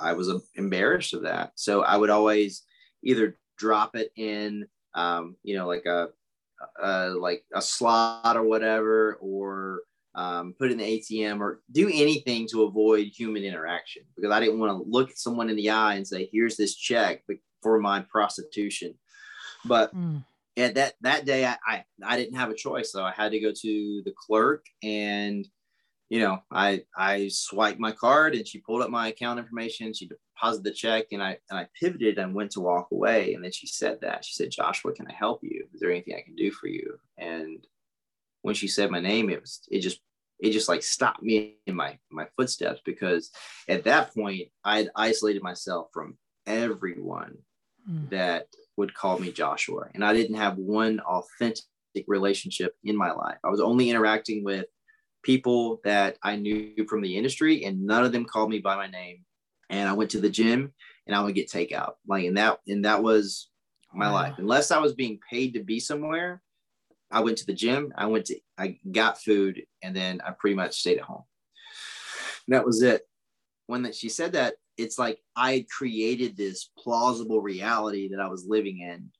I 0.00 0.12
was 0.12 0.32
embarrassed 0.54 1.14
of 1.14 1.22
that. 1.22 1.52
So 1.56 1.82
I 1.82 1.96
would 1.96 2.10
always 2.10 2.62
either 3.02 3.36
drop 3.58 3.96
it 3.96 4.10
in, 4.16 4.66
um, 4.94 5.36
you 5.42 5.56
know, 5.56 5.66
like 5.66 5.86
a, 5.86 6.08
a 6.82 7.08
like 7.10 7.44
a 7.54 7.60
slot 7.60 8.36
or 8.36 8.42
whatever, 8.42 9.18
or 9.20 9.82
um, 10.14 10.54
put 10.58 10.72
in 10.72 10.78
the 10.78 10.84
ATM 10.84 11.40
or 11.40 11.60
do 11.70 11.88
anything 11.92 12.46
to 12.48 12.64
avoid 12.64 13.06
human 13.06 13.44
interaction 13.44 14.02
because 14.16 14.32
I 14.32 14.40
didn't 14.40 14.58
want 14.58 14.72
to 14.72 14.90
look 14.90 15.10
at 15.10 15.18
someone 15.18 15.50
in 15.50 15.56
the 15.56 15.70
eye 15.70 15.94
and 15.94 16.06
say, 16.06 16.28
"Here's 16.32 16.56
this 16.56 16.74
check 16.74 17.22
for 17.62 17.78
my 17.78 18.00
prostitution." 18.00 18.94
But 19.68 19.94
mm. 19.94 20.24
and 20.56 20.74
that 20.74 20.94
that 21.02 21.24
day, 21.24 21.46
I, 21.46 21.56
I 21.66 21.84
I 22.02 22.16
didn't 22.16 22.38
have 22.38 22.50
a 22.50 22.54
choice, 22.54 22.92
so 22.92 23.02
I 23.02 23.12
had 23.12 23.32
to 23.32 23.40
go 23.40 23.52
to 23.52 24.02
the 24.04 24.14
clerk 24.16 24.64
and 24.82 25.48
you 26.08 26.20
know, 26.20 26.42
I 26.50 26.84
I 26.96 27.28
swiped 27.28 27.78
my 27.78 27.92
card 27.92 28.34
and 28.34 28.46
she 28.46 28.58
pulled 28.58 28.82
up 28.82 28.90
my 28.90 29.08
account 29.08 29.38
information. 29.38 29.92
She 29.92 30.08
deposited 30.08 30.64
the 30.64 30.74
check 30.74 31.06
and 31.12 31.22
I 31.22 31.38
and 31.50 31.58
I 31.58 31.68
pivoted 31.78 32.18
and 32.18 32.34
went 32.34 32.50
to 32.52 32.60
walk 32.60 32.88
away. 32.92 33.34
And 33.34 33.44
then 33.44 33.52
she 33.52 33.66
said 33.66 34.00
that 34.00 34.24
she 34.24 34.34
said, 34.34 34.50
"Joshua, 34.50 34.92
can 34.92 35.06
I 35.06 35.12
help 35.12 35.40
you? 35.42 35.66
Is 35.74 35.80
there 35.80 35.90
anything 35.90 36.14
I 36.16 36.22
can 36.22 36.34
do 36.34 36.50
for 36.50 36.68
you?" 36.68 36.98
And 37.18 37.66
when 38.42 38.54
she 38.54 38.68
said 38.68 38.90
my 38.90 39.00
name, 39.00 39.28
it 39.28 39.40
was 39.40 39.60
it 39.70 39.80
just 39.80 40.00
it 40.40 40.52
just 40.52 40.68
like 40.68 40.82
stopped 40.82 41.22
me 41.22 41.56
in 41.66 41.74
my 41.74 41.98
my 42.10 42.26
footsteps 42.36 42.80
because 42.84 43.30
at 43.68 43.84
that 43.84 44.14
point 44.14 44.48
I 44.64 44.78
had 44.78 44.90
isolated 44.96 45.42
myself 45.42 45.88
from 45.92 46.16
everyone 46.46 47.36
mm. 47.88 48.08
that 48.08 48.46
would 48.78 48.94
call 48.94 49.18
me 49.18 49.32
Joshua, 49.32 49.88
and 49.94 50.04
I 50.04 50.14
didn't 50.14 50.36
have 50.36 50.56
one 50.56 51.00
authentic 51.00 51.64
relationship 52.06 52.74
in 52.84 52.96
my 52.96 53.10
life. 53.10 53.36
I 53.44 53.50
was 53.50 53.60
only 53.60 53.90
interacting 53.90 54.44
with 54.44 54.66
people 55.22 55.80
that 55.84 56.16
I 56.22 56.36
knew 56.36 56.86
from 56.88 57.02
the 57.02 57.16
industry, 57.16 57.64
and 57.64 57.84
none 57.84 58.04
of 58.04 58.12
them 58.12 58.24
called 58.24 58.50
me 58.50 58.60
by 58.60 58.76
my 58.76 58.86
name. 58.86 59.24
And 59.68 59.88
I 59.88 59.92
went 59.92 60.10
to 60.12 60.20
the 60.20 60.30
gym, 60.30 60.72
and 61.06 61.14
I 61.14 61.22
would 61.22 61.34
get 61.34 61.50
takeout, 61.50 61.94
like, 62.06 62.24
and 62.24 62.38
that 62.38 62.60
and 62.66 62.84
that 62.84 63.02
was 63.02 63.50
my 63.92 64.06
wow. 64.06 64.14
life. 64.14 64.34
Unless 64.38 64.70
I 64.70 64.78
was 64.78 64.94
being 64.94 65.18
paid 65.28 65.54
to 65.54 65.62
be 65.62 65.80
somewhere, 65.80 66.40
I 67.10 67.20
went 67.20 67.38
to 67.38 67.46
the 67.46 67.54
gym, 67.54 67.92
I 67.96 68.06
went 68.06 68.26
to, 68.26 68.38
I 68.56 68.78
got 68.90 69.20
food, 69.20 69.62
and 69.82 69.94
then 69.94 70.20
I 70.24 70.30
pretty 70.30 70.56
much 70.56 70.78
stayed 70.78 70.98
at 70.98 71.04
home. 71.04 71.24
And 72.46 72.54
that 72.54 72.64
was 72.64 72.82
it. 72.82 73.02
When 73.66 73.82
that 73.82 73.94
she 73.94 74.08
said 74.08 74.32
that, 74.32 74.54
it's 74.78 74.98
like 74.98 75.18
I 75.36 75.54
had 75.54 75.68
created 75.68 76.36
this 76.36 76.70
plausible 76.78 77.42
reality 77.42 78.08
that 78.08 78.20
I 78.20 78.28
was 78.28 78.46
living 78.46 78.80
in. 78.80 79.10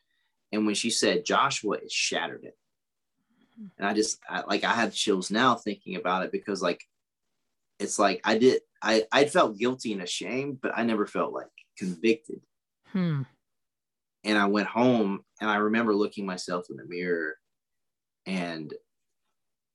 And 0.53 0.64
when 0.64 0.77
she 0.77 0.88
said 0.88 1.27
Joshua, 1.27 1.77
it 1.77 1.90
shattered 1.90 2.44
it. 2.44 2.57
And 3.77 3.87
I 3.87 3.92
just 3.92 4.21
I, 4.29 4.44
like 4.47 4.62
I 4.64 4.73
have 4.73 4.94
chills 4.94 5.31
now 5.31 5.57
thinking 5.57 5.97
about 5.97 6.25
it 6.25 6.33
because 6.33 6.62
like 6.62 6.83
it's 7.81 7.99
like 7.99 8.21
I 8.25 8.38
did 8.38 8.62
I 8.83 9.05
I 9.11 9.25
felt 9.25 9.59
guilty 9.59 9.92
and 9.92 10.01
ashamed, 10.01 10.61
but 10.62 10.73
I 10.77 10.85
never 10.85 11.07
felt 11.07 11.33
like 11.33 11.47
convicted. 11.77 12.40
Hmm. 12.92 13.23
And 14.25 14.38
I 14.38 14.47
went 14.47 14.68
home 14.68 15.25
and 15.40 15.51
I 15.51 15.57
remember 15.57 15.94
looking 15.94 16.25
myself 16.25 16.66
in 16.71 16.77
the 16.77 16.87
mirror 16.87 17.37
and 18.27 18.73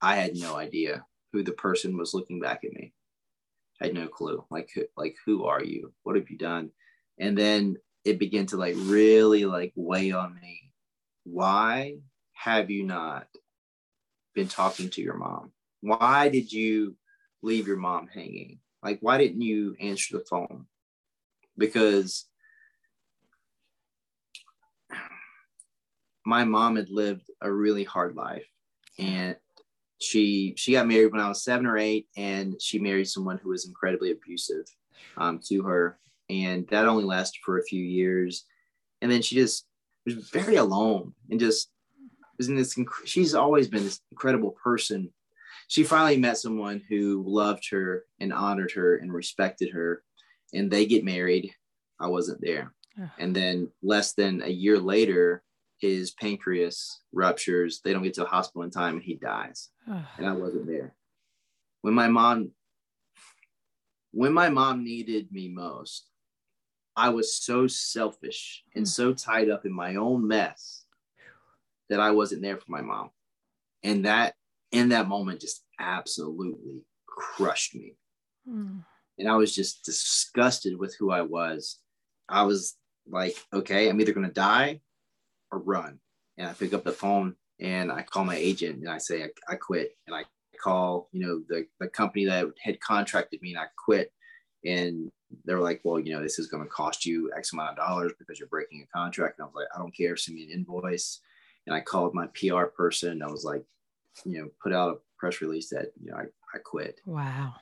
I 0.02 0.16
had 0.16 0.36
no 0.36 0.56
idea 0.56 1.06
who 1.34 1.44
the 1.44 1.54
person 1.54 1.98
was 1.98 2.14
looking 2.14 2.40
back 2.40 2.62
at 2.64 2.74
me. 2.74 2.94
I 3.84 3.88
had 3.88 3.96
no 3.96 4.08
clue. 4.08 4.46
Like, 4.50 4.70
like 4.96 5.18
who 5.26 5.44
are 5.46 5.62
you? 5.62 5.92
What 6.04 6.16
have 6.16 6.30
you 6.30 6.38
done? 6.38 6.72
And 7.20 7.38
then 7.38 7.76
it 8.06 8.18
began 8.18 8.46
to 8.48 8.58
like 8.58 8.76
really 8.78 9.46
like 9.46 9.74
weigh 9.76 10.14
on 10.14 10.36
me. 10.42 10.72
Why 11.26 11.98
have 12.32 12.72
you 12.72 12.84
not 12.84 13.28
been 14.34 14.48
talking 14.48 14.90
to 14.92 15.02
your 15.02 15.18
mom? 15.18 15.52
Why 15.82 16.30
did 16.30 16.52
you 16.52 16.96
leave 17.42 17.68
your 17.68 17.78
mom 17.78 18.08
hanging? 18.08 18.60
Like, 18.82 19.00
why 19.02 19.18
didn't 19.18 19.42
you 19.42 19.76
answer 19.82 20.18
the 20.18 20.26
phone? 20.30 20.66
Because 21.58 22.26
my 26.26 26.46
mom 26.46 26.78
had 26.78 26.90
lived 26.90 27.30
a 27.42 27.52
really 27.52 27.84
hard 27.84 28.16
life 28.16 28.46
and 28.98 29.36
she 30.04 30.54
she 30.58 30.74
got 30.74 30.88
married 30.88 31.12
when 31.12 31.22
I 31.22 31.30
was 31.30 31.44
seven 31.44 31.66
or 31.66 31.78
eight, 31.78 32.08
and 32.18 32.62
she 32.62 32.80
married 32.80 33.08
someone 33.08 33.40
who 33.42 33.50
was 33.50 33.66
incredibly 33.66 34.12
abusive 34.12 34.66
um, 35.18 35.40
to 35.48 35.64
her, 35.64 36.00
and 36.30 36.68
that 36.70 36.88
only 36.88 37.04
lasted 37.04 37.40
for 37.44 37.58
a 37.58 37.64
few 37.64 37.84
years, 37.84 38.46
and 39.02 39.12
then 39.12 39.22
she 39.22 39.36
just 39.36 39.66
was 40.06 40.16
very 40.16 40.58
alone 40.58 41.14
and 41.30 41.40
just 41.40 41.70
was 42.38 42.50
in 42.50 42.56
this. 42.56 42.76
Inc- 42.76 43.06
she's 43.06 43.34
always 43.36 43.68
been 43.68 43.84
this 43.84 44.02
incredible 44.12 44.56
person. 44.64 45.12
She 45.68 45.84
finally 45.84 46.18
met 46.18 46.38
someone 46.38 46.82
who 46.90 47.24
loved 47.26 47.70
her 47.72 48.06
and 48.20 48.34
honored 48.34 48.72
her 48.72 48.98
and 48.98 49.14
respected 49.14 49.72
her, 49.72 50.04
and 50.54 50.70
they 50.70 50.86
get 50.86 51.06
married. 51.06 51.54
I 52.00 52.08
wasn't 52.08 52.42
there, 52.42 52.74
and 53.18 53.36
then 53.36 53.70
less 53.82 54.14
than 54.14 54.42
a 54.42 54.50
year 54.50 54.78
later, 54.78 55.42
his 55.84 56.12
pancreas 56.12 57.02
ruptures. 57.12 57.82
They 57.84 57.92
don't 57.92 58.04
get 58.04 58.14
to 58.14 58.22
the 58.22 58.28
hospital 58.28 58.64
in 58.64 58.72
time 58.72 58.96
and 58.96 59.04
he 59.04 59.16
dies. 59.16 59.70
and 60.18 60.26
I 60.26 60.32
wasn't 60.32 60.66
there. 60.66 60.96
When 61.82 61.94
my 61.94 62.08
mom 62.08 62.52
when 64.12 64.32
my 64.32 64.48
mom 64.48 64.84
needed 64.84 65.30
me 65.32 65.50
most, 65.50 66.08
I 66.96 67.10
was 67.10 67.36
so 67.36 67.68
selfish 67.68 68.64
and 68.76 68.88
so 68.88 69.14
tied 69.14 69.50
up 69.50 69.66
in 69.66 69.74
my 69.74 69.96
own 69.96 70.26
mess 70.26 70.86
that 71.90 72.00
I 72.00 72.12
wasn't 72.12 72.44
there 72.44 72.58
for 72.58 72.72
my 72.72 72.82
mom. 72.82 73.10
And 73.84 74.06
that 74.06 74.36
in 74.72 74.90
that 74.90 75.10
moment 75.10 75.42
just 75.42 75.66
absolutely 75.80 76.86
crushed 77.08 77.76
me. 77.76 77.98
Mm. 78.48 78.86
And 79.20 79.28
I 79.28 79.36
was 79.36 79.54
just 79.54 79.84
disgusted 79.84 80.80
with 80.80 80.96
who 80.98 81.12
I 81.12 81.24
was. 81.24 81.80
I 82.30 82.44
was 82.44 82.78
like, 83.06 83.36
okay, 83.52 83.90
I'm 83.90 84.00
either 84.00 84.14
going 84.14 84.28
to 84.28 84.34
die 84.34 84.80
or 85.54 85.60
run. 85.60 86.00
And 86.38 86.48
I 86.48 86.54
pick 86.54 86.74
up 86.74 86.84
the 86.84 86.92
phone 86.92 87.36
and 87.60 87.92
I 87.92 88.02
call 88.02 88.26
my 88.26 88.36
agent 88.36 88.80
and 88.80 88.90
I 88.90 88.98
say, 88.98 89.24
I, 89.24 89.30
I 89.54 89.56
quit. 89.56 89.96
And 90.08 90.16
I 90.16 90.24
call, 90.62 91.10
you 91.12 91.26
know, 91.26 91.42
the, 91.48 91.68
the 91.80 91.88
company 91.88 92.26
that 92.26 92.48
had 92.62 92.80
contracted 92.80 93.42
me 93.42 93.52
and 93.52 93.60
I 93.60 93.66
quit. 93.78 94.12
And 94.66 95.12
they're 95.46 95.60
like, 95.60 95.82
well, 95.84 96.00
you 96.00 96.14
know, 96.14 96.22
this 96.22 96.40
is 96.40 96.48
going 96.48 96.64
to 96.64 96.70
cost 96.70 97.06
you 97.06 97.32
X 97.36 97.54
amount 97.54 97.72
of 97.72 97.78
dollars 97.78 98.14
because 98.18 98.40
you're 98.40 98.48
breaking 98.48 98.84
a 98.84 98.98
contract. 98.98 99.38
And 99.38 99.44
I 99.44 99.48
was 99.48 99.56
like, 99.56 99.68
I 99.76 99.80
don't 99.80 99.96
care. 99.96 100.16
Send 100.16 100.36
me 100.36 100.46
an 100.46 100.52
invoice. 100.52 101.20
And 101.68 101.76
I 101.76 101.82
called 101.82 102.14
my 102.14 102.28
PR 102.28 102.66
person. 102.66 103.22
I 103.22 103.28
was 103.28 103.44
like, 103.44 103.64
you 104.26 104.40
know, 104.40 104.50
put 104.62 104.74
out 104.74 104.96
a 104.96 105.00
press 105.18 105.42
release 105.42 105.70
that, 105.70 105.92
you 106.02 106.12
know, 106.12 106.18
I, 106.18 106.24
I 106.54 106.60
quit. 106.64 107.00
Wow. 107.06 107.56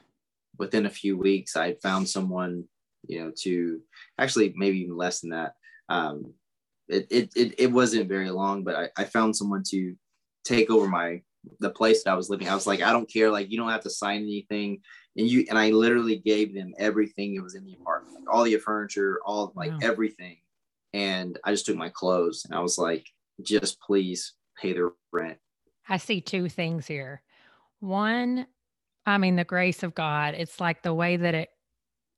Within 0.58 0.86
a 0.86 0.90
few 0.90 1.18
weeks, 1.18 1.56
I 1.56 1.74
found 1.76 2.08
someone, 2.08 2.66
you 3.08 3.20
know, 3.20 3.32
to 3.42 3.82
actually 4.18 4.54
maybe 4.56 4.80
even 4.80 4.98
less 4.98 5.22
than 5.22 5.32
that, 5.32 5.56
um, 5.90 6.34
it, 6.92 7.08
it, 7.10 7.30
it, 7.36 7.56
it 7.58 7.72
wasn't 7.72 8.10
very 8.10 8.30
long, 8.30 8.64
but 8.64 8.76
I, 8.76 8.90
I 8.98 9.04
found 9.06 9.36
someone 9.36 9.64
to 9.70 9.96
take 10.44 10.70
over 10.70 10.88
my 10.88 11.22
the 11.60 11.70
place 11.70 12.04
that 12.04 12.12
I 12.12 12.16
was 12.16 12.30
living. 12.30 12.48
I 12.48 12.54
was 12.54 12.68
like, 12.68 12.82
I 12.82 12.92
don't 12.92 13.12
care. 13.12 13.32
Like, 13.32 13.50
you 13.50 13.58
don't 13.58 13.70
have 13.70 13.82
to 13.84 13.90
sign 13.90 14.22
anything. 14.22 14.82
And 15.18 15.28
you 15.28 15.46
and 15.50 15.58
I 15.58 15.72
literally 15.72 16.18
gave 16.18 16.54
them 16.54 16.74
everything 16.78 17.36
that 17.36 17.44
was 17.44 17.56
in 17.56 17.66
the 17.66 17.74
apartment, 17.74 18.16
like 18.16 18.34
all 18.34 18.44
the 18.44 18.56
furniture, 18.58 19.20
all 19.26 19.52
like 19.56 19.72
wow. 19.72 19.80
everything. 19.82 20.38
And 20.94 21.40
I 21.44 21.52
just 21.52 21.66
took 21.66 21.76
my 21.76 21.90
clothes 21.90 22.46
and 22.46 22.54
I 22.56 22.62
was 22.62 22.78
like, 22.78 23.08
just 23.42 23.82
please 23.82 24.34
pay 24.58 24.74
the 24.74 24.92
rent. 25.12 25.38
I 25.90 25.98
see 25.98 26.22
two 26.22 26.48
things 26.48 26.88
here. 26.88 27.24
One, 27.80 28.46
I 29.06 29.18
mean, 29.18 29.36
the 29.36 29.44
grace 29.44 29.84
of 29.84 29.96
God. 29.96 30.36
It's 30.38 30.60
like 30.60 30.84
the 30.84 30.94
way 30.94 31.18
that 31.18 31.34
it 31.34 31.50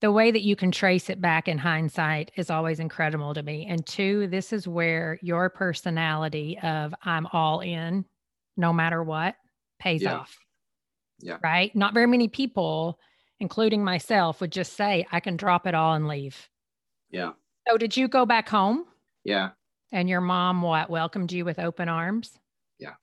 the 0.03 0.11
way 0.11 0.31
that 0.31 0.41
you 0.41 0.53
can 0.57 0.69
trace 0.69 1.09
it 1.09 1.21
back 1.21 1.47
in 1.47 1.57
hindsight 1.57 2.29
is 2.35 2.49
always 2.49 2.81
incredible 2.81 3.33
to 3.33 3.41
me. 3.41 3.65
And 3.69 3.85
two, 3.85 4.27
this 4.27 4.51
is 4.51 4.67
where 4.67 5.17
your 5.21 5.49
personality 5.49 6.59
of 6.61 6.93
I'm 7.03 7.25
all 7.27 7.61
in, 7.61 8.03
no 8.57 8.73
matter 8.73 9.01
what, 9.01 9.35
pays 9.79 10.01
yeah. 10.01 10.15
off. 10.15 10.37
Yeah. 11.21 11.37
Right. 11.41 11.73
Not 11.73 11.93
very 11.93 12.07
many 12.07 12.27
people, 12.27 12.99
including 13.39 13.81
myself, 13.81 14.41
would 14.41 14.51
just 14.51 14.73
say, 14.73 15.07
I 15.09 15.21
can 15.21 15.37
drop 15.37 15.65
it 15.67 15.73
all 15.73 15.93
and 15.93 16.09
leave. 16.09 16.49
Yeah. 17.09 17.31
So 17.69 17.77
did 17.77 17.95
you 17.95 18.09
go 18.09 18.25
back 18.25 18.49
home? 18.49 18.83
Yeah. 19.23 19.51
And 19.93 20.09
your 20.09 20.19
mom 20.19 20.61
what 20.61 20.89
welcomed 20.89 21.31
you 21.31 21.45
with 21.45 21.59
open 21.59 21.87
arms? 21.87 22.37
Yeah. 22.77 22.95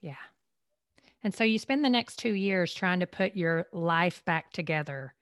Yeah. 0.00 0.16
And 1.22 1.32
so 1.32 1.44
you 1.44 1.60
spend 1.60 1.84
the 1.84 1.90
next 1.90 2.16
two 2.16 2.34
years 2.34 2.74
trying 2.74 2.98
to 2.98 3.06
put 3.06 3.36
your 3.36 3.66
life 3.72 4.24
back 4.24 4.50
together, 4.52 5.14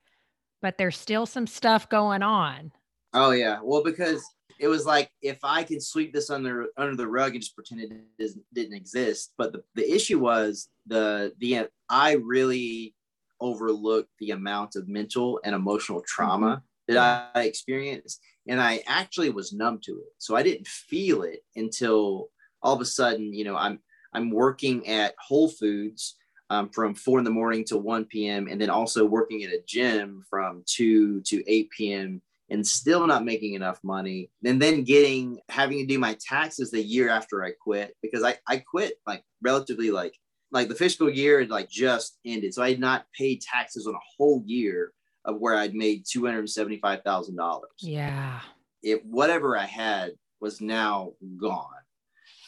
but 0.61 0.77
there's 0.77 0.97
still 0.97 1.25
some 1.25 1.47
stuff 1.47 1.89
going 1.89 2.23
on. 2.23 2.71
Oh 3.13 3.31
yeah. 3.31 3.59
Well, 3.63 3.83
because 3.83 4.23
it 4.59 4.67
was 4.67 4.85
like 4.85 5.09
if 5.21 5.37
I 5.43 5.63
can 5.63 5.79
sweep 5.79 6.13
this 6.13 6.29
under 6.29 6.67
under 6.77 6.95
the 6.95 7.07
rug 7.07 7.33
and 7.33 7.41
just 7.41 7.55
pretend 7.55 7.81
it 7.81 8.31
didn't 8.53 8.73
exist. 8.75 9.33
But 9.37 9.53
the, 9.53 9.63
the 9.75 9.91
issue 9.91 10.19
was 10.19 10.69
the 10.85 11.33
the 11.39 11.67
I 11.89 12.13
really 12.13 12.95
overlooked 13.39 14.09
the 14.19 14.31
amount 14.31 14.75
of 14.75 14.87
mental 14.87 15.39
and 15.43 15.53
emotional 15.53 16.03
trauma 16.07 16.63
mm-hmm. 16.89 16.93
that 16.95 17.31
I 17.35 17.43
experienced, 17.43 18.19
and 18.47 18.59
I 18.59 18.81
actually 18.87 19.29
was 19.29 19.53
numb 19.53 19.79
to 19.83 19.91
it. 19.91 20.13
So 20.17 20.35
I 20.35 20.43
didn't 20.43 20.67
feel 20.67 21.23
it 21.23 21.41
until 21.55 22.29
all 22.61 22.73
of 22.73 22.81
a 22.81 22.85
sudden, 22.85 23.33
you 23.33 23.43
know, 23.43 23.55
I'm 23.55 23.79
I'm 24.13 24.31
working 24.31 24.87
at 24.87 25.13
Whole 25.19 25.49
Foods 25.49 26.16
um, 26.49 26.69
from 26.69 26.95
four 26.95 27.19
in 27.19 27.25
the 27.25 27.31
morning 27.31 27.63
to 27.65 27.77
1 27.77 28.05
p.m. 28.05 28.47
and 28.47 28.59
then 28.59 28.69
also 28.69 29.05
working 29.05 29.43
at 29.43 29.51
a 29.51 29.61
gym 29.65 30.23
from 30.29 30.63
2 30.65 31.21
to 31.21 31.43
8 31.51 31.69
p.m 31.69 32.21
and 32.49 32.65
still 32.65 33.05
not 33.05 33.25
making 33.25 33.53
enough 33.53 33.83
money. 33.83 34.29
And 34.45 34.61
then 34.61 34.83
getting 34.83 35.39
having 35.49 35.79
to 35.79 35.85
do 35.85 35.99
my 35.99 36.17
taxes 36.19 36.71
the 36.71 36.81
year 36.81 37.09
after 37.09 37.43
i 37.43 37.51
quit 37.51 37.95
because 38.01 38.23
i 38.23 38.37
i 38.47 38.57
quit 38.57 38.93
like 39.05 39.23
relatively 39.41 39.91
like 39.91 40.15
like 40.51 40.69
the 40.69 40.75
fiscal 40.75 41.09
year 41.09 41.41
had 41.41 41.49
like 41.49 41.69
just 41.69 42.19
ended. 42.25 42.53
So 42.53 42.63
i 42.63 42.69
had 42.69 42.79
not 42.79 43.05
paid 43.17 43.41
taxes 43.41 43.87
on 43.87 43.95
a 43.95 44.07
whole 44.17 44.43
year 44.45 44.93
of 45.25 45.39
where 45.39 45.55
i'd 45.55 45.75
made 45.75 46.05
$275000 46.05 47.61
yeah. 47.79 48.39
It 48.83 49.05
whatever 49.05 49.57
i 49.57 49.65
had 49.65 50.13
was 50.39 50.61
now 50.61 51.13
gone. 51.37 51.65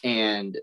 And 0.02 0.56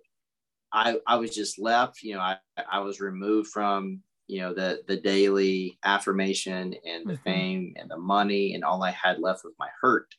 i 0.73 0.97
i 1.07 1.15
was 1.15 1.33
just 1.33 1.59
left 1.59 2.01
you 2.03 2.13
know 2.13 2.19
i 2.19 2.37
i 2.71 2.79
was 2.79 2.99
removed 2.99 3.49
from 3.49 4.01
you 4.27 4.41
know 4.41 4.53
the 4.53 4.81
the 4.87 4.97
daily 4.97 5.77
affirmation 5.83 6.75
and 6.85 7.07
the 7.07 7.13
mm-hmm. 7.13 7.23
fame 7.23 7.73
and 7.77 7.89
the 7.89 7.97
money 7.97 8.53
and 8.53 8.63
all 8.63 8.83
i 8.83 8.91
had 8.91 9.19
left 9.19 9.43
was 9.43 9.53
my 9.57 9.69
hurt 9.81 10.13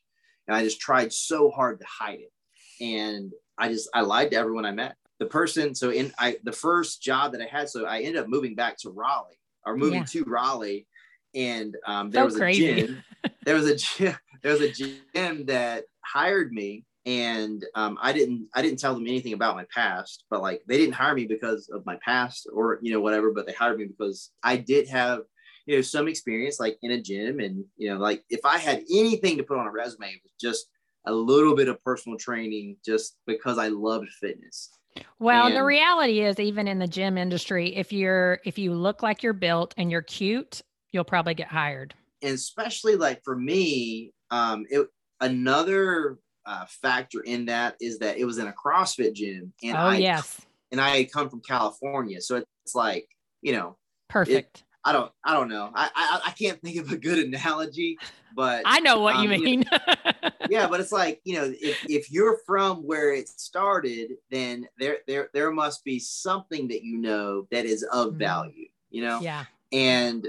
and 0.47 0.57
i 0.57 0.63
just 0.63 0.81
tried 0.81 1.13
so 1.13 1.51
hard 1.51 1.79
to 1.79 1.87
hide 1.87 2.21
it 2.21 2.33
and 2.85 3.33
i 3.59 3.69
just 3.69 3.89
i 3.95 4.01
lied 4.01 4.31
to 4.31 4.37
everyone 4.37 4.65
i 4.65 4.73
met 4.73 4.97
the 5.19 5.27
person 5.27 5.75
so 5.75 5.91
in 5.91 6.13
i 6.19 6.37
the 6.45 6.53
first 6.53 7.03
job 7.03 7.33
that 7.33 7.43
i 7.43 7.47
had 7.47 7.69
so 7.69 7.85
i 7.85 8.01
ended 8.01 8.17
up 8.17 8.29
moving 8.29 8.55
back 8.55 8.77
to 8.79 8.91
raleigh 8.91 9.39
or 9.67 9.77
moving 9.77 10.01
yeah. 10.01 10.05
to 10.05 10.25
raleigh 10.25 10.87
and 11.35 11.77
um, 11.87 12.11
there 12.11 12.23
so 12.23 12.27
was 12.27 12.37
crazy. 12.37 12.71
a 12.71 12.87
gym 12.87 13.05
there 13.45 13.55
was 13.55 13.67
a 13.67 13.77
gym 13.77 14.17
there 14.43 14.53
was 14.53 14.63
a 14.63 14.73
gym 14.73 15.45
that 15.47 15.85
hired 16.05 16.53
me 16.53 16.85
and 17.09 17.65
um, 17.75 17.97
I 18.03 18.13
didn't 18.13 18.49
I 18.55 18.61
didn't 18.61 18.79
tell 18.79 18.93
them 18.93 19.07
anything 19.07 19.33
about 19.33 19.57
my 19.57 19.65
past, 19.75 20.25
but 20.29 20.43
like 20.43 20.61
they 20.69 20.77
didn't 20.77 20.93
hire 20.93 21.15
me 21.15 21.25
because 21.25 21.71
of 21.71 21.87
my 21.87 21.97
past 22.05 22.47
or 22.53 22.79
you 22.83 22.93
know 22.93 23.01
whatever, 23.01 23.33
but 23.33 23.47
they 23.47 23.55
hired 23.55 23.79
me 23.79 23.87
because 23.87 24.31
I 24.43 24.59
did 24.59 24.87
have 24.89 25.21
you 25.65 25.77
know 25.77 25.81
some 25.81 26.07
experience 26.07 26.61
like 26.61 26.77
in 26.83 26.91
a 26.91 27.01
gym 27.01 27.41
and 27.41 27.65
you 27.79 27.89
know 27.89 27.99
like 27.99 28.25
if 28.29 28.45
I 28.45 28.59
had 28.59 28.83
anything 28.93 29.39
to 29.39 29.43
put 29.43 29.57
on 29.57 29.67
a 29.67 29.71
resume, 29.71 30.09
it 30.09 30.21
was 30.23 30.35
just 30.39 30.67
a 31.07 31.13
little 31.13 31.57
bit 31.57 31.69
of 31.69 31.83
personal 31.83 32.19
training 32.19 32.77
just 32.85 33.17
because 33.27 33.57
I 33.57 33.69
loved 33.69 34.11
fitness. 34.21 34.69
Well, 35.19 35.47
and, 35.47 35.57
the 35.57 35.65
reality 35.65 36.21
is 36.21 36.39
even 36.39 36.69
in 36.69 36.79
the 36.79 36.87
gym 36.87 37.17
industry, 37.17 37.75
if 37.75 37.91
you're 37.91 38.41
if 38.45 38.59
you 38.59 38.75
look 38.75 39.03
like 39.03 39.23
you're 39.23 39.33
built 39.33 39.73
and 39.79 39.91
you're 39.91 40.03
cute, 40.03 40.61
you'll 40.93 41.05
probably 41.05 41.33
get 41.33 41.49
hired. 41.49 41.95
And 42.21 42.35
especially 42.35 42.97
like 42.97 43.23
for 43.25 43.35
me, 43.35 44.13
um, 44.31 44.67
it 44.69 44.89
another 45.21 46.19
uh, 46.49 46.65
factor 46.67 47.21
in 47.21 47.45
that 47.47 47.77
is 47.81 47.99
that 47.99 48.17
it 48.17 48.25
was 48.25 48.39
in 48.39 48.47
a 48.47 48.53
CrossFit 48.53 49.13
gym, 49.13 49.53
and 49.63 49.77
oh 49.77 49.81
I, 49.81 49.97
yes, 49.99 50.41
and 50.73 50.81
I 50.81 50.97
had 50.97 51.13
come 51.13 51.29
from 51.29 51.41
California, 51.41 52.21
so 52.21 52.43
it's 52.65 52.75
like 52.75 53.07
you 53.43 53.53
know, 53.53 53.77
perfect. 54.09 54.59
It, 54.59 54.65
I 54.85 54.93
don't, 54.93 55.13
I 55.23 55.35
don't 55.35 55.51
know. 55.51 55.71
I, 55.75 55.91
I, 55.95 56.21
I 56.29 56.31
can't 56.31 56.59
think 56.63 56.79
of 56.79 56.91
a 56.91 56.97
good 56.97 57.19
analogy, 57.19 57.99
but 58.35 58.63
I 58.65 58.81
know 58.81 59.01
what 59.01 59.17
um, 59.17 59.25
you 59.25 59.29
mean. 59.29 59.65
Know, 59.71 60.31
yeah, 60.49 60.67
but 60.67 60.81
it's 60.81 60.93
like 60.93 61.21
you 61.25 61.35
know, 61.35 61.53
if, 61.61 61.85
if 61.87 62.11
you're 62.11 62.39
from 62.47 62.79
where 62.79 63.13
it 63.13 63.29
started, 63.29 64.13
then 64.31 64.67
there, 64.79 64.99
there, 65.07 65.29
there 65.35 65.51
must 65.51 65.85
be 65.85 65.99
something 65.99 66.69
that 66.69 66.83
you 66.83 66.97
know 66.97 67.47
that 67.51 67.67
is 67.67 67.83
of 67.83 68.09
mm-hmm. 68.09 68.19
value. 68.19 68.69
You 68.91 69.05
know, 69.05 69.21
yeah. 69.21 69.45
And 69.73 70.27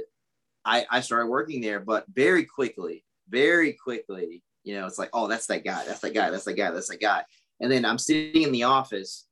I, 0.65 0.85
I 0.91 0.99
started 0.99 1.27
working 1.27 1.61
there, 1.61 1.79
but 1.79 2.05
very 2.13 2.43
quickly, 2.43 3.05
very 3.29 3.73
quickly, 3.73 4.43
you 4.69 4.79
know, 4.79 4.85
it's 4.85 4.99
like, 4.99 5.09
oh, 5.13 5.27
that's 5.27 5.47
that 5.47 5.65
guy, 5.65 5.83
that's 5.83 6.01
that 6.01 6.13
guy, 6.13 6.29
that's 6.29 6.43
that 6.43 6.53
guy, 6.53 6.69
that's 6.69 6.89
that 6.89 7.01
guy. 7.01 7.23
And 7.59 7.71
then 7.71 7.85
I'm 7.85 7.97
sitting 7.97 8.43
in 8.43 8.51
the 8.51 8.63
office 8.63 9.25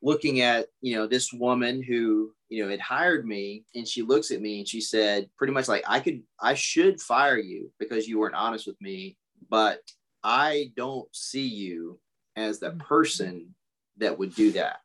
looking 0.00 0.40
at, 0.40 0.68
you 0.80 0.96
know, 0.96 1.06
this 1.06 1.30
woman 1.30 1.82
who, 1.82 2.32
you 2.48 2.64
know, 2.64 2.70
had 2.70 2.80
hired 2.80 3.26
me 3.26 3.64
and 3.74 3.86
she 3.86 4.00
looks 4.00 4.30
at 4.30 4.40
me 4.40 4.60
and 4.60 4.66
she 4.66 4.80
said 4.80 5.28
pretty 5.36 5.52
much 5.52 5.68
like 5.68 5.84
I 5.86 6.00
could 6.00 6.22
I 6.40 6.54
should 6.54 7.02
fire 7.02 7.36
you 7.36 7.70
because 7.78 8.08
you 8.08 8.18
weren't 8.18 8.34
honest 8.34 8.66
with 8.66 8.80
me, 8.80 9.18
but 9.50 9.80
I 10.24 10.72
don't 10.74 11.14
see 11.14 11.46
you 11.46 12.00
as 12.34 12.58
the 12.58 12.70
person 12.70 13.54
that 13.98 14.18
would 14.18 14.34
do 14.34 14.52
that. 14.52 14.80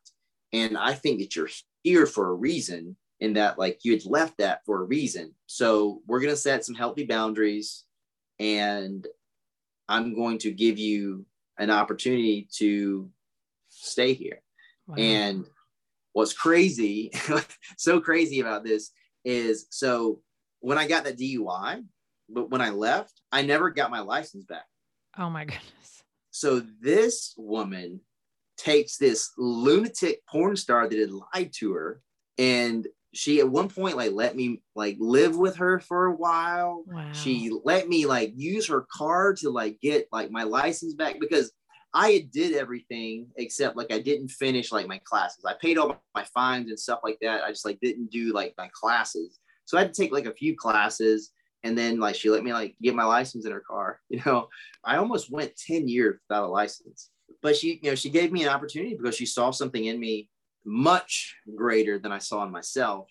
And 0.52 0.76
I 0.76 0.92
think 0.92 1.20
that 1.20 1.34
you're 1.34 1.48
here 1.82 2.04
for 2.04 2.28
a 2.28 2.34
reason 2.34 2.94
and 3.22 3.36
that 3.36 3.58
like 3.58 3.78
you 3.84 3.92
had 3.92 4.04
left 4.04 4.36
that 4.36 4.60
for 4.66 4.82
a 4.82 4.86
reason. 4.86 5.32
So 5.46 6.02
we're 6.06 6.20
going 6.20 6.34
to 6.34 6.36
set 6.36 6.62
some 6.62 6.74
healthy 6.74 7.06
boundaries 7.06 7.84
and 8.38 9.06
I'm 9.88 10.14
going 10.14 10.38
to 10.38 10.50
give 10.50 10.78
you 10.78 11.26
an 11.58 11.70
opportunity 11.70 12.48
to 12.56 13.10
stay 13.68 14.14
here. 14.14 14.40
Wow. 14.86 14.96
And 14.98 15.46
what's 16.12 16.32
crazy, 16.32 17.10
so 17.78 18.00
crazy 18.00 18.40
about 18.40 18.64
this 18.64 18.90
is 19.24 19.66
so 19.70 20.20
when 20.60 20.78
I 20.78 20.86
got 20.86 21.04
that 21.04 21.18
DUI, 21.18 21.84
but 22.28 22.50
when 22.50 22.60
I 22.60 22.70
left, 22.70 23.20
I 23.30 23.42
never 23.42 23.70
got 23.70 23.90
my 23.90 24.00
license 24.00 24.44
back. 24.44 24.64
Oh 25.18 25.30
my 25.30 25.44
goodness. 25.44 26.02
So 26.30 26.62
this 26.80 27.34
woman 27.36 28.00
takes 28.56 28.96
this 28.96 29.30
lunatic 29.36 30.26
porn 30.26 30.56
star 30.56 30.88
that 30.88 30.98
had 30.98 31.10
lied 31.10 31.52
to 31.54 31.72
her 31.72 32.00
and 32.38 32.86
she 33.14 33.40
at 33.40 33.48
one 33.48 33.68
point 33.68 33.96
like 33.96 34.12
let 34.12 34.36
me 34.36 34.62
like 34.74 34.96
live 34.98 35.36
with 35.36 35.56
her 35.56 35.80
for 35.80 36.06
a 36.06 36.14
while. 36.14 36.84
Wow. 36.86 37.12
She 37.12 37.50
let 37.64 37.88
me 37.88 38.06
like 38.06 38.32
use 38.36 38.66
her 38.68 38.86
car 38.92 39.34
to 39.34 39.50
like 39.50 39.80
get 39.80 40.08
like 40.12 40.30
my 40.30 40.42
license 40.42 40.94
back 40.94 41.20
because 41.20 41.52
I 41.94 42.28
did 42.32 42.56
everything 42.56 43.28
except 43.36 43.76
like 43.76 43.92
I 43.92 44.00
didn't 44.00 44.28
finish 44.28 44.72
like 44.72 44.88
my 44.88 45.00
classes. 45.04 45.44
I 45.46 45.54
paid 45.54 45.78
all 45.78 46.02
my 46.14 46.24
fines 46.34 46.68
and 46.68 46.78
stuff 46.78 47.00
like 47.04 47.18
that. 47.22 47.44
I 47.44 47.50
just 47.50 47.64
like 47.64 47.78
didn't 47.80 48.10
do 48.10 48.32
like 48.32 48.54
my 48.58 48.68
classes. 48.72 49.38
So 49.64 49.78
I 49.78 49.82
had 49.82 49.94
to 49.94 50.02
take 50.02 50.12
like 50.12 50.26
a 50.26 50.34
few 50.34 50.56
classes 50.56 51.30
and 51.62 51.78
then 51.78 52.00
like 52.00 52.16
she 52.16 52.30
let 52.30 52.42
me 52.42 52.52
like 52.52 52.74
get 52.82 52.96
my 52.96 53.04
license 53.04 53.46
in 53.46 53.52
her 53.52 53.64
car. 53.66 54.00
You 54.10 54.20
know, 54.26 54.48
I 54.84 54.96
almost 54.96 55.30
went 55.30 55.56
10 55.56 55.88
years 55.88 56.18
without 56.28 56.44
a 56.44 56.48
license. 56.48 57.10
But 57.42 57.56
she, 57.56 57.80
you 57.82 57.90
know, 57.90 57.94
she 57.94 58.10
gave 58.10 58.32
me 58.32 58.42
an 58.42 58.48
opportunity 58.48 58.96
because 58.96 59.16
she 59.16 59.26
saw 59.26 59.50
something 59.50 59.84
in 59.84 60.00
me 60.00 60.28
much 60.64 61.36
greater 61.54 61.98
than 61.98 62.12
I 62.12 62.18
saw 62.18 62.44
in 62.44 62.50
myself. 62.50 63.08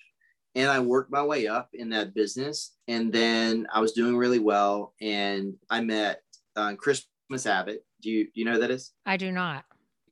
And 0.56 0.70
I 0.70 0.80
worked 0.80 1.12
my 1.12 1.24
way 1.24 1.48
up 1.48 1.70
in 1.74 1.90
that 1.90 2.14
business. 2.14 2.76
And 2.88 3.12
then 3.12 3.68
I 3.74 3.80
was 3.80 3.94
doing 3.94 4.16
really 4.16 4.40
well. 4.40 4.94
And 5.02 5.56
I 5.70 5.82
met 5.82 6.22
uh, 6.56 6.76
Christmas 6.76 7.46
Abbott. 7.46 7.84
Do 8.02 8.12
you, 8.12 8.26
do 8.26 8.32
you 8.36 8.46
know 8.46 8.54
who 8.54 8.60
that 8.60 8.72
is? 8.72 8.92
I 9.06 9.18
do 9.18 9.32
not. 9.32 9.66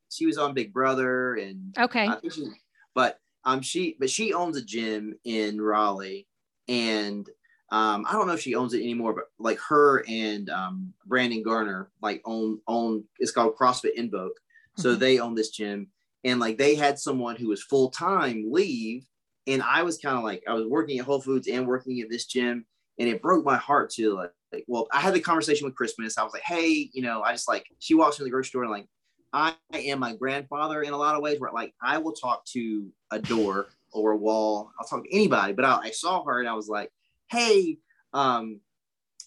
She 0.09 0.25
was 0.25 0.37
on 0.37 0.53
Big 0.53 0.73
Brother 0.73 1.35
and 1.35 1.75
okay. 1.79 2.09
She, 2.29 2.47
but 2.93 3.19
um 3.45 3.61
she 3.61 3.95
but 3.97 4.09
she 4.09 4.33
owns 4.33 4.57
a 4.57 4.61
gym 4.61 5.13
in 5.23 5.61
Raleigh 5.61 6.27
and 6.67 7.27
um, 7.71 8.05
I 8.07 8.11
don't 8.11 8.27
know 8.27 8.33
if 8.33 8.41
she 8.41 8.55
owns 8.55 8.73
it 8.73 8.81
anymore, 8.81 9.13
but 9.13 9.25
like 9.39 9.57
her 9.69 10.03
and 10.07 10.49
um, 10.49 10.93
Brandon 11.05 11.41
Garner 11.41 11.89
like 12.01 12.21
own 12.25 12.59
own 12.67 13.05
it's 13.19 13.31
called 13.31 13.55
CrossFit 13.55 13.93
Invoke. 13.95 14.37
So 14.77 14.91
mm-hmm. 14.91 14.99
they 14.99 15.19
own 15.19 15.35
this 15.35 15.51
gym 15.51 15.87
and 16.23 16.39
like 16.39 16.57
they 16.57 16.75
had 16.75 16.99
someone 16.99 17.35
who 17.35 17.47
was 17.47 17.63
full 17.63 17.89
time 17.89 18.45
leave 18.51 19.05
and 19.47 19.61
i 19.63 19.83
was 19.83 19.97
kind 19.97 20.17
of 20.17 20.23
like 20.23 20.43
i 20.47 20.53
was 20.53 20.65
working 20.67 20.99
at 20.99 21.05
whole 21.05 21.21
foods 21.21 21.47
and 21.47 21.67
working 21.67 21.99
at 22.01 22.09
this 22.09 22.25
gym 22.25 22.65
and 22.99 23.09
it 23.09 23.21
broke 23.21 23.45
my 23.45 23.57
heart 23.57 23.89
to 23.89 24.13
like, 24.13 24.31
like 24.51 24.65
well 24.67 24.87
i 24.91 24.99
had 24.99 25.13
the 25.13 25.19
conversation 25.19 25.65
with 25.65 25.75
christmas. 25.75 26.17
I 26.17 26.23
was 26.23 26.33
like 26.33 26.43
hey 26.43 26.89
you 26.93 27.01
know 27.01 27.21
i 27.21 27.31
just 27.31 27.47
like 27.47 27.65
she 27.79 27.93
walks 27.93 28.19
in 28.19 28.25
the 28.25 28.31
grocery 28.31 28.49
store 28.49 28.63
and 28.63 28.71
like 28.71 28.87
i 29.33 29.55
am 29.73 29.99
my 29.99 30.15
grandfather 30.15 30.81
in 30.81 30.93
a 30.93 30.97
lot 30.97 31.15
of 31.15 31.21
ways 31.21 31.39
where 31.39 31.51
like 31.51 31.73
i 31.81 31.97
will 31.97 32.13
talk 32.13 32.45
to 32.45 32.87
a 33.11 33.19
door 33.19 33.67
or 33.93 34.11
a 34.11 34.17
wall. 34.17 34.71
I'll 34.79 34.87
talk 34.87 35.03
to 35.03 35.13
anybody 35.13 35.53
but 35.53 35.65
I, 35.65 35.79
I 35.83 35.91
saw 35.91 36.23
her 36.23 36.39
and 36.39 36.47
i 36.47 36.53
was 36.53 36.69
like 36.69 36.91
hey 37.29 37.77
um 38.13 38.59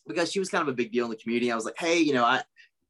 because 0.06 0.30
she 0.30 0.38
was 0.38 0.50
kind 0.50 0.62
of 0.62 0.68
a 0.68 0.76
big 0.76 0.92
deal 0.92 1.06
in 1.06 1.10
the 1.10 1.16
community. 1.16 1.50
I 1.50 1.56
was 1.56 1.64
like 1.64 1.78
hey 1.78 1.98
you 1.98 2.12
know 2.12 2.24
i 2.24 2.42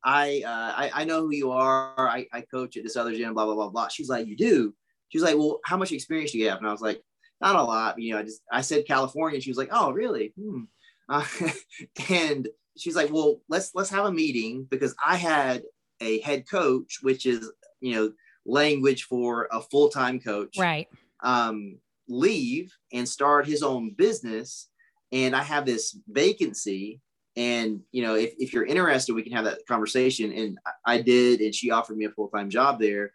I, 0.05 0.43
uh, 0.45 0.75
I, 0.77 0.91
I 0.95 1.05
know 1.05 1.23
who 1.23 1.33
you 1.33 1.51
are. 1.51 2.09
I, 2.09 2.27
I 2.33 2.43
coach 2.43 2.77
at 2.77 2.83
this 2.83 2.97
other 2.97 3.15
gym, 3.15 3.35
blah, 3.35 3.47
blah, 3.47 3.55
blah, 3.55 3.71
blah. 3.71 3.89
She's 3.89 4.09
like, 4.09 4.27
you 4.27 4.37
do? 4.37 4.75
She's 5.09 5.23
like, 5.23 5.37
well, 5.37 5.61
how 5.65 5.77
much 5.77 5.93
experience 5.93 6.33
do 6.33 6.39
you 6.39 6.49
have? 6.49 6.59
And 6.59 6.67
I 6.67 6.73
was 6.73 6.81
like, 6.81 7.01
not 7.41 7.57
a 7.57 7.63
lot. 7.63 7.99
You 7.99 8.13
know, 8.13 8.21
I 8.21 8.23
just 8.23 8.43
I 8.51 8.61
said 8.61 8.87
California. 8.87 9.41
She 9.41 9.51
was 9.51 9.59
like, 9.59 9.69
oh, 9.71 9.93
really? 9.93 10.33
Hmm. 10.39 10.63
Uh, 11.09 11.25
and 12.11 12.49
she's 12.77 12.97
like, 12.97 13.13
well, 13.13 13.41
let's 13.49 13.73
let's 13.75 13.91
have 13.91 14.07
a 14.07 14.13
meeting 14.13 14.67
because 14.71 14.95
I 15.05 15.17
had 15.17 15.63
a 16.01 16.21
head 16.21 16.49
coach, 16.49 16.99
which 17.03 17.27
is 17.27 17.51
you 17.81 17.95
know 17.95 18.13
language 18.47 19.05
for 19.05 19.49
a 19.53 19.61
full 19.61 19.89
time 19.89 20.21
coach, 20.21 20.57
right? 20.59 20.89
Um, 21.23 21.79
leave 22.09 22.73
and 22.93 23.09
start 23.09 23.47
his 23.47 23.63
own 23.63 23.93
business, 23.93 24.69
and 25.13 25.35
I 25.35 25.43
have 25.43 25.67
this 25.67 25.97
vacancy. 26.09 27.01
And 27.37 27.81
you 27.91 28.03
know, 28.03 28.15
if, 28.15 28.35
if 28.39 28.53
you're 28.53 28.65
interested, 28.67 29.15
we 29.15 29.23
can 29.23 29.33
have 29.33 29.45
that 29.45 29.67
conversation. 29.67 30.33
And 30.33 30.59
I 30.87 31.01
did, 31.01 31.41
and 31.41 31.55
she 31.55 31.71
offered 31.71 31.97
me 31.97 32.05
a 32.05 32.11
full 32.11 32.29
time 32.29 32.51
job 32.51 32.81
there. 32.81 33.13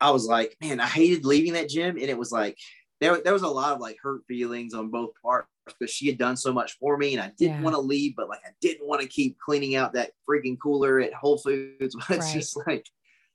I 0.00 0.10
was 0.10 0.26
like, 0.26 0.56
man, 0.60 0.80
I 0.80 0.86
hated 0.86 1.24
leaving 1.24 1.52
that 1.54 1.68
gym, 1.68 1.96
and 1.96 2.06
it 2.06 2.18
was 2.18 2.32
like 2.32 2.58
there, 3.02 3.20
there 3.20 3.32
was 3.32 3.42
a 3.42 3.48
lot 3.48 3.72
of 3.72 3.80
like 3.80 3.96
hurt 4.00 4.22
feelings 4.28 4.74
on 4.74 4.88
both 4.88 5.10
parts 5.20 5.48
because 5.66 5.92
she 5.92 6.06
had 6.06 6.18
done 6.18 6.36
so 6.36 6.52
much 6.52 6.78
for 6.78 6.96
me 6.96 7.14
and 7.14 7.22
I 7.22 7.32
didn't 7.36 7.56
yeah. 7.56 7.62
want 7.62 7.74
to 7.74 7.80
leave, 7.80 8.14
but 8.16 8.28
like 8.28 8.38
I 8.46 8.50
didn't 8.60 8.86
want 8.86 9.02
to 9.02 9.08
keep 9.08 9.38
cleaning 9.38 9.74
out 9.74 9.92
that 9.94 10.12
freaking 10.28 10.56
cooler 10.56 11.00
at 11.00 11.12
Whole 11.12 11.36
Foods. 11.36 11.96
But 12.08 12.16
it's 12.16 12.26
right. 12.26 12.34
just 12.34 12.56
like, 12.64 12.86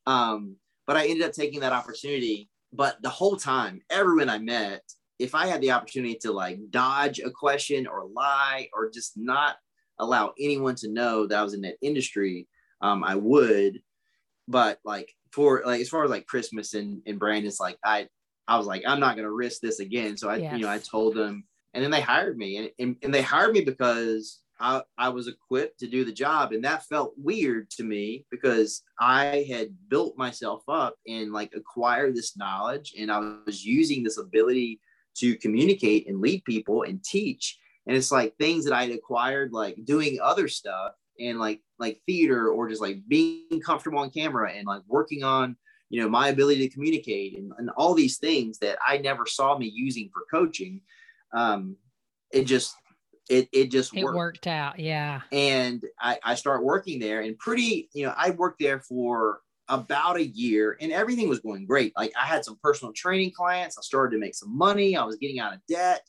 um, 0.05 0.55
but 0.85 0.95
I 0.95 1.07
ended 1.07 1.27
up 1.27 1.33
taking 1.33 1.59
that 1.59 1.73
opportunity. 1.73 2.49
But 2.71 3.01
the 3.01 3.09
whole 3.09 3.35
time, 3.35 3.81
everyone 3.89 4.29
I 4.29 4.37
met, 4.39 4.83
if 5.19 5.35
I 5.35 5.47
had 5.47 5.59
the 5.59 5.71
opportunity 5.71 6.15
to 6.21 6.31
like 6.31 6.59
dodge 6.69 7.19
a 7.19 7.29
question 7.29 7.87
or 7.87 8.05
lie 8.05 8.69
or 8.73 8.89
just 8.89 9.17
not 9.17 9.57
allow 9.99 10.33
anyone 10.39 10.75
to 10.75 10.89
know 10.89 11.27
that 11.27 11.37
I 11.37 11.43
was 11.43 11.53
in 11.53 11.61
that 11.61 11.77
industry, 11.81 12.47
um, 12.81 13.03
I 13.03 13.15
would. 13.15 13.81
But 14.47 14.79
like 14.85 15.13
for 15.31 15.63
like 15.65 15.81
as 15.81 15.89
far 15.89 16.03
as 16.03 16.09
like 16.09 16.25
Christmas 16.25 16.73
and, 16.73 17.01
and 17.05 17.19
Brandon's 17.19 17.59
like 17.59 17.77
I 17.83 18.07
I 18.47 18.57
was 18.57 18.65
like, 18.65 18.83
I'm 18.87 18.99
not 18.99 19.15
going 19.15 19.27
to 19.27 19.31
risk 19.31 19.61
this 19.61 19.79
again. 19.79 20.17
So 20.17 20.29
I, 20.29 20.37
yes. 20.37 20.53
you 20.53 20.59
know, 20.59 20.69
I 20.69 20.79
told 20.79 21.15
them, 21.15 21.43
and 21.73 21.83
then 21.83 21.91
they 21.91 22.01
hired 22.01 22.37
me, 22.37 22.57
and, 22.57 22.71
and, 22.79 22.95
and 23.03 23.13
they 23.13 23.21
hired 23.21 23.53
me 23.53 23.61
because 23.61 24.39
I, 24.59 24.81
I 24.97 25.09
was 25.09 25.27
equipped 25.27 25.79
to 25.81 25.87
do 25.87 26.05
the 26.05 26.13
job. 26.13 26.53
And 26.53 26.63
that 26.63 26.85
felt 26.85 27.13
weird 27.17 27.69
to 27.71 27.83
me 27.83 28.25
because 28.31 28.83
I 28.99 29.45
had 29.49 29.75
built 29.89 30.17
myself 30.17 30.63
up 30.67 30.95
and 31.07 31.33
like 31.33 31.53
acquired 31.55 32.15
this 32.15 32.37
knowledge, 32.37 32.93
and 32.97 33.11
I 33.11 33.35
was 33.45 33.65
using 33.65 34.03
this 34.03 34.17
ability 34.17 34.79
to 35.17 35.35
communicate 35.37 36.07
and 36.07 36.21
lead 36.21 36.43
people 36.45 36.83
and 36.83 37.03
teach. 37.03 37.57
And 37.87 37.95
it's 37.95 38.11
like 38.11 38.35
things 38.35 38.65
that 38.65 38.73
I 38.73 38.83
had 38.83 38.91
acquired, 38.91 39.53
like 39.53 39.77
doing 39.85 40.19
other 40.21 40.47
stuff 40.47 40.93
and 41.19 41.39
like 41.39 41.61
like 41.79 42.01
theater 42.05 42.49
or 42.49 42.69
just 42.69 42.81
like 42.81 42.99
being 43.07 43.61
comfortable 43.63 43.99
on 43.99 44.09
camera 44.09 44.51
and 44.51 44.67
like 44.67 44.81
working 44.87 45.23
on 45.23 45.55
you 45.89 46.01
know 46.01 46.09
my 46.09 46.29
ability 46.29 46.67
to 46.67 46.73
communicate 46.73 47.37
and, 47.37 47.51
and 47.57 47.69
all 47.71 47.93
these 47.93 48.17
things 48.17 48.59
that 48.59 48.77
i 48.85 48.97
never 48.97 49.25
saw 49.25 49.57
me 49.57 49.71
using 49.73 50.09
for 50.13 50.23
coaching 50.31 50.81
um 51.33 51.75
it 52.31 52.43
just 52.43 52.75
it 53.29 53.47
it 53.51 53.71
just 53.71 53.95
it 53.95 54.03
worked, 54.03 54.17
worked 54.17 54.47
out 54.47 54.79
yeah. 54.79 55.21
And 55.31 55.83
i 55.99 56.17
i 56.23 56.35
start 56.35 56.63
working 56.63 56.99
there 56.99 57.21
and 57.21 57.37
pretty 57.37 57.89
you 57.93 58.05
know 58.05 58.13
i 58.17 58.31
worked 58.31 58.59
there 58.59 58.79
for 58.79 59.41
about 59.69 60.15
a 60.15 60.25
year 60.25 60.77
and 60.79 60.93
everything 60.93 61.27
was 61.27 61.41
going 61.41 61.65
great. 61.65 61.91
Like 61.97 62.13
i 62.19 62.25
had 62.25 62.45
some 62.45 62.57
personal 62.63 62.93
training 62.93 63.31
clients. 63.35 63.77
I 63.77 63.81
started 63.81 64.15
to 64.15 64.19
make 64.19 64.33
some 64.33 64.57
money. 64.57 64.95
I 64.95 65.03
was 65.03 65.17
getting 65.17 65.39
out 65.39 65.53
of 65.53 65.59
debt. 65.67 66.01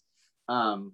Um 0.48 0.92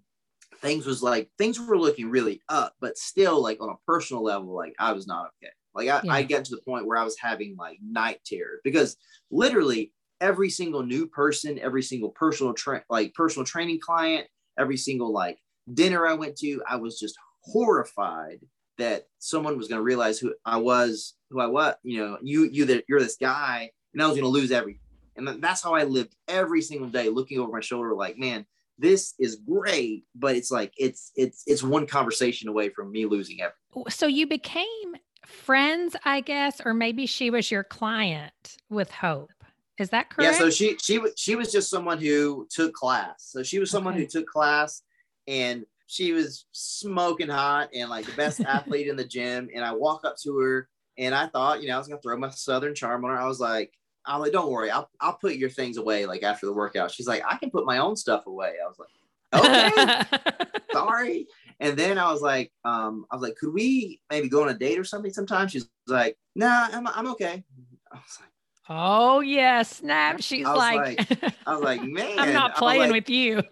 things 0.64 0.86
was 0.86 1.02
like 1.02 1.28
things 1.38 1.60
were 1.60 1.78
looking 1.78 2.10
really 2.10 2.40
up 2.48 2.74
but 2.80 2.96
still 2.96 3.42
like 3.42 3.60
on 3.60 3.68
a 3.68 3.76
personal 3.86 4.24
level 4.24 4.54
like 4.54 4.74
i 4.78 4.92
was 4.92 5.06
not 5.06 5.26
okay 5.26 5.52
like 5.74 5.88
I, 5.88 6.00
yeah. 6.02 6.12
I 6.12 6.22
get 6.22 6.44
to 6.46 6.54
the 6.54 6.62
point 6.62 6.86
where 6.86 6.98
I 6.98 7.04
was 7.04 7.18
having 7.18 7.56
like 7.56 7.78
night 7.82 8.20
terror 8.24 8.60
because 8.62 8.96
literally 9.30 9.92
every 10.20 10.48
single 10.48 10.82
new 10.82 11.06
person, 11.06 11.58
every 11.58 11.82
single 11.82 12.10
personal 12.10 12.54
tra- 12.54 12.84
like 12.88 13.14
personal 13.14 13.44
training 13.44 13.80
client, 13.80 14.26
every 14.58 14.76
single 14.76 15.12
like 15.12 15.38
dinner 15.72 16.06
I 16.06 16.14
went 16.14 16.36
to, 16.38 16.62
I 16.68 16.76
was 16.76 16.98
just 16.98 17.16
horrified 17.42 18.40
that 18.78 19.06
someone 19.18 19.56
was 19.56 19.68
going 19.68 19.78
to 19.78 19.84
realize 19.84 20.18
who 20.18 20.34
I 20.44 20.58
was, 20.58 21.14
who 21.30 21.40
I 21.40 21.46
was. 21.46 21.74
You 21.82 21.98
know, 21.98 22.18
you 22.22 22.44
you 22.44 22.64
that 22.66 22.84
you're 22.88 23.00
this 23.00 23.16
guy, 23.16 23.70
and 23.92 24.02
I 24.02 24.06
was 24.06 24.14
going 24.14 24.24
to 24.24 24.28
lose 24.28 24.52
everything. 24.52 24.80
And 25.16 25.28
that's 25.42 25.62
how 25.62 25.74
I 25.74 25.84
lived 25.84 26.14
every 26.26 26.60
single 26.60 26.88
day, 26.88 27.08
looking 27.08 27.38
over 27.38 27.52
my 27.52 27.60
shoulder, 27.60 27.94
like, 27.94 28.18
man, 28.18 28.44
this 28.78 29.14
is 29.18 29.36
great, 29.36 30.04
but 30.14 30.36
it's 30.36 30.50
like 30.50 30.72
it's 30.76 31.12
it's 31.16 31.42
it's 31.46 31.62
one 31.62 31.86
conversation 31.86 32.48
away 32.48 32.70
from 32.70 32.90
me 32.90 33.06
losing 33.06 33.40
everything. 33.40 33.90
So 33.90 34.06
you 34.06 34.26
became 34.26 34.94
friends, 35.26 35.96
I 36.04 36.20
guess, 36.20 36.60
or 36.64 36.74
maybe 36.74 37.06
she 37.06 37.30
was 37.30 37.50
your 37.50 37.64
client 37.64 38.56
with 38.70 38.90
Hope. 38.90 39.30
Is 39.78 39.90
that 39.90 40.10
correct? 40.10 40.32
Yeah. 40.32 40.38
So 40.38 40.50
she 40.50 40.76
she 40.82 40.98
was 40.98 41.12
she 41.16 41.36
was 41.36 41.50
just 41.50 41.70
someone 41.70 41.98
who 41.98 42.46
took 42.50 42.74
class. 42.74 43.14
So 43.18 43.42
she 43.42 43.58
was 43.58 43.70
someone 43.70 43.94
okay. 43.94 44.02
who 44.02 44.08
took 44.08 44.26
class, 44.26 44.82
and 45.26 45.64
she 45.86 46.12
was 46.12 46.46
smoking 46.52 47.28
hot 47.28 47.68
and 47.74 47.90
like 47.90 48.06
the 48.06 48.12
best 48.12 48.40
athlete 48.46 48.88
in 48.88 48.96
the 48.96 49.04
gym. 49.06 49.48
And 49.54 49.64
I 49.64 49.72
walk 49.72 50.04
up 50.04 50.16
to 50.22 50.38
her, 50.38 50.68
and 50.98 51.14
I 51.14 51.26
thought, 51.26 51.62
you 51.62 51.68
know, 51.68 51.74
I 51.74 51.78
was 51.78 51.88
gonna 51.88 52.00
throw 52.00 52.16
my 52.16 52.30
Southern 52.30 52.74
charm 52.74 53.04
on 53.04 53.10
her. 53.10 53.20
I 53.20 53.26
was 53.26 53.40
like, 53.40 53.72
I'm 54.06 54.20
like, 54.20 54.32
don't 54.32 54.50
worry, 54.50 54.70
I'll 54.70 54.88
I'll 55.00 55.14
put 55.14 55.34
your 55.34 55.50
things 55.50 55.76
away 55.76 56.06
like 56.06 56.22
after 56.22 56.46
the 56.46 56.52
workout. 56.52 56.90
She's 56.90 57.06
like, 57.06 57.22
I 57.28 57.36
can 57.36 57.50
put 57.50 57.66
my 57.66 57.78
own 57.78 57.96
stuff 57.96 58.26
away. 58.26 58.54
I 58.62 58.68
was 58.68 58.78
like, 58.78 58.88
okay, 59.34 60.48
sorry. 60.72 61.26
And 61.60 61.76
then 61.76 61.98
I 61.98 62.12
was 62.12 62.20
like, 62.20 62.52
um, 62.64 63.06
I 63.10 63.16
was 63.16 63.22
like, 63.22 63.36
could 63.36 63.52
we 63.52 64.00
maybe 64.10 64.28
go 64.28 64.42
on 64.42 64.48
a 64.48 64.54
date 64.54 64.78
or 64.78 64.84
something 64.84 65.12
sometime? 65.12 65.48
She's 65.48 65.68
like, 65.86 66.16
nah, 66.34 66.68
I'm, 66.72 66.86
I'm 66.86 67.06
okay. 67.12 67.44
I 67.92 67.96
was 67.96 68.18
like, 68.20 68.30
oh 68.68 69.20
yeah, 69.20 69.62
snap. 69.62 70.20
She's 70.20 70.46
I 70.46 70.52
like, 70.54 71.10
like, 71.10 71.34
I 71.46 71.54
was 71.54 71.62
like, 71.62 71.82
man, 71.84 72.18
I'm 72.18 72.32
not 72.32 72.56
playing 72.56 72.82
like, 72.82 72.92
with 72.92 73.10
you. 73.10 73.42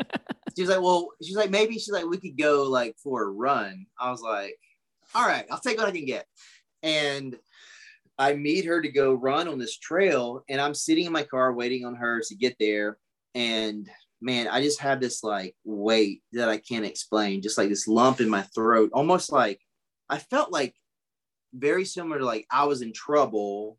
she's 0.57 0.69
like, 0.69 0.83
well, 0.83 1.11
she's 1.23 1.37
like, 1.37 1.51
maybe 1.51 1.75
she's 1.75 1.91
like, 1.91 2.07
we 2.07 2.19
could 2.19 2.37
go 2.37 2.65
like 2.65 2.97
for 2.99 3.23
a 3.23 3.31
run. 3.31 3.87
I 3.99 4.11
was 4.11 4.21
like, 4.21 4.59
all 5.15 5.27
right, 5.27 5.47
I'll 5.51 5.59
take 5.59 5.79
what 5.79 5.89
I 5.89 5.93
can 5.93 6.07
get. 6.07 6.27
And 6.83 7.37
I 8.23 8.35
meet 8.35 8.65
her 8.67 8.81
to 8.81 8.89
go 8.89 9.15
run 9.15 9.49
on 9.49 9.59
this 9.59 9.77
trail, 9.77 10.45
and 10.49 10.61
I'm 10.61 10.75
sitting 10.75 11.07
in 11.07 11.13
my 11.13 11.25
car 11.25 11.53
waiting 11.53 11.85
on 11.85 11.97
her 11.97 12.21
to 12.21 12.35
get 12.37 12.55
there. 12.61 12.97
And 13.35 13.91
man, 14.21 14.47
I 14.47 14.63
just 14.63 14.79
had 14.79 15.01
this 15.01 15.25
like 15.25 15.57
weight 15.65 16.23
that 16.33 16.49
I 16.49 16.59
can't 16.59 16.85
explain, 16.85 17.43
just 17.43 17.59
like 17.59 17.69
this 17.69 17.89
lump 17.89 18.21
in 18.21 18.29
my 18.29 18.43
throat, 18.55 18.91
almost 18.95 19.33
like 19.33 19.61
I 20.09 20.19
felt 20.19 20.53
like 20.53 20.73
very 21.53 21.85
similar 21.85 22.21
to 22.21 22.25
like 22.25 22.47
I 22.49 22.65
was 22.65 22.81
in 22.81 22.93
trouble 22.93 23.77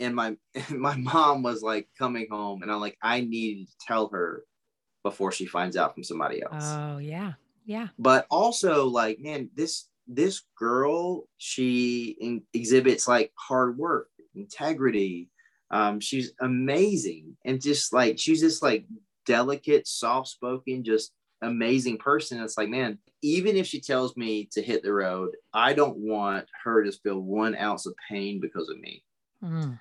and 0.00 0.16
my 0.16 0.34
my 0.70 0.96
mom 0.96 1.42
was 1.42 1.62
like 1.62 1.86
coming 1.98 2.26
home 2.30 2.62
and 2.62 2.72
I'm 2.72 2.80
like 2.80 2.96
I 3.02 3.20
needed 3.20 3.66
to 3.66 3.86
tell 3.86 4.08
her 4.08 4.44
before 5.02 5.30
she 5.30 5.44
finds 5.44 5.76
out 5.76 5.92
from 5.92 6.04
somebody 6.04 6.42
else. 6.42 6.64
Oh 6.64 6.96
yeah. 6.96 7.34
Yeah. 7.66 7.88
But 7.98 8.26
also 8.30 8.86
like 8.86 9.20
man 9.20 9.50
this 9.54 9.88
this 10.06 10.42
girl 10.58 11.28
she 11.38 12.16
in, 12.20 12.42
exhibits 12.52 13.08
like 13.08 13.32
hard 13.36 13.78
work, 13.78 14.08
integrity. 14.34 15.30
Um 15.70 16.00
she's 16.00 16.32
amazing 16.40 17.36
and 17.44 17.60
just 17.60 17.92
like 17.92 18.18
she's 18.18 18.40
just 18.40 18.62
like 18.62 18.86
delicate, 19.26 19.86
soft 19.86 20.28
spoken, 20.28 20.84
just 20.84 21.12
amazing 21.42 21.98
person. 21.98 22.42
It's 22.42 22.58
like, 22.58 22.68
man, 22.68 22.98
even 23.22 23.56
if 23.56 23.66
she 23.66 23.80
tells 23.80 24.16
me 24.16 24.48
to 24.52 24.62
hit 24.62 24.82
the 24.82 24.92
road, 24.92 25.30
I 25.52 25.72
don't 25.72 25.96
want 25.98 26.46
her 26.64 26.84
to 26.84 26.92
feel 26.92 27.20
one 27.20 27.56
ounce 27.56 27.86
of 27.86 27.94
pain 28.08 28.40
because 28.40 28.68
of 28.68 28.78
me. 28.78 29.02
Mm. 29.42 29.78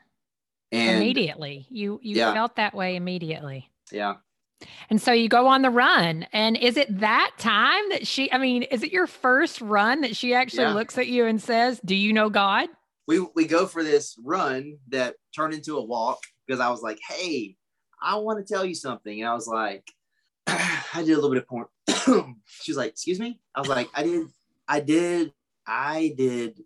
And 0.71 0.97
immediately, 0.97 1.67
you 1.69 1.99
you 2.01 2.17
yeah. 2.17 2.33
felt 2.33 2.55
that 2.55 2.73
way 2.73 2.95
immediately. 2.95 3.69
Yeah. 3.91 4.15
And 4.89 5.01
so 5.01 5.11
you 5.11 5.29
go 5.29 5.47
on 5.47 5.61
the 5.61 5.69
run. 5.69 6.27
And 6.33 6.57
is 6.57 6.77
it 6.77 6.99
that 6.99 7.31
time 7.37 7.89
that 7.89 8.07
she, 8.07 8.31
I 8.31 8.37
mean, 8.37 8.63
is 8.63 8.83
it 8.83 8.91
your 8.91 9.07
first 9.07 9.61
run 9.61 10.01
that 10.01 10.15
she 10.15 10.33
actually 10.33 10.63
yeah. 10.63 10.73
looks 10.73 10.97
at 10.97 11.07
you 11.07 11.25
and 11.25 11.41
says, 11.41 11.79
Do 11.83 11.95
you 11.95 12.13
know 12.13 12.29
God? 12.29 12.69
We, 13.07 13.19
we 13.35 13.45
go 13.45 13.65
for 13.65 13.83
this 13.83 14.17
run 14.23 14.77
that 14.89 15.15
turned 15.35 15.53
into 15.53 15.77
a 15.77 15.83
walk 15.83 16.19
because 16.47 16.59
I 16.59 16.69
was 16.69 16.81
like, 16.81 16.99
Hey, 17.07 17.57
I 18.01 18.17
want 18.17 18.45
to 18.45 18.53
tell 18.53 18.65
you 18.65 18.75
something. 18.75 19.19
And 19.19 19.29
I 19.29 19.33
was 19.33 19.47
like, 19.47 19.85
I 20.47 21.03
did 21.03 21.11
a 21.11 21.15
little 21.15 21.31
bit 21.31 21.43
of 21.43 21.47
porn. 21.47 21.67
she 22.45 22.71
was 22.71 22.77
like, 22.77 22.91
excuse 22.91 23.19
me? 23.19 23.39
I 23.55 23.59
was 23.59 23.69
like, 23.69 23.89
I 23.93 24.03
did, 24.03 24.27
I 24.67 24.79
did, 24.81 25.33
I 25.65 26.13
did 26.17 26.61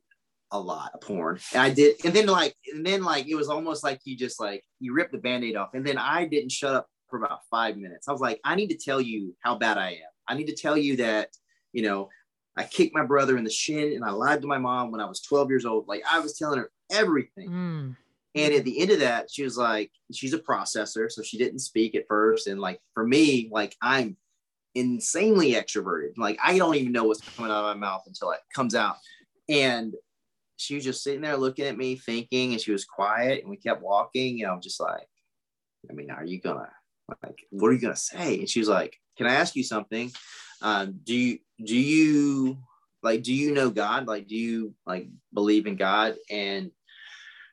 a 0.52 0.60
lot 0.60 0.92
of 0.94 1.02
porn. 1.02 1.40
And 1.54 1.62
I 1.62 1.70
did, 1.70 2.04
and 2.04 2.14
then 2.14 2.26
like, 2.26 2.56
and 2.74 2.86
then 2.86 3.04
like, 3.04 3.28
it 3.28 3.36
was 3.36 3.50
almost 3.50 3.84
like 3.84 4.02
you 4.04 4.18
just 4.18 4.40
like, 4.40 4.64
you 4.80 4.94
ripped 4.94 5.12
the 5.12 5.20
band-aid 5.20 5.56
off. 5.56 5.70
And 5.74 5.86
then 5.86 5.98
I 5.98 6.26
didn't 6.26 6.52
shut 6.52 6.74
up 6.74 6.88
for 7.10 7.18
about 7.18 7.42
five 7.50 7.78
minutes. 7.78 8.08
I 8.08 8.12
was 8.12 8.22
like, 8.22 8.40
I 8.44 8.56
need 8.56 8.70
to 8.70 8.78
tell 8.78 9.02
you 9.02 9.36
how 9.40 9.56
bad 9.56 9.78
I 9.78 9.92
am. 9.92 10.12
I 10.28 10.36
need 10.36 10.48
to 10.48 10.56
tell 10.56 10.78
you 10.78 10.98
that, 10.98 11.30
you 11.74 11.82
know, 11.84 12.10
I 12.58 12.64
kicked 12.64 12.96
my 12.96 13.06
brother 13.06 13.38
in 13.38 13.44
the 13.44 13.50
shin 13.50 13.94
and 13.94 14.04
I 14.04 14.10
lied 14.10 14.42
to 14.42 14.48
my 14.48 14.58
mom 14.58 14.92
when 14.92 15.00
I 15.00 15.06
was 15.06 15.22
12 15.22 15.50
years 15.50 15.66
old. 15.66 15.88
Like 15.88 16.04
I 16.12 16.20
was 16.20 16.38
telling 16.38 16.60
her 16.60 16.72
everything. 16.92 17.50
Mm. 17.50 17.96
And 18.36 18.54
at 18.54 18.66
the 18.66 18.80
end 18.80 18.92
of 18.92 19.00
that, 19.00 19.32
she 19.32 19.44
was 19.44 19.58
like, 19.58 19.92
she's 20.12 20.34
a 20.34 20.40
processor. 20.40 21.12
So 21.12 21.22
she 21.22 21.38
didn't 21.38 21.60
speak 21.60 21.96
at 21.96 22.08
first. 22.08 22.48
And 22.48 22.60
like 22.60 22.80
for 22.94 23.06
me, 23.06 23.50
like 23.52 23.76
I'm 23.82 24.18
insanely 24.76 25.54
extroverted. 25.54 26.18
Like 26.18 26.40
I 26.44 26.58
don't 26.58 26.76
even 26.76 26.92
know 26.92 27.06
what's 27.06 27.22
coming 27.22 27.52
out 27.52 27.66
of 27.66 27.78
my 27.78 27.88
mouth 27.88 28.04
until 28.08 28.32
it 28.32 28.40
comes 28.54 28.76
out. 28.76 28.96
And 29.50 29.94
she 30.58 30.76
was 30.76 30.84
just 30.84 31.04
sitting 31.04 31.22
there 31.22 31.38
looking 31.38 31.66
at 31.66 31.78
me, 31.78 31.96
thinking, 31.96 32.54
and 32.54 32.62
she 32.62 32.72
was 32.72 32.86
quiet. 32.86 33.42
And 33.42 33.50
we 33.50 33.58
kept 33.58 33.82
walking. 33.82 34.42
And 34.42 34.52
I'm 34.52 34.62
just 34.62 34.80
like, 34.80 35.08
I 35.90 35.94
mean, 35.94 36.10
are 36.12 36.26
you 36.26 36.42
gonna 36.42 36.70
like, 37.24 37.46
what 37.50 37.68
are 37.70 37.74
you 37.74 37.80
gonna 37.80 37.96
say? 37.96 38.40
And 38.40 38.50
she 38.50 38.60
was 38.60 38.70
like, 38.70 38.98
Can 39.18 39.28
I 39.28 39.36
ask 39.36 39.56
you 39.56 39.64
something? 39.64 40.12
Um, 40.62 41.00
do 41.04 41.16
you 41.16 41.40
do 41.64 41.78
you 41.78 42.58
like 43.04 43.24
do 43.24 43.34
you 43.34 43.54
know 43.54 43.70
God? 43.70 44.08
Like, 44.08 44.28
do 44.28 44.36
you 44.36 44.74
like 44.86 45.08
believe 45.34 45.68
in 45.68 45.76
God? 45.76 46.16
And 46.30 46.72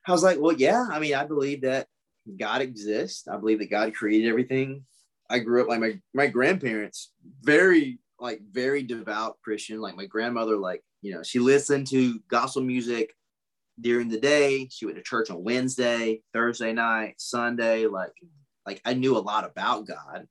I 0.07 0.13
was 0.13 0.23
like, 0.23 0.39
Well, 0.41 0.57
yeah. 0.57 0.87
I 0.91 0.99
mean, 0.99 1.15
I 1.15 1.25
believe 1.25 1.63
that 1.63 1.87
God 2.39 2.63
exists. 2.63 3.29
I 3.29 3.37
believe 3.37 3.59
that 3.59 3.71
God 3.71 3.95
created 3.95 4.29
everything. 4.29 4.85
I 5.31 5.39
grew 5.39 5.63
up 5.63 5.69
like 5.69 5.81
my 5.81 6.01
my 6.13 6.27
grandparents, 6.27 7.13
very 7.43 7.99
like 8.21 8.41
very 8.51 8.83
devout 8.83 9.39
Christian. 9.43 9.81
Like 9.81 9.97
my 9.97 10.07
grandmother, 10.07 10.57
like 10.57 10.83
you 11.03 11.15
know, 11.15 11.23
she 11.23 11.39
listened 11.39 11.87
to 11.89 12.19
gospel 12.29 12.63
music 12.63 13.15
during 13.81 14.09
the 14.09 14.21
day. 14.21 14.69
She 14.71 14.87
went 14.87 14.97
to 14.97 15.03
church 15.03 15.31
on 15.31 15.45
Wednesday, 15.45 16.23
Thursday 16.33 16.73
night, 16.73 17.15
Sunday. 17.19 17.87
Like 17.87 18.13
like 18.67 18.81
I 18.85 18.95
knew 18.95 19.17
a 19.17 19.19
lot 19.19 19.45
about 19.45 19.87
God. 19.87 20.27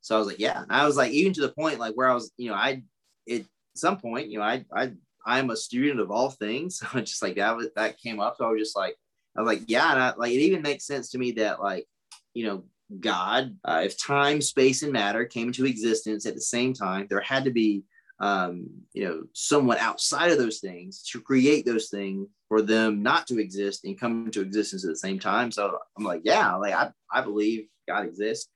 So 0.00 0.14
I 0.14 0.18
was 0.18 0.28
like, 0.28 0.38
yeah. 0.38 0.64
I 0.68 0.86
was 0.86 0.96
like, 0.96 1.12
even 1.12 1.32
to 1.34 1.40
the 1.40 1.52
point 1.52 1.78
like 1.78 1.94
where 1.94 2.10
I 2.10 2.14
was, 2.14 2.30
you 2.36 2.50
know, 2.50 2.56
I 2.56 2.82
at 3.30 3.42
some 3.76 3.98
point, 3.98 4.28
you 4.28 4.38
know, 4.38 4.44
I 4.44 4.64
I 4.74 4.92
I'm 5.26 5.50
a 5.50 5.56
student 5.56 6.00
of 6.00 6.10
all 6.10 6.30
things. 6.30 6.80
So 6.92 6.98
I 6.98 7.00
just 7.00 7.22
like 7.22 7.36
that 7.36 7.56
was, 7.56 7.68
that 7.76 7.98
came 7.98 8.20
up. 8.20 8.36
So 8.38 8.46
I 8.46 8.50
was 8.50 8.60
just 8.60 8.76
like, 8.76 8.96
I 9.36 9.40
was 9.40 9.46
like, 9.46 9.62
yeah, 9.66 9.92
and 9.92 10.00
I, 10.00 10.14
like 10.16 10.32
it 10.32 10.40
even 10.40 10.62
makes 10.62 10.86
sense 10.86 11.10
to 11.10 11.18
me 11.18 11.32
that 11.32 11.60
like, 11.60 11.86
you 12.34 12.46
know, 12.46 12.64
God, 13.00 13.56
uh, 13.64 13.82
if 13.84 13.98
time, 14.02 14.40
space, 14.40 14.82
and 14.82 14.92
matter 14.92 15.24
came 15.26 15.48
into 15.48 15.66
existence 15.66 16.24
at 16.24 16.34
the 16.34 16.40
same 16.40 16.72
time, 16.72 17.06
there 17.08 17.20
had 17.20 17.44
to 17.44 17.50
be 17.50 17.84
um, 18.20 18.68
you 18.92 19.04
know, 19.04 19.22
someone 19.32 19.78
outside 19.78 20.32
of 20.32 20.38
those 20.38 20.58
things 20.58 21.02
to 21.12 21.20
create 21.20 21.64
those 21.64 21.88
things 21.88 22.26
for 22.48 22.62
them 22.62 23.02
not 23.02 23.26
to 23.28 23.38
exist 23.38 23.84
and 23.84 23.98
come 23.98 24.26
into 24.26 24.40
existence 24.40 24.84
at 24.84 24.90
the 24.90 24.96
same 24.96 25.18
time. 25.18 25.52
So 25.52 25.78
I'm 25.96 26.04
like, 26.04 26.22
yeah, 26.24 26.54
like 26.56 26.74
I, 26.74 26.90
I 27.12 27.20
believe 27.20 27.68
God 27.88 28.06
exists. 28.06 28.48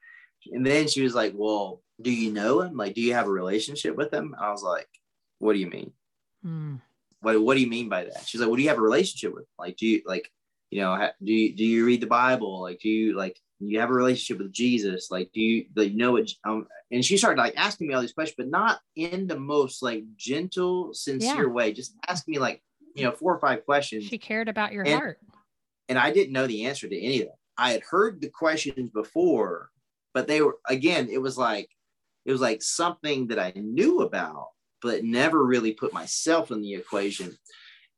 And 0.53 0.65
then 0.65 0.89
she 0.89 1.03
was 1.03 1.15
like, 1.15 1.33
well, 1.35 1.83
do 2.01 2.13
you 2.13 2.33
know 2.33 2.61
him? 2.61 2.77
Like, 2.77 2.95
do 2.95 3.01
you 3.01 3.15
have 3.15 3.27
a 3.27 3.31
relationship 3.31 3.97
with 3.97 4.13
him? 4.13 4.35
I 4.41 4.51
was 4.51 4.63
like, 4.63 4.89
what 5.39 5.55
do 5.55 5.59
you 5.59 5.69
mean? 5.69 5.93
Mm. 6.45 6.81
What, 7.21 7.41
what 7.41 7.55
do 7.55 7.61
you 7.61 7.69
mean 7.69 7.89
by 7.89 8.05
that? 8.05 8.27
She's 8.27 8.41
like, 8.41 8.49
well, 8.49 8.57
do 8.57 8.63
you 8.63 8.69
have 8.69 8.79
a 8.79 8.83
relationship 8.83 9.33
with 9.33 9.45
him? 9.45 9.55
Like, 9.59 9.77
do 9.77 9.87
you 9.87 10.03
like, 10.05 10.31
you 10.71 10.81
know, 10.81 11.11
do 11.23 11.33
you, 11.33 11.55
do 11.55 11.65
you 11.65 11.85
read 11.85 12.01
the 12.01 12.07
Bible? 12.07 12.63
Like, 12.63 12.81
do 12.81 12.89
you 12.89 13.17
like, 13.17 13.39
you 13.61 13.79
have 13.79 13.91
a 13.91 13.95
relationship 13.95 14.43
with 14.43 14.53
Jesus? 14.53 15.09
Like, 15.11 15.31
do 15.33 15.41
you 15.41 15.67
like 15.77 15.95
know 15.95 16.17
it? 16.17 16.33
Um, 16.45 16.67
and 16.91 17.05
she 17.05 17.17
started 17.17 17.41
like 17.41 17.55
asking 17.57 17.87
me 17.87 17.95
all 17.95 18.01
these 18.01 18.13
questions, 18.13 18.37
but 18.37 18.49
not 18.49 18.81
in 18.97 19.29
the 19.29 19.39
most 19.39 19.83
like 19.83 20.03
gentle, 20.17 20.93
sincere 20.93 21.47
yeah. 21.47 21.53
way. 21.53 21.73
Just 21.73 21.95
ask 22.09 22.27
me 22.27 22.41
like, 22.41 22.61
you 22.97 23.05
know, 23.05 23.13
four 23.13 23.33
or 23.33 23.39
five 23.39 23.65
questions. 23.65 24.05
She 24.05 24.19
cared 24.19 24.49
about 24.49 24.73
your 24.73 24.83
and, 24.83 24.95
heart. 24.95 25.19
And 25.89 25.99
I 25.99 26.11
didn't 26.11 26.33
know 26.33 26.49
the 26.49 26.67
answer 26.67 26.89
to 26.89 27.01
any 27.01 27.21
of 27.21 27.29
them. 27.29 27.37
I 27.59 27.73
had 27.73 27.83
heard 27.83 28.21
the 28.21 28.29
questions 28.29 28.91
before, 28.91 29.71
but 30.15 30.27
they 30.27 30.41
were 30.41 30.59
again, 30.69 31.09
it 31.11 31.21
was 31.21 31.39
like 31.39 31.69
it 32.25 32.33
was 32.33 32.41
like 32.41 32.63
something 32.63 33.29
that 33.29 33.39
I 33.39 33.53
knew 33.57 34.01
about, 34.01 34.49
but 34.81 35.05
never 35.05 35.45
really 35.45 35.73
put 35.73 35.93
myself 35.93 36.51
in 36.51 36.63
the 36.63 36.75
equation. 36.75 37.37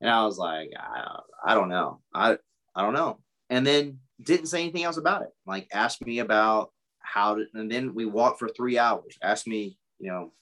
And 0.00 0.11
I 0.11 0.24
was 0.24 0.38
like, 0.38 0.70
I, 0.78 1.20
I 1.46 1.55
don't 1.55 1.68
know. 1.68 2.00
I 2.14 2.38
I 2.74 2.82
don't 2.82 2.94
know. 2.94 3.20
And 3.50 3.66
then 3.66 3.98
didn't 4.22 4.46
say 4.46 4.62
anything 4.62 4.84
else 4.84 4.96
about 4.96 5.22
it. 5.22 5.28
Like 5.46 5.68
asked 5.72 6.05
me 6.05 6.20
about 6.20 6.70
how 7.00 7.36
to, 7.36 7.44
and 7.55 7.70
then 7.70 7.94
we 7.94 8.07
walked 8.07 8.38
for 8.38 8.48
three 8.48 8.78
hours. 8.78 9.16
Asked 9.22 9.46
me, 9.46 9.78
you 9.98 10.11
know, 10.11 10.32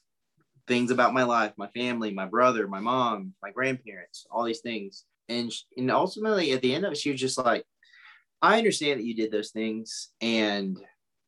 things 0.67 0.91
about 0.91 1.15
my 1.15 1.25
life, 1.25 1.53
my 1.57 1.69
family, 1.69 2.13
my 2.13 2.27
brother, 2.27 2.69
my 2.69 2.81
mom, 2.81 3.35
my 3.43 3.51
grandparents, 3.51 4.27
all 4.31 4.45
these 4.45 4.61
things. 4.61 5.05
And 5.29 5.53
and 5.77 5.91
ultimately, 5.91 6.53
at 6.53 6.63
the 6.63 6.75
end 6.75 6.85
of 6.85 6.93
it, 6.93 6.99
she 6.99 7.11
was 7.11 7.21
just 7.21 7.39
like, 7.39 7.65
"I 8.43 8.59
understand 8.59 9.01
that 9.01 9.07
you 9.07 9.15
did 9.15 9.31
those 9.31 9.51
things, 9.51 10.11
and 10.21 10.79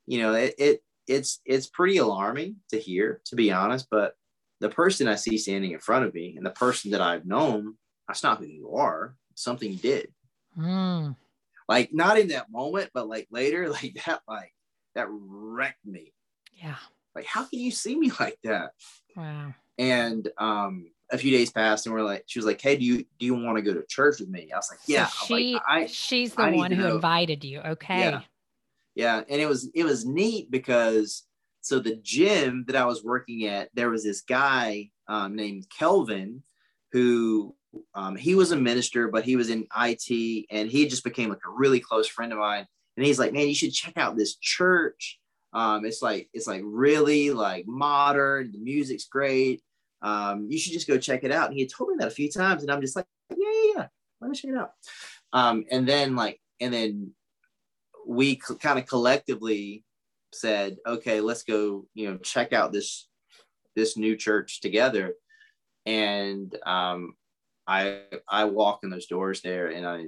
you 0.06 0.20
know, 0.20 0.34
it, 0.34 0.54
it 0.58 0.82
it's 1.06 1.40
it's 1.44 1.66
pretty 1.66 1.98
alarming 1.98 2.56
to 2.70 2.78
hear, 2.78 3.20
to 3.26 3.36
be 3.36 3.52
honest. 3.52 3.88
But 3.90 4.14
the 4.60 4.68
person 4.68 5.08
I 5.08 5.14
see 5.14 5.38
standing 5.38 5.72
in 5.72 5.78
front 5.78 6.04
of 6.04 6.14
me, 6.14 6.34
and 6.36 6.44
the 6.44 6.50
person 6.50 6.90
that 6.92 7.00
I've 7.00 7.26
known, 7.26 7.74
that's 8.08 8.22
not 8.22 8.38
who 8.38 8.46
you 8.46 8.74
are. 8.74 9.16
something 9.34 9.70
you 9.70 9.78
did." 9.78 10.12
Mm 10.58 11.16
like 11.68 11.92
not 11.92 12.18
in 12.18 12.28
that 12.28 12.50
moment, 12.50 12.90
but 12.94 13.08
like 13.08 13.28
later, 13.30 13.68
like 13.70 13.96
that, 14.06 14.22
like 14.28 14.52
that 14.94 15.06
wrecked 15.10 15.84
me. 15.84 16.12
Yeah. 16.52 16.76
Like, 17.14 17.26
how 17.26 17.44
can 17.44 17.58
you 17.60 17.70
see 17.70 17.96
me 17.96 18.10
like 18.20 18.38
that? 18.44 18.72
Wow. 19.16 19.54
And 19.78 20.28
um, 20.38 20.90
a 21.14 21.18
few 21.18 21.30
days 21.30 21.50
passed, 21.50 21.86
and 21.86 21.94
we're 21.94 22.02
like, 22.02 22.24
she 22.26 22.38
was 22.38 22.46
like, 22.46 22.60
"Hey, 22.60 22.76
do 22.76 22.84
you 22.84 23.04
do 23.18 23.26
you 23.26 23.34
want 23.34 23.56
to 23.56 23.62
go 23.62 23.74
to 23.74 23.84
church 23.88 24.20
with 24.20 24.28
me?" 24.28 24.50
I 24.52 24.56
was 24.56 24.68
like, 24.70 24.80
"Yeah." 24.86 25.06
So 25.06 25.26
she, 25.26 25.54
like, 25.54 25.62
I, 25.66 25.86
she's 25.86 26.34
the 26.34 26.42
I 26.42 26.50
one 26.52 26.70
who 26.70 26.82
know. 26.82 26.94
invited 26.96 27.44
you. 27.44 27.60
Okay. 27.60 27.98
Yeah. 27.98 28.20
Yeah, 28.94 29.22
and 29.28 29.40
it 29.40 29.48
was 29.48 29.68
it 29.74 29.84
was 29.84 30.06
neat 30.06 30.50
because 30.50 31.24
so 31.60 31.78
the 31.78 31.96
gym 31.96 32.64
that 32.66 32.76
I 32.76 32.84
was 32.84 33.02
working 33.02 33.46
at, 33.46 33.70
there 33.74 33.90
was 33.90 34.04
this 34.04 34.20
guy 34.20 34.90
um, 35.08 35.34
named 35.34 35.66
Kelvin 35.70 36.42
who 36.92 37.56
um, 37.94 38.16
he 38.16 38.34
was 38.34 38.52
a 38.52 38.56
minister, 38.56 39.08
but 39.08 39.24
he 39.24 39.34
was 39.34 39.50
in 39.50 39.66
IT 39.76 40.46
and 40.50 40.70
he 40.70 40.86
just 40.86 41.04
became 41.04 41.30
like 41.30 41.44
a 41.46 41.50
really 41.50 41.80
close 41.80 42.06
friend 42.06 42.32
of 42.32 42.38
mine. 42.38 42.66
And 42.96 43.06
he's 43.06 43.18
like, 43.18 43.32
man, 43.32 43.48
you 43.48 43.54
should 43.54 43.72
check 43.72 43.96
out 43.96 44.16
this 44.16 44.36
church. 44.36 45.18
Um, 45.52 45.84
it's 45.84 46.02
like, 46.02 46.28
it's 46.32 46.46
like 46.46 46.62
really 46.64 47.30
like 47.30 47.66
modern. 47.66 48.52
The 48.52 48.58
music's 48.58 49.06
great. 49.06 49.62
Um, 50.04 50.46
you 50.50 50.58
should 50.58 50.74
just 50.74 50.86
go 50.86 50.98
check 50.98 51.24
it 51.24 51.32
out. 51.32 51.46
And 51.46 51.54
he 51.54 51.62
had 51.62 51.70
told 51.70 51.90
me 51.90 51.96
that 51.98 52.08
a 52.08 52.12
few 52.12 52.30
times. 52.30 52.62
And 52.62 52.70
I'm 52.70 52.80
just 52.80 52.94
like, 52.94 53.06
yeah, 53.30 53.36
yeah, 53.50 53.72
yeah. 53.76 53.86
Let 54.20 54.30
me 54.30 54.36
check 54.36 54.50
it 54.50 54.56
out. 54.56 54.72
Um, 55.32 55.64
and 55.70 55.88
then 55.88 56.14
like, 56.14 56.40
and 56.60 56.72
then 56.72 57.12
we 58.06 58.36
kind 58.36 58.78
of 58.78 58.86
collectively 58.86 59.82
said, 60.32 60.76
okay, 60.86 61.20
let's 61.20 61.42
go, 61.42 61.86
you 61.94 62.10
know, 62.10 62.18
check 62.18 62.52
out 62.52 62.72
this, 62.72 63.08
this 63.74 63.96
new 63.96 64.14
church 64.14 64.60
together. 64.60 65.14
And 65.86 66.54
um, 66.66 67.14
I 67.66 68.02
I 68.28 68.44
walked 68.44 68.84
in 68.84 68.90
those 68.90 69.06
doors 69.06 69.40
there 69.42 69.68
and 69.68 69.86
I 69.86 70.06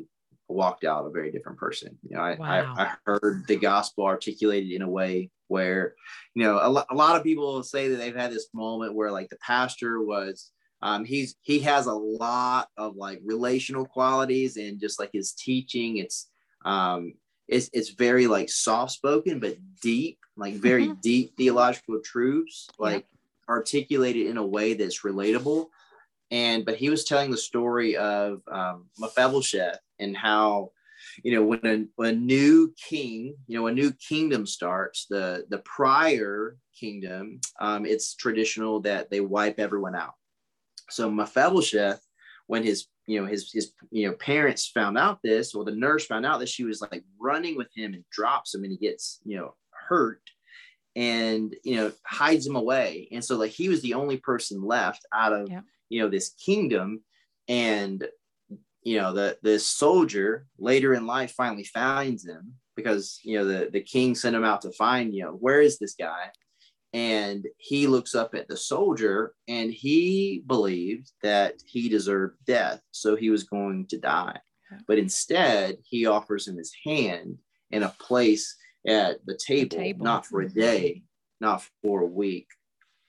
walked 0.49 0.85
out 0.85 1.07
a 1.07 1.11
very 1.11 1.31
different 1.31 1.59
person. 1.59 1.99
You 2.09 2.17
know, 2.17 2.23
I, 2.23 2.35
wow. 2.37 2.75
I, 2.77 2.83
I, 2.85 2.95
heard 3.05 3.47
the 3.47 3.57
gospel 3.57 4.05
articulated 4.05 4.71
in 4.71 4.83
a 4.83 4.89
way 4.89 5.31
where, 5.49 5.95
you 6.35 6.45
know, 6.45 6.59
a, 6.63 6.69
lo- 6.69 6.85
a 6.91 6.95
lot 6.95 7.17
of 7.17 7.23
people 7.23 7.63
say 7.63 7.89
that 7.89 7.97
they've 7.97 8.17
had 8.17 8.33
this 8.33 8.49
moment 8.53 8.95
where 8.95 9.11
like 9.11 9.29
the 9.29 9.37
pastor 9.37 10.03
was, 10.03 10.51
um, 10.83 11.05
he's, 11.05 11.37
he 11.43 11.61
has 11.61 11.87
a 11.87 11.95
lot 11.95 12.69
of 12.77 12.97
like 12.97 13.21
relational 13.25 13.87
qualities 13.87 14.57
and 14.57 14.81
just 14.81 14.99
like 15.01 15.11
his 15.13 15.33
teaching, 15.33 15.99
it's, 15.99 16.29
um, 16.65 17.15
it's, 17.49 17.71
it's 17.73 17.91
very 17.91 18.27
like 18.27 18.49
soft 18.49 18.93
spoken, 18.93 19.41
but 19.41 19.57
deep, 19.81 20.19
like 20.37 20.55
very 20.55 20.87
mm-hmm. 20.87 21.01
deep 21.01 21.37
theological 21.37 22.01
truths, 22.05 22.69
like 22.79 23.07
yeah. 23.09 23.55
articulated 23.55 24.27
in 24.27 24.37
a 24.37 24.47
way 24.47 24.75
that's 24.75 25.03
relatable 25.03 25.67
and 26.31 26.65
but 26.65 26.77
he 26.77 26.91
was 26.91 27.05
telling 27.05 27.31
the 27.31 27.37
story 27.37 27.97
of 27.97 28.43
um, 28.51 28.87
Mephibosheth 28.99 29.79
and 29.99 30.17
how 30.17 30.71
you 31.23 31.33
know 31.35 31.45
when 31.45 31.61
a, 31.65 31.85
when 31.97 32.15
a 32.15 32.19
new 32.19 32.73
king 32.89 33.35
you 33.47 33.59
know 33.59 33.67
a 33.67 33.73
new 33.73 33.93
kingdom 33.93 34.47
starts 34.47 35.07
the 35.09 35.45
the 35.51 35.59
prior 35.59 36.57
kingdom 36.79 37.41
um, 37.61 37.87
it's 37.87 38.15
traditional 38.15 38.81
that 38.81 39.11
they 39.11 39.21
wipe 39.21 39.59
everyone 39.59 39.95
out. 39.95 40.15
So 40.91 41.11
Mephibosheth 41.11 42.01
when 42.47 42.63
his 42.63 42.87
you 43.07 43.21
know 43.21 43.27
his 43.27 43.51
his 43.53 43.73
you 43.91 44.09
know 44.09 44.15
parents 44.15 44.69
found 44.69 44.99
out 44.99 45.19
this 45.23 45.55
or 45.55 45.65
the 45.65 45.73
nurse 45.73 46.07
found 46.07 46.27
out 46.27 46.41
that 46.41 46.49
she 46.49 46.65
was 46.65 46.81
like 46.81 47.05
running 47.21 47.57
with 47.57 47.69
him 47.75 47.95
and 47.95 48.05
drops 48.11 48.55
him 48.55 48.63
and 48.63 48.73
he 48.73 48.79
gets 48.79 49.21
you 49.25 49.37
know 49.37 49.55
hurt 49.89 50.21
and 50.95 51.55
you 51.63 51.77
know 51.77 51.93
hides 52.05 52.47
him 52.47 52.57
away. 52.57 53.09
And 53.13 53.25
so 53.25 53.37
like 53.37 53.51
he 53.51 53.69
was 53.69 53.83
the 53.83 53.95
only 53.95 54.17
person 54.17 54.63
left 54.63 55.07
out 55.13 55.33
of 55.33 55.49
yeah. 55.49 55.61
you 55.89 56.01
know 56.01 56.09
this 56.09 56.31
kingdom. 56.31 57.03
And 57.49 58.07
you 58.87 58.97
know 58.97 59.13
the 59.13 59.37
the 59.43 59.59
soldier 59.59 60.47
later 60.59 60.95
in 60.95 61.07
life 61.07 61.33
finally 61.33 61.65
finds 61.65 62.25
him 62.25 62.53
because 62.77 63.19
you 63.25 63.37
know 63.37 63.45
the 63.45 63.69
the 63.73 63.81
king 63.81 64.15
sent 64.15 64.37
him 64.37 64.45
out 64.45 64.63
to 64.63 64.71
find 64.73 65.13
you 65.13 65.25
know 65.25 65.33
where 65.33 65.61
is 65.61 65.79
this 65.79 65.97
guy 65.99 66.31
and 66.93 67.45
he 67.59 67.89
looks 67.89 68.15
up 68.15 68.35
at 68.35 68.47
the 68.47 68.57
soldier 68.57 69.35
and 69.49 69.73
he 69.73 70.45
believed 70.47 71.11
that 71.21 71.55
he 71.67 71.89
deserved 71.89 72.37
death 72.47 72.81
so 72.93 73.17
he 73.17 73.29
was 73.29 73.43
going 73.43 73.87
to 73.89 73.99
die 73.99 74.39
but 74.87 74.99
instead 74.99 75.77
he 75.83 76.07
offers 76.07 76.47
him 76.47 76.57
his 76.57 76.73
hand 76.85 77.37
and 77.73 77.83
a 77.83 77.95
place 77.99 78.55
at 78.87 79.19
the 79.27 79.37
table, 79.37 79.77
the 79.77 79.83
table. 79.83 80.05
not 80.05 80.25
for 80.25 80.43
a 80.43 80.49
day 80.49 81.03
not 81.41 81.69
for 81.83 82.03
a 82.03 82.07
week 82.07 82.47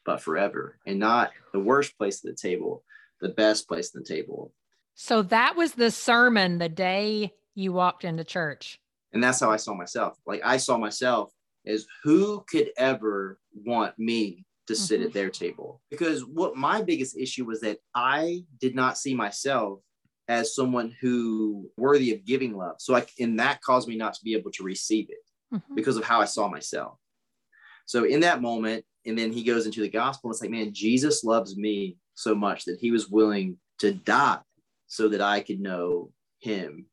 but 0.07 0.21
forever 0.21 0.80
and 0.88 0.97
not 0.97 1.30
the 1.53 1.59
worst 1.59 1.95
place 1.97 2.25
at 2.25 2.32
the 2.32 2.49
table, 2.49 2.84
the 3.19 3.30
best 3.30 3.67
place 3.67 3.93
at 3.93 4.01
the 4.01 4.15
table. 4.15 4.53
So 5.00 5.22
that 5.22 5.56
was 5.56 5.74
the 5.74 5.91
sermon 5.91 6.58
the 6.58 6.70
day 6.70 7.36
you 7.54 7.72
walked 7.72 8.04
into 8.04 8.24
church. 8.24 8.80
And 9.14 9.24
that's 9.24 9.39
how 9.39 9.52
I 9.52 9.58
saw 9.58 9.76
myself. 9.76 10.18
Like 10.26 10.41
I 10.43 10.58
saw 10.58 10.76
myself 10.78 11.32
as 11.68 11.86
who 12.04 12.43
could 12.50 12.72
ever 12.78 13.38
want 13.54 13.98
me 14.00 14.43
to 14.66 14.76
sit 14.76 15.00
mm-hmm. 15.00 15.08
at 15.08 15.14
their 15.14 15.30
table? 15.30 15.82
Because 15.91 16.26
what 16.26 16.56
my 16.56 16.82
biggest 16.82 17.16
issue 17.16 17.45
was 17.45 17.62
that 17.62 17.78
I 17.93 18.43
did 18.60 18.76
not 18.76 18.98
see 18.98 19.14
myself 19.14 19.82
as 20.28 20.56
someone 20.56 20.95
who 21.00 21.70
worthy 21.78 22.12
of 22.12 22.26
giving 22.26 22.58
love. 22.58 22.78
So 22.80 22.95
I, 22.95 23.06
and 23.20 23.39
that 23.39 23.62
caused 23.62 23.88
me 23.88 23.98
not 23.98 24.16
to 24.16 24.24
be 24.24 24.34
able 24.34 24.52
to 24.52 24.64
receive 24.64 25.10
it 25.12 25.56
mm-hmm. 25.56 25.76
because 25.76 25.98
of 25.98 26.06
how 26.06 26.22
I 26.22 26.26
saw 26.26 26.50
myself. 26.50 26.98
So 27.86 28.04
in 28.06 28.22
that 28.22 28.41
moment, 28.41 28.84
and 29.06 29.16
then 29.16 29.32
he 29.32 29.43
goes 29.43 29.68
into 29.68 29.82
the 29.82 29.89
gospel, 29.89 30.30
and 30.30 30.34
it's 30.34 30.41
like, 30.41 30.50
man, 30.50 30.74
Jesus 30.74 31.24
loves 31.24 31.56
me 31.56 31.98
so 32.16 32.34
much 32.34 32.66
that 32.66 32.80
he 32.82 32.89
was 32.89 33.10
willing 33.10 33.58
to 33.78 33.93
die 33.93 34.39
so 34.88 35.10
that 35.10 35.22
I 35.22 35.42
could 35.42 35.60
know 35.60 36.12
him, 36.40 36.86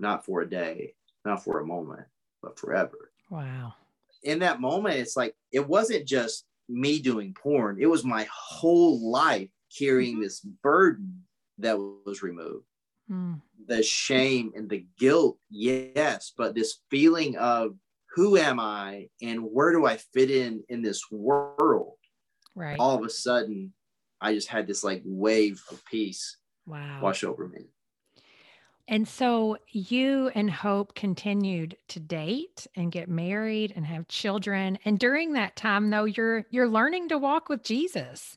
not 0.00 0.24
for 0.24 0.40
a 0.40 0.48
day, 0.48 0.94
not 1.24 1.44
for 1.44 1.60
a 1.60 1.66
moment, 1.66 2.06
but 2.42 2.58
forever. 2.58 3.12
Wow. 3.30 3.74
In 4.22 4.40
that 4.40 4.60
moment, 4.60 4.96
it's 4.96 5.16
like, 5.16 5.34
it 5.52 5.66
wasn't 5.66 6.06
just 6.06 6.46
me 6.68 6.98
doing 6.98 7.34
porn, 7.34 7.78
it 7.80 7.86
was 7.86 8.04
my 8.04 8.26
whole 8.32 9.10
life 9.10 9.50
carrying 9.76 10.14
mm-hmm. 10.14 10.22
this 10.22 10.40
burden 10.40 11.22
that 11.58 11.78
was 11.78 12.22
removed. 12.22 12.64
Mm. 13.10 13.40
The 13.68 13.82
shame 13.82 14.52
and 14.56 14.68
the 14.68 14.84
guilt, 14.98 15.38
yes, 15.48 16.32
but 16.36 16.54
this 16.54 16.80
feeling 16.90 17.36
of 17.36 17.76
who 18.14 18.36
am 18.36 18.58
I 18.58 19.08
and 19.22 19.42
where 19.42 19.72
do 19.72 19.86
I 19.86 19.96
fit 19.96 20.30
in 20.30 20.64
in 20.68 20.82
this 20.82 21.02
world? 21.10 21.98
Right. 22.54 22.76
All 22.78 22.96
of 22.96 23.04
a 23.04 23.10
sudden, 23.10 23.72
I 24.20 24.34
just 24.34 24.48
had 24.48 24.66
this 24.66 24.82
like 24.82 25.02
wave 25.04 25.62
of 25.70 25.84
peace 25.84 26.38
wow. 26.66 27.00
wash 27.00 27.24
over 27.24 27.48
me. 27.48 27.66
And 28.88 29.08
so 29.08 29.58
you 29.72 30.30
and 30.34 30.48
Hope 30.50 30.94
continued 30.94 31.76
to 31.88 31.98
date 31.98 32.68
and 32.76 32.92
get 32.92 33.08
married 33.08 33.72
and 33.74 33.84
have 33.84 34.06
children. 34.06 34.78
And 34.84 34.98
during 34.98 35.32
that 35.32 35.56
time 35.56 35.90
though, 35.90 36.04
you're 36.04 36.44
you're 36.50 36.68
learning 36.68 37.08
to 37.08 37.18
walk 37.18 37.48
with 37.48 37.64
Jesus. 37.64 38.36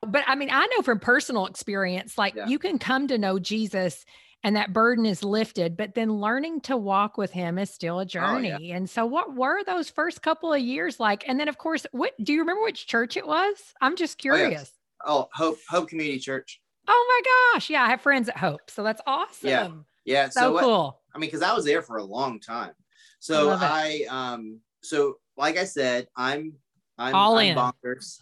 But 0.00 0.24
I 0.26 0.36
mean, 0.36 0.50
I 0.52 0.66
know 0.66 0.82
from 0.82 1.00
personal 1.00 1.46
experience 1.46 2.16
like 2.16 2.34
yeah. 2.34 2.46
you 2.46 2.58
can 2.58 2.78
come 2.78 3.08
to 3.08 3.18
know 3.18 3.40
Jesus 3.40 4.04
and 4.44 4.56
that 4.56 4.72
burden 4.72 5.06
is 5.06 5.24
lifted, 5.24 5.76
but 5.76 5.94
then 5.94 6.14
learning 6.14 6.60
to 6.62 6.76
walk 6.76 7.16
with 7.16 7.32
him 7.32 7.58
is 7.58 7.70
still 7.70 8.00
a 8.00 8.06
journey. 8.06 8.52
Oh, 8.52 8.58
yeah. 8.58 8.76
And 8.76 8.88
so 8.88 9.06
what 9.06 9.34
were 9.34 9.62
those 9.64 9.90
first 9.90 10.22
couple 10.22 10.52
of 10.52 10.60
years 10.60 11.00
like? 11.00 11.24
And 11.28 11.40
then 11.40 11.48
of 11.48 11.58
course, 11.58 11.86
what 11.90 12.12
do 12.22 12.32
you 12.32 12.40
remember 12.40 12.62
which 12.62 12.86
church 12.86 13.16
it 13.16 13.26
was? 13.26 13.56
I'm 13.80 13.96
just 13.96 14.18
curious. 14.18 14.46
Oh, 14.46 14.50
yes. 14.50 14.72
oh 15.04 15.28
Hope 15.32 15.58
Hope 15.68 15.88
Community 15.88 16.20
Church. 16.20 16.61
Oh 16.88 17.22
my 17.24 17.54
gosh. 17.54 17.70
Yeah, 17.70 17.82
I 17.82 17.90
have 17.90 18.00
friends 18.00 18.28
at 18.28 18.36
Hope. 18.36 18.70
So 18.70 18.82
that's 18.82 19.00
awesome. 19.06 19.48
Yeah. 19.48 19.70
Yeah. 20.04 20.28
So, 20.28 20.56
so 20.56 20.60
cool. 20.60 21.00
I 21.14 21.18
mean, 21.18 21.28
because 21.28 21.42
I 21.42 21.54
was 21.54 21.64
there 21.64 21.82
for 21.82 21.98
a 21.98 22.04
long 22.04 22.40
time. 22.40 22.72
So 23.20 23.50
I, 23.50 24.06
I, 24.10 24.32
um, 24.32 24.60
so 24.82 25.18
like 25.36 25.56
I 25.56 25.64
said, 25.64 26.08
I'm 26.16 26.54
I'm 26.98 27.14
all 27.14 27.38
I'm 27.38 27.50
in 27.50 27.56
bonkers. 27.56 28.18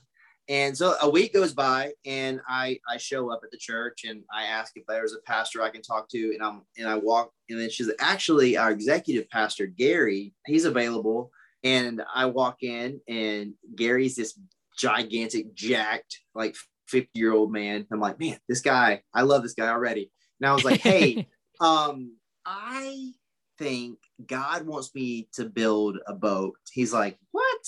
And 0.49 0.77
so 0.77 0.97
a 1.01 1.09
week 1.09 1.33
goes 1.33 1.55
by 1.55 1.93
and 2.05 2.41
I 2.49 2.79
I 2.89 2.97
show 2.97 3.31
up 3.31 3.41
at 3.45 3.51
the 3.51 3.57
church 3.57 4.05
and 4.05 4.25
I 4.33 4.45
ask 4.45 4.73
if 4.77 4.85
there's 4.87 5.15
a 5.15 5.21
pastor 5.25 5.63
I 5.63 5.71
can 5.71 5.81
talk 5.81 6.09
to 6.11 6.33
and 6.35 6.43
I'm 6.43 6.63
and 6.77 6.89
I 6.89 6.97
walk 6.97 7.31
and 7.49 7.59
then 7.59 7.71
she's 7.71 7.91
actually 8.01 8.57
our 8.57 8.71
executive 8.73 9.31
pastor 9.31 9.67
Gary, 9.67 10.35
he's 10.47 10.65
available. 10.65 11.31
And 11.63 12.03
I 12.15 12.27
walk 12.27 12.63
in 12.63 13.01
and 13.07 13.55
Gary's 13.77 14.17
this 14.17 14.39
gigantic, 14.77 15.55
jacked, 15.55 16.21
like 16.35 16.57
50 16.91 17.11
year 17.15 17.33
old 17.33 17.53
man. 17.53 17.87
I'm 17.93 18.01
like, 18.01 18.19
man, 18.19 18.39
this 18.49 18.61
guy, 18.61 19.03
I 19.15 19.23
love 19.23 19.43
this 19.43 19.55
guy 19.55 19.69
already. 19.69 20.11
And 20.41 20.49
I 20.49 20.53
was 20.53 20.65
like, 20.65 20.81
hey, 20.81 21.29
um, 21.61 22.17
I 22.45 23.13
think 23.59 23.99
God 24.27 24.67
wants 24.67 24.95
me 24.95 25.29
to 25.35 25.45
build 25.45 25.99
a 26.07 26.15
boat. 26.15 26.57
He's 26.73 26.93
like, 26.93 27.19
what? 27.31 27.61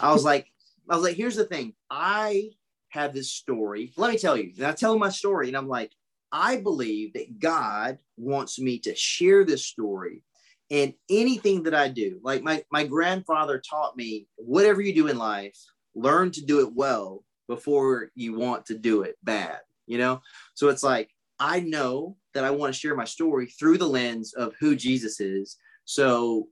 I 0.00 0.12
was 0.12 0.24
like, 0.24 0.46
I 0.88 0.96
was 0.96 1.04
like, 1.04 1.16
here's 1.16 1.36
the 1.36 1.44
thing. 1.44 1.74
I 1.90 2.50
have 2.90 3.14
this 3.14 3.32
story. 3.32 3.92
Let 3.96 4.10
me 4.10 4.18
tell 4.18 4.36
you. 4.36 4.52
And 4.56 4.66
I 4.66 4.72
tell 4.72 4.92
him 4.92 4.98
my 4.98 5.10
story, 5.10 5.48
and 5.48 5.56
I'm 5.56 5.68
like, 5.68 5.92
I 6.32 6.56
believe 6.58 7.14
that 7.14 7.38
God 7.38 7.98
wants 8.16 8.58
me 8.58 8.78
to 8.80 8.94
share 8.94 9.44
this 9.44 9.66
story. 9.66 10.22
And 10.70 10.94
anything 11.08 11.64
that 11.64 11.74
I 11.74 11.88
do, 11.88 12.20
like 12.22 12.42
my, 12.42 12.62
my 12.70 12.86
grandfather 12.86 13.58
taught 13.58 13.96
me, 13.96 14.28
whatever 14.36 14.80
you 14.80 14.94
do 14.94 15.08
in 15.08 15.18
life, 15.18 15.58
learn 15.94 16.30
to 16.32 16.44
do 16.44 16.60
it 16.60 16.72
well 16.72 17.24
before 17.50 18.10
you 18.14 18.32
want 18.32 18.64
to 18.64 18.78
do 18.78 19.02
it 19.02 19.16
bad, 19.24 19.58
you 19.86 19.98
know? 19.98 20.22
So 20.54 20.68
it's 20.68 20.84
like, 20.84 21.10
I 21.40 21.58
know 21.58 22.16
that 22.32 22.44
I 22.44 22.50
want 22.50 22.72
to 22.72 22.78
share 22.78 22.94
my 22.94 23.04
story 23.04 23.46
through 23.46 23.78
the 23.78 23.88
lens 23.88 24.34
of 24.34 24.54
who 24.60 24.76
Jesus 24.76 25.20
is. 25.20 25.56
So, 25.84 26.46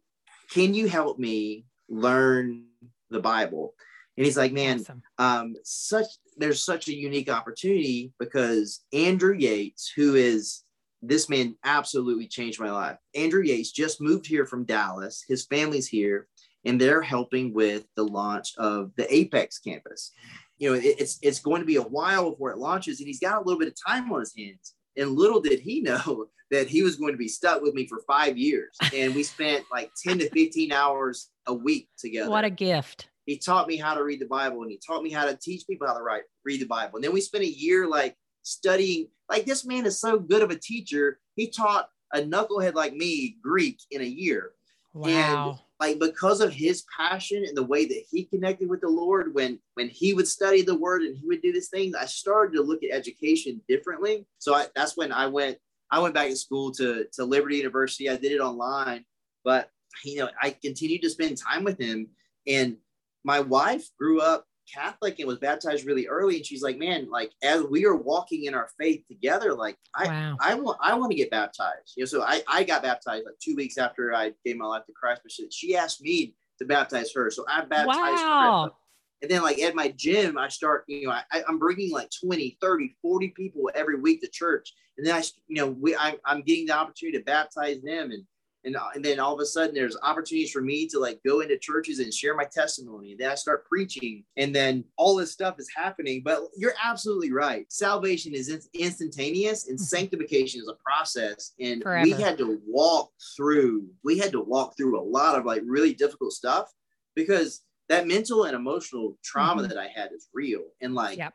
can 0.51 0.75
you 0.75 0.89
help 0.89 1.19
me 1.19 1.67
learn 1.89 2.65
the 3.11 3.21
Bible? 3.21 3.75
And 4.17 4.25
he's 4.25 4.37
like, 4.37 4.53
man, 4.53 4.81
awesome. 4.81 5.03
um, 5.19 5.55
such 5.63 6.07
there's 6.37 6.65
such 6.65 6.89
a 6.89 6.95
unique 6.95 7.31
opportunity 7.31 8.13
because 8.19 8.81
Andrew 8.93 9.35
Yates, 9.35 9.93
who 9.95 10.17
is 10.17 10.65
this 11.03 11.29
man 11.29 11.55
absolutely 11.65 12.27
changed 12.27 12.59
my 12.59 12.73
life. 12.73 12.97
Andrew 13.15 13.43
Yates 13.43 13.71
just 13.71 14.01
moved 14.01 14.27
here 14.27 14.47
from 14.47 14.65
Dallas. 14.65 15.25
His 15.29 15.47
family's 15.47 15.87
here, 15.87 16.27
and 16.65 16.81
they're 16.81 17.03
helping 17.03 17.55
with 17.55 17.85
the 17.95 18.05
launch 18.05 18.55
of 18.59 18.91
the 18.97 19.13
Apex 19.15 19.59
campus. 19.59 20.13
You 20.59 20.71
know, 20.71 20.77
it, 20.77 20.97
it's 20.99 21.19
it's 21.23 21.41
going 21.41 21.61
to 21.61 21.67
be 21.67 21.77
a 21.77 21.83
while 21.83 22.31
before 22.31 22.51
it 22.51 22.59
launches, 22.59 23.01
and 23.01 23.07
he's 23.07 23.21
got 23.21 23.37
a 23.37 23.45
little 23.45 23.59
bit 23.59 23.69
of 23.69 23.75
time 23.87 24.13
on 24.13 24.21
his 24.21 24.35
hands. 24.37 24.75
And 24.97 25.13
little 25.13 25.41
did 25.41 25.61
he 25.61 25.81
know 25.81 26.27
that 26.51 26.69
he 26.69 26.83
was 26.83 26.97
going 26.97 27.13
to 27.13 27.19
be 27.19 27.29
stuck 27.29 27.63
with 27.63 27.75
me 27.75 27.87
for 27.87 28.01
five 28.07 28.37
years. 28.37 28.77
And 28.95 29.15
we 29.15 29.23
spent 29.23 29.65
like 29.71 29.91
10 30.03 30.19
to 30.21 30.31
15 30.31 30.73
hours 30.73 31.31
a 31.47 31.55
week 31.55 31.89
together. 31.99 32.31
What 32.31 32.45
a 32.45 32.51
gift. 32.51 33.09
He 33.27 33.37
taught 33.37 33.69
me 33.69 33.77
how 33.77 33.95
to 33.95 34.03
read 34.03 34.21
the 34.21 34.27
Bible 34.27 34.63
and 34.63 34.71
he 34.71 34.81
taught 34.85 35.03
me 35.03 35.11
how 35.11 35.27
to 35.27 35.37
teach 35.37 35.67
people 35.67 35.87
how 35.87 35.95
to 35.95 36.03
write, 36.03 36.23
read 36.45 36.63
the 36.63 36.67
Bible. 36.67 36.97
And 36.97 37.05
then 37.05 37.13
we 37.13 37.21
spent 37.21 37.45
a 37.45 37.49
year 37.49 37.87
like 37.87 38.17
studying. 38.43 39.09
Like 39.29 39.45
this 39.45 39.67
man 39.67 39.85
is 39.85 40.01
so 40.01 40.19
good 40.19 40.43
of 40.43 40.51
a 40.51 40.59
teacher. 40.59 41.21
He 41.37 41.51
taught 41.51 41.91
a 42.15 42.21
knucklehead 42.23 42.75
like 42.75 42.95
me 42.95 43.37
Greek 43.43 43.79
in 43.91 44.01
a 44.01 44.07
year. 44.07 44.53
Wow. 44.95 45.51
And 45.51 45.59
like 45.81 45.99
because 45.99 46.41
of 46.41 46.53
his 46.53 46.85
passion 46.97 47.45
and 47.45 47.57
the 47.57 47.65
way 47.65 47.87
that 47.87 48.03
he 48.11 48.25
connected 48.25 48.69
with 48.69 48.81
the 48.81 48.89
Lord 48.89 49.35
when 49.35 49.61
when 49.75 49.89
he 49.89 50.13
would 50.13 50.27
study 50.27 50.63
the 50.63 50.79
word 50.79 51.03
and 51.03 51.17
he 51.17 51.27
would 51.27 51.43
do 51.43 51.53
this 51.53 51.69
thing, 51.69 51.95
I 51.95 52.07
started 52.07 52.57
to 52.57 52.63
look 52.63 52.83
at 52.83 52.91
education 52.91 53.61
differently. 53.69 54.27
So 54.39 54.55
I, 54.55 54.67
that's 54.75 54.97
when 54.97 55.13
I 55.13 55.27
went 55.27 55.59
I 55.91 56.01
went 56.01 56.15
back 56.15 56.29
to 56.29 56.37
school 56.37 56.73
to 56.73 57.07
to 57.13 57.25
Liberty 57.25 57.57
University. 57.57 58.11
I 58.11 58.17
did 58.17 58.33
it 58.33 58.41
online, 58.41 59.05
but 59.45 59.71
you 60.05 60.19
know 60.19 60.31
I 60.43 60.51
continued 60.51 61.03
to 61.03 61.11
spend 61.11 61.39
time 61.39 61.65
with 61.65 61.79
him. 61.79 62.09
And 62.47 62.79
my 63.25 63.41
wife 63.41 63.87
grew 63.99 64.21
up 64.21 64.47
Catholic 64.73 65.19
and 65.19 65.29
was 65.29 65.39
baptized 65.39 65.87
really 65.87 66.07
early. 66.07 66.37
And 66.37 66.47
she's 66.47 66.63
like, 66.63 66.79
man, 66.79 67.09
like 67.11 67.33
as 67.43 67.63
we 67.63 67.85
are 67.87 67.97
walking 67.97 68.45
in 68.45 68.55
our 68.55 68.69
faith 68.79 69.03
together, 69.09 69.55
like 69.55 69.77
I, 69.95 70.07
wow. 70.07 70.37
I 70.41 70.55
want, 70.55 70.79
I 70.81 70.95
want 70.95 71.11
to 71.11 71.17
get 71.17 71.31
baptized. 71.31 71.95
You 71.97 72.03
know, 72.03 72.07
so 72.07 72.23
I, 72.23 72.43
I 72.49 72.65
got 72.65 72.83
baptized 72.83 73.25
like 73.27 73.39
two 73.43 73.57
weeks 73.57 73.79
after 73.79 74.15
I 74.15 74.33
gave 74.45 74.57
my 74.57 74.67
life 74.67 74.85
to 74.87 74.93
Christ, 74.93 75.23
but 75.25 75.33
she, 75.33 75.49
she 75.51 75.77
asked 75.77 76.03
me 76.03 76.35
to 76.59 76.65
baptize 76.65 77.13
her. 77.15 77.31
So 77.31 77.45
I 77.49 77.65
baptized 77.65 77.89
wow. 77.97 78.65
her. 78.65 78.73
And 79.21 79.31
then 79.31 79.43
like 79.43 79.59
at 79.59 79.75
my 79.75 79.89
gym, 79.97 80.39
I 80.39 80.49
start, 80.49 80.85
you 80.87 81.07
know, 81.07 81.13
I, 81.13 81.43
I'm 81.49 81.59
bringing 81.59 81.91
like 81.91 82.11
20, 82.25 82.59
30, 82.61 82.97
40 83.03 83.29
people 83.29 83.71
every 83.75 83.99
week 83.99 84.21
to 84.21 84.29
church. 84.29 84.73
And 84.97 85.07
then 85.07 85.15
I, 85.15 85.23
you 85.49 85.57
know, 85.57 85.69
we, 85.69 85.97
I, 85.97 86.17
I'm 86.25 86.43
getting 86.43 86.67
the 86.67 86.77
opportunity 86.77 87.19
to 87.19 87.25
baptize 87.25 87.81
them 87.83 88.11
and, 88.11 88.25
and, 88.69 88.77
uh, 88.77 88.89
and 88.95 89.05
then 89.05 89.19
all 89.19 89.35
of 89.35 89.41
a 89.41 89.47
sudden 89.47 89.75
there's 89.75 89.97
opportunities 90.03 90.53
for 90.53 90.61
me 90.61 90.87
to 90.87 90.99
like 90.99 91.19
go 91.27 91.41
into 91.41 91.59
churches 91.59 91.99
and 91.99 92.13
share 92.13 92.37
my 92.37 92.45
testimony 92.45 93.13
and 93.13 93.21
then 93.21 93.31
i 93.31 93.35
start 93.35 93.67
preaching 93.67 94.23
and 94.37 94.55
then 94.55 94.85
all 94.97 95.17
this 95.17 95.33
stuff 95.33 95.57
is 95.59 95.69
happening 95.75 96.23
but 96.25 96.43
you're 96.57 96.75
absolutely 96.85 97.33
right 97.33 97.65
salvation 97.73 98.35
is 98.35 98.69
instantaneous 98.75 99.69
and 99.69 99.79
mm-hmm. 99.79 99.85
sanctification 99.85 100.61
is 100.61 100.69
a 100.69 100.75
process 100.75 101.55
and 101.59 101.83
Forever. 101.83 102.05
we 102.05 102.13
had 102.13 102.39
to 102.39 102.61
walk 102.67 103.11
through 103.37 103.87
we 104.05 104.19
had 104.19 104.33
to 104.33 104.43
walk 104.43 104.77
through 104.77 105.01
a 105.01 105.03
lot 105.03 105.37
of 105.37 105.45
like 105.45 105.63
really 105.65 105.95
difficult 105.95 106.33
stuff 106.33 106.71
because 107.17 107.63
that 107.89 108.07
mental 108.07 108.45
and 108.45 108.55
emotional 108.55 109.17
trauma 109.25 109.63
mm-hmm. 109.63 109.71
that 109.71 109.79
i 109.79 109.89
had 109.89 110.13
is 110.13 110.29
real 110.35 110.63
and 110.83 110.95
like 110.95 111.17
yep 111.17 111.33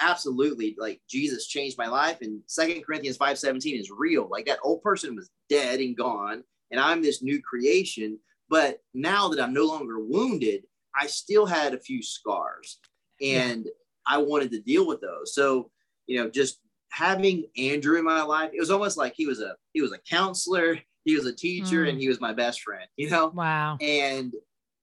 absolutely 0.00 0.74
like 0.78 1.00
jesus 1.08 1.46
changed 1.46 1.78
my 1.78 1.86
life 1.86 2.18
and 2.22 2.40
second 2.46 2.82
corinthians 2.84 3.16
5 3.16 3.38
17 3.38 3.78
is 3.78 3.88
real 3.96 4.26
like 4.28 4.46
that 4.46 4.58
old 4.64 4.82
person 4.82 5.14
was 5.14 5.30
dead 5.48 5.78
and 5.78 5.96
gone 5.96 6.42
and 6.72 6.80
I'm 6.80 7.02
this 7.02 7.22
new 7.22 7.40
creation. 7.40 8.18
But 8.48 8.80
now 8.92 9.28
that 9.28 9.40
I'm 9.40 9.54
no 9.54 9.64
longer 9.64 10.00
wounded, 10.00 10.64
I 10.94 11.06
still 11.06 11.46
had 11.46 11.74
a 11.74 11.78
few 11.78 12.02
scars 12.02 12.78
and 13.22 13.64
yeah. 13.64 13.70
I 14.06 14.18
wanted 14.18 14.50
to 14.50 14.60
deal 14.60 14.86
with 14.86 15.00
those. 15.00 15.34
So, 15.34 15.70
you 16.06 16.18
know, 16.18 16.28
just 16.28 16.58
having 16.90 17.44
Andrew 17.56 17.98
in 17.98 18.04
my 18.04 18.22
life, 18.22 18.50
it 18.52 18.60
was 18.60 18.70
almost 18.70 18.98
like 18.98 19.14
he 19.16 19.26
was 19.26 19.40
a 19.40 19.56
he 19.72 19.80
was 19.80 19.92
a 19.92 19.98
counselor, 19.98 20.78
he 21.04 21.14
was 21.14 21.26
a 21.26 21.32
teacher, 21.32 21.84
mm. 21.84 21.90
and 21.90 22.00
he 22.00 22.08
was 22.08 22.20
my 22.20 22.32
best 22.32 22.62
friend, 22.62 22.86
you 22.96 23.08
know? 23.08 23.28
Wow. 23.28 23.78
And 23.80 24.34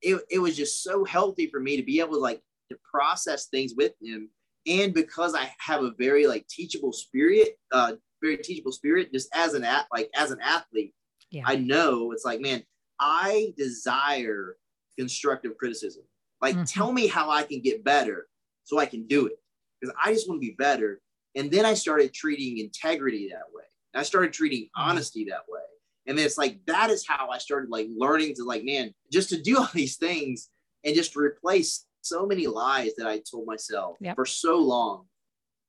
it, 0.01 0.21
it 0.29 0.39
was 0.39 0.55
just 0.55 0.81
so 0.81 1.03
healthy 1.03 1.47
for 1.47 1.59
me 1.59 1.77
to 1.77 1.83
be 1.83 1.99
able 1.99 2.13
to 2.13 2.19
like 2.19 2.41
to 2.71 2.77
process 2.89 3.47
things 3.47 3.73
with 3.75 3.93
him. 4.01 4.29
And 4.67 4.93
because 4.93 5.35
I 5.35 5.51
have 5.59 5.83
a 5.83 5.93
very 5.97 6.27
like 6.27 6.47
teachable 6.47 6.93
spirit, 6.93 7.49
uh, 7.71 7.93
very 8.21 8.37
teachable 8.37 8.71
spirit, 8.71 9.11
just 9.13 9.29
as 9.33 9.53
an 9.53 9.63
at 9.63 9.85
like 9.91 10.09
as 10.15 10.31
an 10.31 10.39
athlete, 10.41 10.93
yeah. 11.31 11.43
I 11.45 11.55
know 11.55 12.11
it's 12.11 12.25
like, 12.25 12.41
man, 12.41 12.63
I 12.99 13.53
desire 13.57 14.55
constructive 14.97 15.57
criticism. 15.57 16.03
Like, 16.41 16.55
mm-hmm. 16.55 16.63
tell 16.63 16.91
me 16.91 17.07
how 17.07 17.29
I 17.29 17.43
can 17.43 17.61
get 17.61 17.83
better 17.83 18.27
so 18.63 18.79
I 18.79 18.85
can 18.85 19.07
do 19.07 19.27
it 19.27 19.37
because 19.79 19.95
I 20.03 20.13
just 20.13 20.27
want 20.27 20.41
to 20.41 20.47
be 20.47 20.55
better. 20.57 21.01
And 21.35 21.51
then 21.51 21.65
I 21.65 21.73
started 21.73 22.13
treating 22.13 22.57
integrity 22.57 23.29
that 23.29 23.53
way. 23.53 23.63
I 23.93 24.03
started 24.03 24.33
treating 24.33 24.63
mm-hmm. 24.63 24.89
honesty 24.89 25.25
that 25.29 25.43
way. 25.47 25.61
And 26.07 26.17
then 26.17 26.25
it's 26.25 26.37
like, 26.37 26.59
that 26.65 26.89
is 26.89 27.05
how 27.07 27.29
I 27.29 27.37
started 27.37 27.69
like 27.69 27.87
learning 27.95 28.35
to 28.35 28.43
like, 28.43 28.63
man, 28.63 28.93
just 29.11 29.29
to 29.29 29.41
do 29.41 29.57
all 29.59 29.69
these 29.73 29.97
things, 29.97 30.49
and 30.85 30.95
just 30.95 31.15
replace 31.15 31.85
so 32.01 32.25
many 32.25 32.47
lies 32.47 32.95
that 32.97 33.07
I 33.07 33.21
told 33.29 33.45
myself 33.45 33.97
yep. 33.99 34.15
for 34.15 34.25
so 34.25 34.57
long 34.57 35.05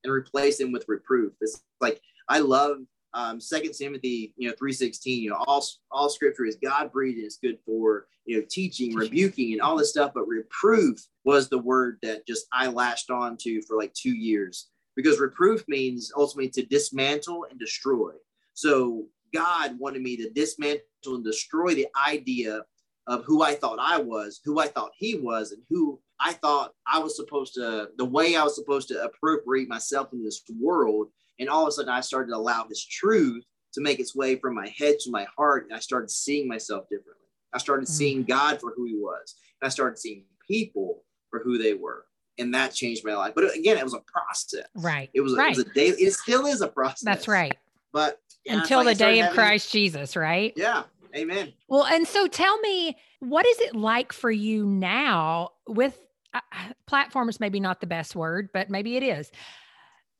and 0.04 0.12
replace 0.12 0.58
them 0.58 0.72
with 0.72 0.84
reproof. 0.88 1.32
It's 1.40 1.62
like 1.80 2.00
I 2.28 2.38
love 2.38 2.78
um, 3.14 3.40
Second 3.40 3.72
Timothy, 3.74 4.32
you 4.36 4.48
know, 4.48 4.54
three 4.58 4.72
sixteen. 4.72 5.22
You 5.22 5.30
know, 5.30 5.44
all 5.46 5.64
all 5.90 6.08
Scripture 6.08 6.44
is 6.44 6.56
God 6.62 6.92
breathed 6.92 7.18
and 7.18 7.26
it's 7.26 7.38
good 7.38 7.58
for 7.64 8.06
you 8.24 8.38
know 8.38 8.46
teaching, 8.48 8.94
rebuking, 8.94 9.52
and 9.52 9.60
all 9.60 9.76
this 9.76 9.90
stuff. 9.90 10.12
But 10.14 10.28
reproof 10.28 10.98
was 11.24 11.48
the 11.48 11.58
word 11.58 11.98
that 12.02 12.26
just 12.26 12.46
I 12.52 12.68
latched 12.68 13.10
on 13.10 13.36
to 13.38 13.62
for 13.62 13.76
like 13.76 13.92
two 13.94 14.14
years 14.14 14.68
because 14.96 15.20
reproof 15.20 15.64
means 15.68 16.12
ultimately 16.16 16.50
to 16.50 16.66
dismantle 16.66 17.46
and 17.50 17.58
destroy. 17.58 18.12
So 18.54 19.06
God 19.32 19.78
wanted 19.78 20.02
me 20.02 20.16
to 20.18 20.30
dismantle 20.30 20.82
and 21.06 21.24
destroy 21.24 21.74
the 21.74 21.88
idea 22.06 22.62
of 23.06 23.24
who 23.24 23.42
I 23.42 23.54
thought 23.54 23.78
I 23.80 23.98
was, 23.98 24.40
who 24.44 24.60
I 24.60 24.68
thought 24.68 24.92
he 24.96 25.16
was, 25.16 25.52
and 25.52 25.62
who 25.68 26.00
I 26.20 26.34
thought 26.34 26.74
I 26.86 26.98
was 26.98 27.16
supposed 27.16 27.54
to, 27.54 27.88
the 27.96 28.04
way 28.04 28.36
I 28.36 28.44
was 28.44 28.54
supposed 28.54 28.88
to 28.88 29.02
appropriate 29.02 29.68
myself 29.68 30.12
in 30.12 30.22
this 30.22 30.42
world. 30.60 31.08
And 31.40 31.48
all 31.48 31.62
of 31.62 31.68
a 31.68 31.72
sudden, 31.72 31.90
I 31.90 32.00
started 32.00 32.30
to 32.30 32.36
allow 32.36 32.64
this 32.64 32.84
truth 32.84 33.44
to 33.72 33.80
make 33.80 33.98
its 33.98 34.14
way 34.14 34.36
from 34.36 34.54
my 34.54 34.68
head 34.76 34.96
to 35.00 35.10
my 35.10 35.26
heart. 35.36 35.64
And 35.64 35.74
I 35.74 35.80
started 35.80 36.10
seeing 36.10 36.46
myself 36.46 36.84
differently. 36.90 37.14
I 37.52 37.58
started 37.58 37.86
mm-hmm. 37.86 37.94
seeing 37.94 38.22
God 38.24 38.60
for 38.60 38.72
who 38.76 38.84
he 38.84 38.94
was. 38.94 39.34
And 39.60 39.66
I 39.66 39.70
started 39.70 39.98
seeing 39.98 40.24
people 40.46 41.02
for 41.30 41.40
who 41.40 41.58
they 41.58 41.74
were. 41.74 42.04
And 42.38 42.54
that 42.54 42.74
changed 42.74 43.04
my 43.04 43.14
life. 43.14 43.32
But 43.34 43.54
again, 43.56 43.76
it 43.76 43.84
was 43.84 43.94
a 43.94 44.00
process. 44.00 44.66
Right. 44.74 45.10
It 45.14 45.20
was, 45.20 45.36
right. 45.36 45.52
it 45.52 45.58
was 45.58 45.66
a 45.66 45.74
daily, 45.74 46.02
it 46.02 46.12
still 46.12 46.46
is 46.46 46.60
a 46.60 46.68
process. 46.68 47.02
That's 47.02 47.28
right. 47.28 47.56
But 47.92 48.20
until 48.46 48.84
the 48.84 48.94
day 48.94 49.18
of 49.20 49.26
having, 49.26 49.34
Christ 49.34 49.72
Jesus, 49.72 50.16
right? 50.16 50.52
Yeah. 50.56 50.84
Amen. 51.16 51.52
Well, 51.68 51.86
and 51.86 52.06
so 52.06 52.28
tell 52.28 52.58
me, 52.60 52.96
what 53.18 53.46
is 53.46 53.58
it 53.60 53.74
like 53.74 54.12
for 54.12 54.30
you 54.30 54.64
now 54.64 55.50
with 55.66 55.98
uh, 56.32 56.40
platform 56.86 57.28
is 57.28 57.40
maybe 57.40 57.60
not 57.60 57.80
the 57.80 57.86
best 57.86 58.14
word, 58.14 58.50
but 58.52 58.70
maybe 58.70 58.96
it 58.96 59.02
is. 59.02 59.30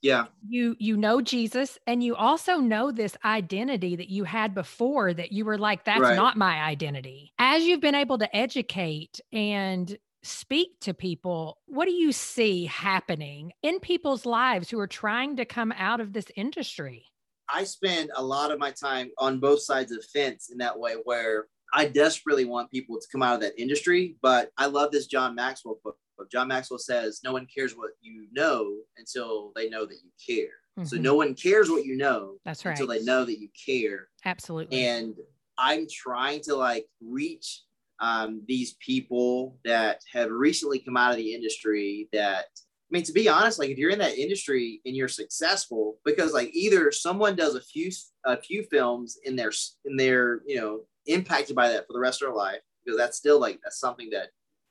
Yeah. 0.03 0.27
You 0.49 0.77
you 0.79 0.97
know 0.97 1.21
Jesus 1.21 1.79
and 1.87 2.03
you 2.03 2.17
also 2.17 2.57
know 2.57 2.91
this 2.91 3.17
identity 3.25 3.97
that 3.97 4.09
you 4.09 4.25
had 4.25 4.55
before 4.55 5.13
that 5.13 5.33
you 5.33 5.45
were 5.45 5.59
like 5.59 5.85
that's 5.85 6.01
right. 6.01 6.17
not 6.17 6.37
my 6.37 6.63
identity. 6.63 7.33
As 7.39 7.65
you've 7.65 7.81
been 7.81 7.95
able 7.95 8.19
to 8.19 8.37
educate 8.37 9.21
and 9.33 9.97
speak 10.23 10.81
to 10.81 10.95
people, 10.95 11.59
what 11.67 11.87
do 11.87 11.93
you 11.93 12.13
see 12.13 12.67
happening 12.67 13.53
in 13.63 13.81
people's 13.81 14.27
lives 14.27 14.71
who 14.71 14.79
are 14.79 14.87
trying 14.87 15.37
to 15.37 15.45
come 15.45 15.73
out 15.77 16.01
of 16.01 16.13
this 16.13 16.27
industry? 16.37 17.05
I 17.53 17.65
spend 17.65 18.11
a 18.15 18.23
lot 18.23 18.53
of 18.53 18.59
my 18.59 18.71
time 18.71 19.11
on 19.19 19.41
both 19.41 19.61
sides 19.63 19.93
of 19.93 19.99
the 19.99 20.07
fence 20.07 20.51
in 20.51 20.59
that 20.59 20.79
way 20.79 20.95
where 21.05 21.47
I 21.73 21.87
desperately 21.87 22.45
want 22.45 22.71
people 22.71 22.99
to 22.99 23.07
come 23.11 23.23
out 23.23 23.35
of 23.35 23.41
that 23.41 23.61
industry, 23.61 24.17
but 24.23 24.51
I 24.57 24.67
love 24.67 24.91
this 24.93 25.07
John 25.07 25.35
Maxwell 25.35 25.79
book. 25.85 25.97
John 26.31 26.49
Maxwell 26.49 26.79
says, 26.79 27.21
No 27.25 27.33
one 27.33 27.47
cares 27.53 27.77
what 27.77 27.91
you 28.01 28.27
know 28.33 28.75
until 28.97 29.53
they 29.55 29.69
know 29.69 29.87
that 29.87 29.99
you 30.03 30.11
care. 30.25 30.55
Mm-hmm. 30.79 30.85
So 30.85 30.97
no 30.97 31.15
one 31.15 31.35
cares 31.35 31.71
what 31.71 31.85
you 31.85 31.97
know. 31.97 32.35
That's 32.45 32.65
right. 32.65 32.73
Until 32.73 32.87
they 32.87 33.03
know 33.03 33.25
that 33.25 33.39
you 33.39 33.49
care. 33.67 34.09
Absolutely. 34.25 34.85
And 34.85 35.15
I'm 35.59 35.87
trying 35.91 36.41
to 36.43 36.55
like 36.57 36.87
reach 37.03 37.63
um, 38.01 38.43
these 38.49 38.75
people 38.75 39.59
that 39.65 40.01
have 40.13 40.31
recently 40.31 40.79
come 40.79 40.97
out 40.97 41.11
of 41.11 41.19
the 41.19 41.35
industry 41.35 42.09
that 42.13 42.47
I 42.91 42.97
mean, 42.97 43.05
to 43.05 43.13
be 43.13 43.29
honest, 43.29 43.61
like 43.61 43.71
if 43.71 43.79
you're 43.79 43.91
in 43.91 44.01
that 44.01 44.19
industry 44.19 44.81
and 44.85 44.97
you're 44.97 45.07
successful, 45.07 45.99
because 46.05 46.33
like 46.33 46.51
either 46.53 46.91
someone 46.91 47.37
does 47.37 47.55
a 47.55 47.61
few 47.61 47.91
a 48.25 48.37
few 48.37 48.65
films 48.65 49.19
in 49.25 49.37
their 49.37 49.53
in 49.85 49.97
their 49.97 50.41
you 50.45 50.57
know 50.57 50.81
impacted 51.07 51.55
by 51.55 51.69
that 51.69 51.87
for 51.87 51.93
the 51.93 52.01
rest 52.01 52.21
of 52.21 52.27
their 52.27 52.37
life, 52.37 52.61
because 52.85 52.99
that's 52.99 53.17
still 53.17 53.39
like 53.39 53.61
that's 53.63 53.79
something 53.79 54.11
that 54.11 54.31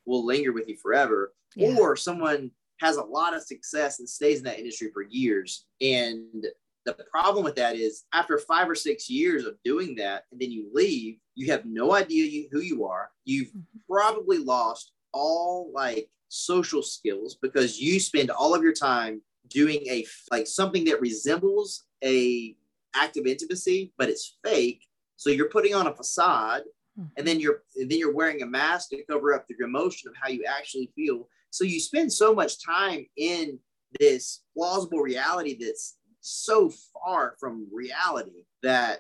will 0.10 0.26
linger 0.26 0.52
with 0.52 0.68
you 0.68 0.76
forever, 0.76 1.34
yeah. 1.56 1.76
or 1.80 1.96
someone 1.96 2.52
has 2.80 2.98
a 2.98 3.04
lot 3.04 3.36
of 3.36 3.44
success 3.44 4.00
and 4.00 4.10
stays 4.10 4.40
in 4.40 4.46
that 4.46 4.60
industry 4.60 4.90
for 4.94 5.04
years. 5.04 5.66
And 5.82 6.46
the 6.86 6.96
problem 7.12 7.44
with 7.44 7.56
that 7.56 7.76
is 7.76 8.06
after 8.14 8.38
five 8.38 8.70
or 8.70 8.76
six 8.76 9.10
years 9.10 9.46
of 9.46 9.56
doing 9.64 9.96
that, 9.96 10.24
and 10.32 10.42
then 10.42 10.52
you 10.52 10.70
leave, 10.74 11.18
you 11.36 11.52
have 11.52 11.66
no 11.66 11.94
idea 11.94 12.48
who 12.52 12.62
you 12.62 12.86
are. 12.86 13.10
You've 13.26 13.50
mm-hmm. 13.50 13.80
probably 13.90 14.40
lost 14.40 14.92
all 15.14 15.72
like 15.74 16.10
social 16.30 16.82
skills 16.82 17.38
because 17.42 17.80
you 17.80 18.00
spend 18.00 18.32
all 18.32 18.56
of 18.56 18.64
your 18.64 18.74
time 18.74 19.22
doing 19.50 19.82
a 19.90 20.06
like 20.32 20.48
something 20.48 20.86
that 20.86 21.02
resembles 21.02 21.84
a 22.04 22.56
act 22.96 23.18
of 23.18 23.26
intimacy, 23.26 23.94
but 23.98 24.10
it's 24.10 24.38
fake. 24.44 24.86
So 25.18 25.30
you're 25.30 25.50
putting 25.50 25.76
on 25.76 25.88
a 25.88 25.94
facade 25.94 26.64
Hmm. 27.00 27.06
and 27.16 27.26
then 27.26 27.40
you're 27.40 27.64
and 27.78 27.90
then 27.90 27.98
you're 27.98 28.14
wearing 28.14 28.42
a 28.42 28.46
mask 28.46 28.90
to 28.90 29.04
cover 29.06 29.34
up 29.34 29.46
the 29.48 29.56
emotion 29.64 30.10
of 30.10 30.16
how 30.22 30.28
you 30.28 30.44
actually 30.44 30.92
feel. 30.96 31.30
So 31.50 31.64
you 31.64 31.80
spend 31.80 32.12
so 32.12 32.36
much 32.36 32.64
time 32.64 33.06
in 33.16 33.58
this 34.00 34.42
plausible 34.56 35.00
reality 35.00 35.58
that's 35.60 35.98
so 36.20 36.72
far 36.94 37.36
from 37.40 37.68
reality 37.72 38.44
that 38.64 39.00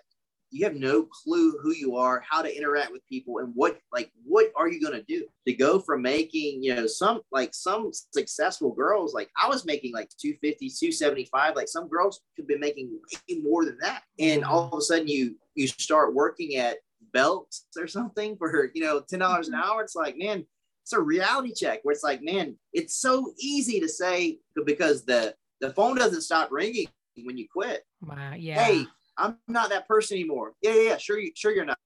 you 0.52 0.64
have 0.66 0.76
no 0.76 1.04
clue 1.04 1.60
who 1.62 1.74
you 1.74 1.95
are 1.95 2.24
how 2.28 2.41
to 2.41 2.56
interact 2.56 2.91
with 2.91 3.06
people 3.08 3.39
and 3.39 3.52
what 3.54 3.80
like 3.91 4.12
what 4.24 4.47
are 4.56 4.70
you 4.70 4.82
going 4.82 4.93
to 4.93 5.04
do? 5.04 5.28
To 5.45 5.54
go 5.54 5.80
from 5.80 6.02
making 6.02 6.64
you 6.64 6.74
know 6.74 6.88
some 6.88 7.20
like 7.34 7.54
some 7.54 7.91
successful 7.91 8.72
girls 8.72 9.14
like 9.14 9.30
i 9.38 9.47
was 9.47 9.66
making 9.66 9.93
like 9.93 10.10
250 10.20 10.70
275 10.70 11.56
like 11.56 11.68
some 11.68 11.89
girls 11.89 12.22
could 12.36 12.47
be 12.47 12.58
making 12.58 12.89
way 12.89 13.41
more 13.43 13.66
than 13.66 13.78
that. 13.82 14.04
And 14.20 14.43
mm-hmm. 14.43 14.52
all 14.52 14.70
of 14.72 14.80
a 14.80 14.82
sudden 14.82 15.10
you 15.10 15.36
you 15.56 15.68
start 15.68 16.16
working 16.16 16.56
at 16.56 16.78
belts 17.12 17.66
or 17.78 17.88
something 17.88 18.38
for 18.38 18.72
you 18.74 18.84
know 18.84 19.01
ten 19.01 19.20
dollars 19.20 19.47
an 19.47 19.53
mm-hmm. 19.53 19.70
hour. 19.70 19.84
It's 19.84 19.95
like 19.95 20.18
man, 20.18 20.45
it's 20.84 20.93
a 20.93 20.99
reality 20.99 21.53
check 21.53 21.80
where 21.84 21.93
it's 21.93 22.03
like 22.03 22.22
man, 22.22 22.55
it's 22.74 22.95
so 22.95 23.34
easy 23.39 23.80
to 23.80 23.88
say 23.88 24.39
because 24.66 25.05
the 25.05 25.36
the 25.62 25.72
phone 25.74 25.97
doesn't 25.97 26.22
stop 26.22 26.51
ringing 26.51 26.88
when 27.24 27.38
you 27.38 27.47
quit. 27.51 27.84
Wow. 28.01 28.34
Yeah. 28.38 28.64
Hey, 28.64 28.86
I'm 29.18 29.38
not 29.47 29.70
that 29.70 29.88
person 29.88 30.18
anymore. 30.18 30.53
Yeah, 30.62 30.74
yeah, 30.74 30.82
yeah. 30.82 30.97
Sure, 30.97 31.20
you 31.20 31.32
sure 31.36 31.51
you're 31.51 31.66
not. 31.66 31.78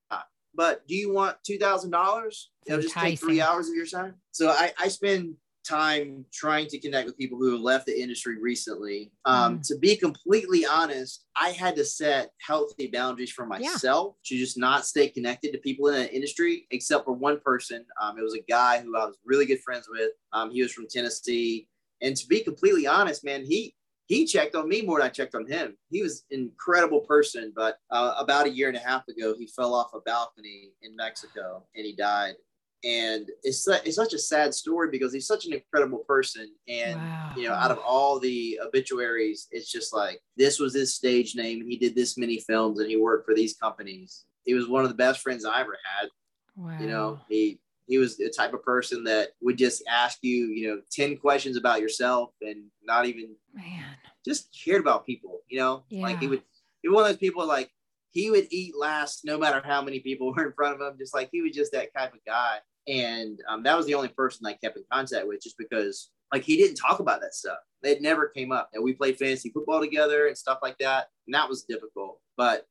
But 0.56 0.86
do 0.86 0.94
you 0.94 1.12
want 1.12 1.36
two 1.44 1.58
thousand 1.58 1.90
dollars? 1.90 2.50
It'll 2.66 2.80
just 2.80 2.94
take 2.94 3.18
three 3.18 3.40
hours 3.40 3.68
of 3.68 3.74
your 3.74 3.86
time. 3.86 4.14
So 4.30 4.50
I 4.50 4.72
I 4.78 4.88
spend 4.88 5.34
time 5.64 6.24
trying 6.32 6.66
to 6.68 6.78
connect 6.78 7.06
with 7.06 7.18
people 7.18 7.38
who 7.38 7.52
have 7.52 7.60
left 7.60 7.86
the 7.86 8.00
industry 8.00 8.40
recently. 8.40 9.12
Um, 9.24 9.58
mm. 9.58 9.66
To 9.68 9.78
be 9.78 9.96
completely 9.96 10.64
honest, 10.66 11.24
I 11.36 11.50
had 11.50 11.76
to 11.76 11.84
set 11.84 12.30
healthy 12.40 12.88
boundaries 12.88 13.32
for 13.32 13.46
myself 13.46 14.16
yeah. 14.16 14.36
to 14.36 14.40
just 14.40 14.58
not 14.58 14.86
stay 14.86 15.08
connected 15.08 15.52
to 15.52 15.58
people 15.58 15.88
in 15.88 15.94
the 15.94 16.14
industry, 16.14 16.66
except 16.70 17.04
for 17.04 17.12
one 17.12 17.40
person. 17.40 17.84
Um, 18.00 18.18
it 18.18 18.22
was 18.22 18.34
a 18.34 18.44
guy 18.50 18.80
who 18.80 18.96
I 18.96 19.06
was 19.06 19.16
really 19.24 19.46
good 19.46 19.60
friends 19.60 19.88
with. 19.90 20.10
Um, 20.32 20.50
he 20.50 20.62
was 20.62 20.72
from 20.72 20.86
Tennessee. 20.88 21.68
And 22.02 22.16
to 22.16 22.26
be 22.26 22.40
completely 22.40 22.86
honest, 22.86 23.24
man, 23.24 23.44
he 23.44 23.74
he 24.06 24.26
checked 24.26 24.54
on 24.54 24.68
me 24.68 24.82
more 24.82 24.98
than 24.98 25.06
I 25.06 25.10
checked 25.10 25.34
on 25.34 25.46
him. 25.46 25.78
He 25.90 26.02
was 26.02 26.24
an 26.30 26.40
incredible 26.40 27.00
person, 27.00 27.54
but 27.56 27.78
uh, 27.90 28.14
about 28.18 28.46
a 28.46 28.50
year 28.50 28.68
and 28.68 28.76
a 28.76 28.80
half 28.80 29.08
ago, 29.08 29.34
he 29.34 29.46
fell 29.46 29.74
off 29.74 29.94
a 29.94 30.00
balcony 30.00 30.72
in 30.82 30.94
Mexico 30.94 31.64
and 31.74 31.86
he 31.86 31.96
died 31.96 32.34
and 32.84 33.30
it's 33.42 33.66
it's 33.66 33.96
such 33.96 34.12
a 34.12 34.18
sad 34.18 34.52
story 34.52 34.90
because 34.90 35.12
he's 35.12 35.26
such 35.26 35.46
an 35.46 35.54
incredible 35.54 36.00
person 36.00 36.52
and 36.68 36.96
wow. 36.96 37.32
you 37.36 37.48
know 37.48 37.54
out 37.54 37.70
of 37.70 37.78
all 37.78 38.18
the 38.18 38.60
obituaries 38.64 39.48
it's 39.50 39.72
just 39.72 39.94
like 39.94 40.20
this 40.36 40.58
was 40.58 40.74
his 40.74 40.94
stage 40.94 41.34
name 41.34 41.60
and 41.60 41.70
he 41.70 41.78
did 41.78 41.94
this 41.94 42.18
many 42.18 42.38
films 42.38 42.78
and 42.78 42.88
he 42.88 42.96
worked 42.96 43.24
for 43.24 43.34
these 43.34 43.56
companies 43.56 44.24
he 44.44 44.54
was 44.54 44.68
one 44.68 44.82
of 44.82 44.90
the 44.90 44.96
best 44.96 45.20
friends 45.20 45.44
i 45.44 45.60
ever 45.60 45.78
had 45.98 46.08
wow. 46.56 46.76
you 46.78 46.86
know 46.86 47.18
he 47.28 47.58
he 47.86 47.98
was 47.98 48.16
the 48.16 48.32
type 48.34 48.52
of 48.52 48.62
person 48.62 49.04
that 49.04 49.30
would 49.40 49.56
just 49.56 49.82
ask 49.88 50.18
you 50.22 50.46
you 50.48 50.68
know 50.68 50.80
10 50.92 51.16
questions 51.16 51.56
about 51.56 51.80
yourself 51.80 52.30
and 52.42 52.64
not 52.82 53.06
even 53.06 53.34
man 53.54 53.84
just 54.26 54.54
cared 54.64 54.80
about 54.80 55.06
people 55.06 55.40
you 55.48 55.58
know 55.58 55.84
yeah. 55.88 56.02
like 56.02 56.18
he 56.18 56.28
would 56.28 56.42
he 56.82 56.88
was 56.88 56.96
one 56.96 57.04
of 57.04 57.10
those 57.10 57.18
people 57.18 57.46
like 57.46 57.70
he 58.10 58.30
would 58.30 58.46
eat 58.50 58.74
last 58.78 59.24
no 59.24 59.38
matter 59.38 59.62
how 59.64 59.80
many 59.80 60.00
people 60.00 60.32
were 60.36 60.46
in 60.46 60.52
front 60.52 60.74
of 60.74 60.86
him 60.86 60.98
just 60.98 61.14
like 61.14 61.30
he 61.32 61.40
was 61.40 61.52
just 61.52 61.72
that 61.72 61.92
type 61.94 62.12
of 62.12 62.20
guy 62.26 62.58
and 62.86 63.40
um, 63.48 63.62
that 63.62 63.76
was 63.76 63.86
the 63.86 63.94
only 63.94 64.08
person 64.08 64.46
I 64.46 64.54
kept 64.54 64.76
in 64.76 64.84
contact 64.92 65.26
with, 65.26 65.42
just 65.42 65.58
because 65.58 66.10
like 66.32 66.42
he 66.42 66.56
didn't 66.56 66.76
talk 66.76 67.00
about 67.00 67.20
that 67.20 67.34
stuff. 67.34 67.58
It 67.82 68.02
never 68.02 68.28
came 68.28 68.50
up. 68.52 68.70
And 68.72 68.82
we 68.82 68.94
played 68.94 69.18
fantasy 69.18 69.50
football 69.50 69.80
together 69.80 70.26
and 70.26 70.36
stuff 70.36 70.58
like 70.62 70.78
that, 70.78 71.08
and 71.26 71.34
that 71.34 71.48
was 71.48 71.64
difficult. 71.64 72.20
But 72.36 72.66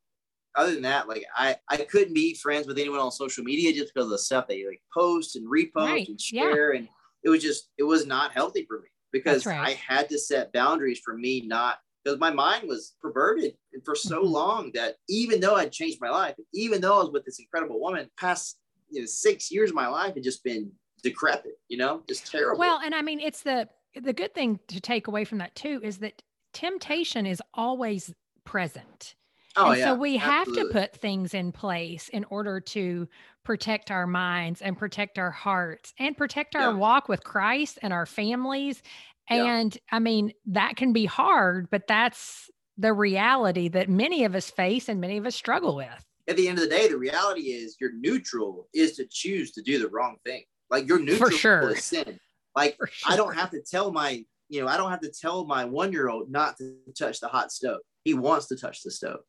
other 0.55 0.73
than 0.73 0.83
that, 0.83 1.07
like 1.07 1.25
I 1.35 1.55
I 1.69 1.77
couldn't 1.77 2.13
be 2.13 2.35
friends 2.35 2.67
with 2.67 2.77
anyone 2.77 2.99
on 2.99 3.11
social 3.11 3.43
media 3.43 3.73
just 3.73 3.93
because 3.93 4.07
of 4.07 4.11
the 4.11 4.17
stuff 4.17 4.47
they 4.47 4.65
like 4.65 4.81
post 4.93 5.35
and 5.35 5.47
repost 5.47 5.87
right. 5.87 6.07
and 6.07 6.19
share, 6.19 6.73
yeah. 6.73 6.79
and 6.79 6.89
it 7.23 7.29
was 7.29 7.41
just 7.41 7.69
it 7.77 7.83
was 7.83 8.05
not 8.05 8.31
healthy 8.31 8.65
for 8.67 8.79
me 8.81 8.87
because 9.11 9.45
right. 9.45 9.59
I 9.59 9.71
had 9.71 10.09
to 10.09 10.19
set 10.19 10.53
boundaries 10.53 11.01
for 11.03 11.15
me 11.15 11.41
not 11.45 11.77
because 12.03 12.19
my 12.19 12.31
mind 12.31 12.67
was 12.67 12.95
perverted 13.01 13.53
for 13.85 13.95
so 13.95 14.23
mm-hmm. 14.23 14.33
long 14.33 14.71
that 14.73 14.95
even 15.07 15.39
though 15.39 15.55
I'd 15.55 15.71
changed 15.71 15.99
my 16.01 16.09
life, 16.09 16.35
even 16.53 16.81
though 16.81 16.99
I 16.99 17.03
was 17.03 17.11
with 17.11 17.25
this 17.25 17.39
incredible 17.39 17.79
woman, 17.79 18.09
past 18.19 18.59
you 18.93 19.01
know 19.01 19.05
six 19.05 19.51
years 19.51 19.69
of 19.69 19.75
my 19.75 19.87
life 19.87 20.13
had 20.13 20.23
just 20.23 20.43
been 20.43 20.71
decrepit 21.01 21.53
you 21.67 21.77
know 21.77 22.01
just 22.07 22.31
terrible 22.31 22.59
well 22.59 22.79
and 22.83 22.95
i 22.95 23.01
mean 23.01 23.19
it's 23.19 23.41
the 23.41 23.67
the 24.01 24.13
good 24.13 24.33
thing 24.33 24.59
to 24.67 24.79
take 24.79 25.07
away 25.07 25.25
from 25.25 25.37
that 25.37 25.53
too 25.55 25.79
is 25.83 25.97
that 25.97 26.21
temptation 26.53 27.25
is 27.25 27.41
always 27.53 28.13
present 28.45 29.15
Oh, 29.55 29.69
and 29.69 29.79
yeah, 29.79 29.85
so 29.85 29.95
we 29.95 30.17
have 30.17 30.51
to 30.53 30.69
put 30.71 30.95
things 30.95 31.33
in 31.33 31.51
place 31.51 32.09
in 32.09 32.23
order 32.25 32.59
to 32.59 33.07
protect 33.43 33.91
our 33.91 34.07
minds 34.07 34.61
and 34.61 34.77
protect 34.77 35.19
our 35.19 35.29
hearts 35.29 35.93
and 35.99 36.17
protect 36.17 36.55
our 36.55 36.71
yeah. 36.71 36.77
walk 36.77 37.07
with 37.07 37.23
Christ 37.23 37.77
and 37.83 37.93
our 37.93 38.07
families. 38.07 38.81
And 39.29 39.75
yeah. 39.75 39.95
I 39.95 39.99
mean, 39.99 40.33
that 40.47 40.75
can 40.75 40.91
be 40.91 41.05
hard, 41.05 41.69
but 41.69 41.87
that's 41.87 42.49
the 42.77 42.93
reality 42.93 43.67
that 43.69 43.89
many 43.89 44.23
of 44.23 44.33
us 44.33 44.49
face 44.49 44.89
and 44.89 44.99
many 44.99 45.17
of 45.17 45.25
us 45.27 45.35
struggle 45.35 45.75
with. 45.75 46.05
At 46.27 46.37
the 46.37 46.47
end 46.47 46.57
of 46.57 46.63
the 46.63 46.69
day, 46.69 46.87
the 46.87 46.97
reality 46.97 47.51
is 47.51 47.75
your 47.79 47.91
neutral 47.93 48.67
is 48.73 48.95
to 48.95 49.05
choose 49.09 49.51
to 49.51 49.61
do 49.61 49.79
the 49.79 49.89
wrong 49.89 50.17
thing. 50.25 50.43
Like 50.69 50.87
your 50.87 50.99
neutral 50.99 51.29
For 51.29 51.35
sure. 51.35 51.69
is 51.71 51.83
sin. 51.83 52.19
Like 52.55 52.75
sure. 52.77 52.89
I 53.07 53.15
don't 53.15 53.35
have 53.35 53.51
to 53.51 53.61
tell 53.61 53.91
my, 53.91 54.23
you 54.49 54.61
know, 54.61 54.67
I 54.67 54.77
don't 54.77 54.91
have 54.91 55.01
to 55.01 55.11
tell 55.11 55.45
my 55.45 55.65
one 55.65 55.91
year 55.91 56.09
old 56.09 56.31
not 56.31 56.57
to 56.57 56.75
touch 56.97 57.19
the 57.19 57.27
hot 57.27 57.51
stove. 57.51 57.79
He 58.03 58.13
wants 58.13 58.47
to 58.47 58.55
touch 58.55 58.83
the 58.83 58.91
stove. 58.91 59.19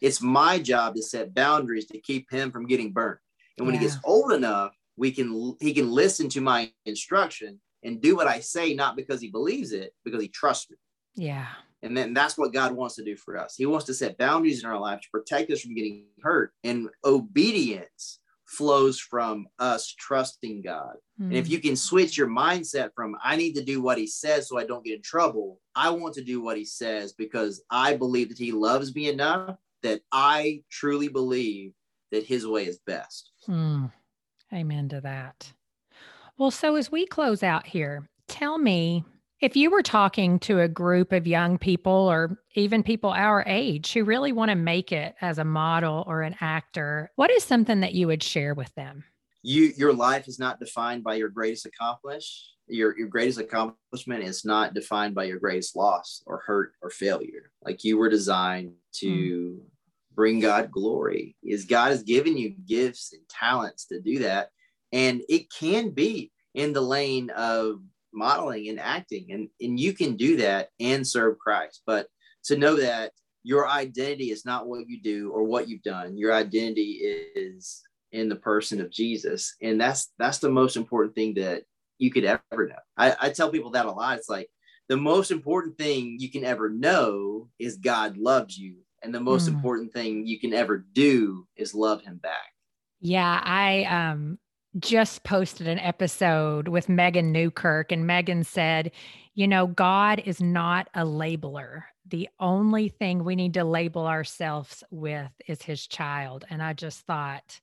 It's 0.00 0.20
my 0.20 0.58
job 0.58 0.94
to 0.96 1.02
set 1.02 1.34
boundaries 1.34 1.86
to 1.86 2.00
keep 2.00 2.30
him 2.30 2.50
from 2.50 2.66
getting 2.66 2.92
burnt. 2.92 3.18
And 3.58 3.66
when 3.66 3.74
yeah. 3.74 3.80
he 3.80 3.86
gets 3.86 3.98
old 4.04 4.32
enough, 4.32 4.72
we 4.96 5.10
can 5.10 5.56
he 5.60 5.72
can 5.72 5.90
listen 5.90 6.28
to 6.30 6.40
my 6.40 6.70
instruction 6.86 7.60
and 7.82 8.00
do 8.00 8.16
what 8.16 8.26
I 8.26 8.40
say, 8.40 8.74
not 8.74 8.96
because 8.96 9.20
he 9.20 9.30
believes 9.30 9.72
it, 9.72 9.92
because 10.04 10.22
he 10.22 10.28
trusts 10.28 10.70
me. 10.70 10.76
Yeah. 11.16 11.46
And 11.84 11.96
then 11.96 12.14
that's 12.14 12.38
what 12.38 12.52
God 12.52 12.72
wants 12.72 12.96
to 12.96 13.04
do 13.04 13.14
for 13.14 13.36
us. 13.36 13.56
He 13.56 13.66
wants 13.66 13.86
to 13.86 13.94
set 13.94 14.18
boundaries 14.18 14.64
in 14.64 14.70
our 14.70 14.78
life 14.78 15.00
to 15.02 15.10
protect 15.10 15.50
us 15.50 15.60
from 15.60 15.74
getting 15.74 16.06
hurt. 16.22 16.52
And 16.64 16.88
obedience 17.04 18.20
flows 18.46 18.98
from 18.98 19.46
us 19.58 19.94
trusting 19.98 20.62
God. 20.62 20.94
Mm. 21.20 21.26
And 21.26 21.34
if 21.34 21.46
hmm. 21.46 21.52
you 21.52 21.58
can 21.60 21.76
switch 21.76 22.16
your 22.16 22.28
mindset 22.28 22.90
from, 22.94 23.16
I 23.22 23.36
need 23.36 23.54
to 23.54 23.64
do 23.64 23.82
what 23.82 23.98
he 23.98 24.06
says 24.06 24.48
so 24.48 24.58
I 24.58 24.64
don't 24.64 24.84
get 24.84 24.96
in 24.96 25.02
trouble, 25.02 25.60
I 25.74 25.90
want 25.90 26.14
to 26.14 26.24
do 26.24 26.40
what 26.40 26.56
he 26.56 26.64
says 26.64 27.12
because 27.12 27.62
I 27.70 27.96
believe 27.96 28.28
that 28.28 28.38
he 28.38 28.52
loves 28.52 28.94
me 28.94 29.08
enough 29.08 29.56
that 29.82 30.00
I 30.12 30.62
truly 30.70 31.08
believe 31.08 31.72
that 32.12 32.24
his 32.24 32.46
way 32.46 32.66
is 32.66 32.78
best. 32.86 33.32
Mm. 33.48 33.92
Amen 34.52 34.88
to 34.90 35.00
that. 35.00 35.52
Well, 36.38 36.50
so 36.50 36.76
as 36.76 36.90
we 36.90 37.06
close 37.06 37.42
out 37.42 37.66
here, 37.66 38.08
tell 38.28 38.58
me 38.58 39.04
if 39.44 39.54
you 39.56 39.70
were 39.70 39.82
talking 39.82 40.38
to 40.38 40.60
a 40.60 40.68
group 40.68 41.12
of 41.12 41.26
young 41.26 41.58
people 41.58 41.92
or 41.92 42.38
even 42.54 42.82
people 42.82 43.10
our 43.10 43.44
age 43.46 43.92
who 43.92 44.02
really 44.02 44.32
want 44.32 44.48
to 44.48 44.54
make 44.54 44.90
it 44.90 45.14
as 45.20 45.36
a 45.36 45.44
model 45.44 46.02
or 46.06 46.22
an 46.22 46.34
actor, 46.40 47.10
what 47.16 47.30
is 47.30 47.44
something 47.44 47.80
that 47.80 47.92
you 47.92 48.06
would 48.06 48.22
share 48.22 48.54
with 48.54 48.74
them? 48.74 49.04
You 49.42 49.70
your 49.76 49.92
life 49.92 50.28
is 50.28 50.38
not 50.38 50.60
defined 50.60 51.04
by 51.04 51.16
your 51.16 51.28
greatest 51.28 51.66
accomplish. 51.66 52.48
Your 52.68 52.96
your 52.96 53.08
greatest 53.08 53.38
accomplishment 53.38 54.24
is 54.24 54.46
not 54.46 54.72
defined 54.72 55.14
by 55.14 55.24
your 55.24 55.38
greatest 55.38 55.76
loss 55.76 56.22
or 56.24 56.38
hurt 56.38 56.72
or 56.80 56.88
failure. 56.88 57.52
Like 57.62 57.84
you 57.84 57.98
were 57.98 58.08
designed 58.08 58.72
to 58.94 59.06
mm. 59.06 59.58
bring 60.14 60.40
God 60.40 60.70
glory. 60.70 61.36
Is 61.44 61.66
God 61.66 61.90
has 61.90 62.02
given 62.02 62.38
you 62.38 62.54
gifts 62.66 63.12
and 63.12 63.20
talents 63.28 63.84
to 63.88 64.00
do 64.00 64.20
that. 64.20 64.48
And 64.90 65.20
it 65.28 65.52
can 65.52 65.90
be 65.90 66.32
in 66.54 66.72
the 66.72 66.80
lane 66.80 67.28
of 67.28 67.80
modeling 68.14 68.68
and 68.68 68.80
acting 68.80 69.26
and 69.30 69.48
and 69.60 69.78
you 69.78 69.92
can 69.92 70.16
do 70.16 70.36
that 70.36 70.68
and 70.80 71.06
serve 71.06 71.38
christ. 71.38 71.82
But 71.86 72.06
to 72.44 72.56
know 72.56 72.76
that 72.76 73.12
your 73.42 73.68
identity 73.68 74.30
is 74.30 74.44
not 74.44 74.66
what 74.66 74.88
you 74.88 75.00
do 75.02 75.30
or 75.30 75.44
what 75.44 75.68
you've 75.68 75.82
done 75.82 76.16
your 76.16 76.32
identity 76.32 77.00
is 77.34 77.82
in 78.12 78.28
the 78.28 78.36
person 78.36 78.80
of 78.80 78.90
jesus. 78.90 79.54
And 79.60 79.80
that's 79.80 80.12
that's 80.18 80.38
the 80.38 80.50
most 80.50 80.76
important 80.76 81.14
thing 81.14 81.34
that 81.34 81.64
you 81.98 82.10
could 82.10 82.24
ever 82.24 82.68
know. 82.68 82.74
I, 82.96 83.16
I 83.20 83.30
tell 83.30 83.50
people 83.50 83.70
that 83.72 83.86
a 83.86 83.90
lot. 83.90 84.18
It's 84.18 84.28
like 84.28 84.48
the 84.88 84.96
most 84.96 85.30
important 85.30 85.78
thing 85.78 86.16
you 86.18 86.30
can 86.30 86.44
ever 86.44 86.68
know 86.68 87.48
is 87.58 87.76
god 87.76 88.16
loves 88.16 88.56
you 88.56 88.76
and 89.02 89.14
the 89.14 89.20
most 89.20 89.46
mm. 89.46 89.54
important 89.54 89.92
thing 89.92 90.26
you 90.26 90.40
can 90.40 90.54
ever 90.54 90.84
do 90.92 91.46
is 91.56 91.74
love 91.74 92.02
him 92.02 92.16
back. 92.16 92.52
Yeah 93.00 93.40
i 93.44 93.84
um 93.84 94.38
just 94.78 95.22
posted 95.24 95.68
an 95.68 95.78
episode 95.78 96.68
with 96.68 96.88
Megan 96.88 97.32
Newkirk, 97.32 97.92
and 97.92 98.06
Megan 98.06 98.44
said, 98.44 98.90
You 99.34 99.48
know, 99.48 99.66
God 99.66 100.22
is 100.24 100.40
not 100.40 100.88
a 100.94 101.04
labeler. 101.04 101.84
The 102.06 102.28
only 102.38 102.88
thing 102.88 103.24
we 103.24 103.36
need 103.36 103.54
to 103.54 103.64
label 103.64 104.06
ourselves 104.06 104.84
with 104.90 105.30
is 105.46 105.62
his 105.62 105.86
child. 105.86 106.44
And 106.50 106.62
I 106.62 106.74
just 106.74 107.00
thought, 107.06 107.60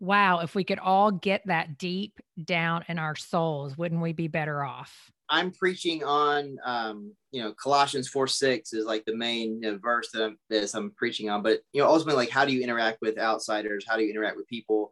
wow, 0.00 0.40
if 0.40 0.54
we 0.54 0.64
could 0.64 0.78
all 0.78 1.10
get 1.10 1.42
that 1.46 1.78
deep 1.78 2.20
down 2.44 2.84
in 2.88 2.98
our 2.98 3.16
souls, 3.16 3.76
wouldn't 3.76 4.02
we 4.02 4.12
be 4.12 4.28
better 4.28 4.62
off? 4.62 5.10
I'm 5.30 5.50
preaching 5.50 6.04
on, 6.04 6.58
um, 6.64 7.12
you 7.32 7.42
know, 7.42 7.54
Colossians 7.54 8.08
4 8.08 8.26
6 8.26 8.74
is 8.74 8.84
like 8.84 9.04
the 9.06 9.16
main 9.16 9.62
you 9.62 9.72
know, 9.72 9.78
verse 9.78 10.10
that 10.12 10.22
I'm, 10.22 10.38
that 10.50 10.74
I'm 10.74 10.90
preaching 10.92 11.30
on. 11.30 11.42
But, 11.42 11.60
you 11.72 11.80
know, 11.80 11.88
ultimately, 11.88 12.24
like, 12.24 12.30
how 12.30 12.44
do 12.44 12.52
you 12.52 12.62
interact 12.62 12.98
with 13.00 13.18
outsiders? 13.18 13.84
How 13.88 13.96
do 13.96 14.02
you 14.04 14.10
interact 14.10 14.36
with 14.36 14.46
people? 14.46 14.90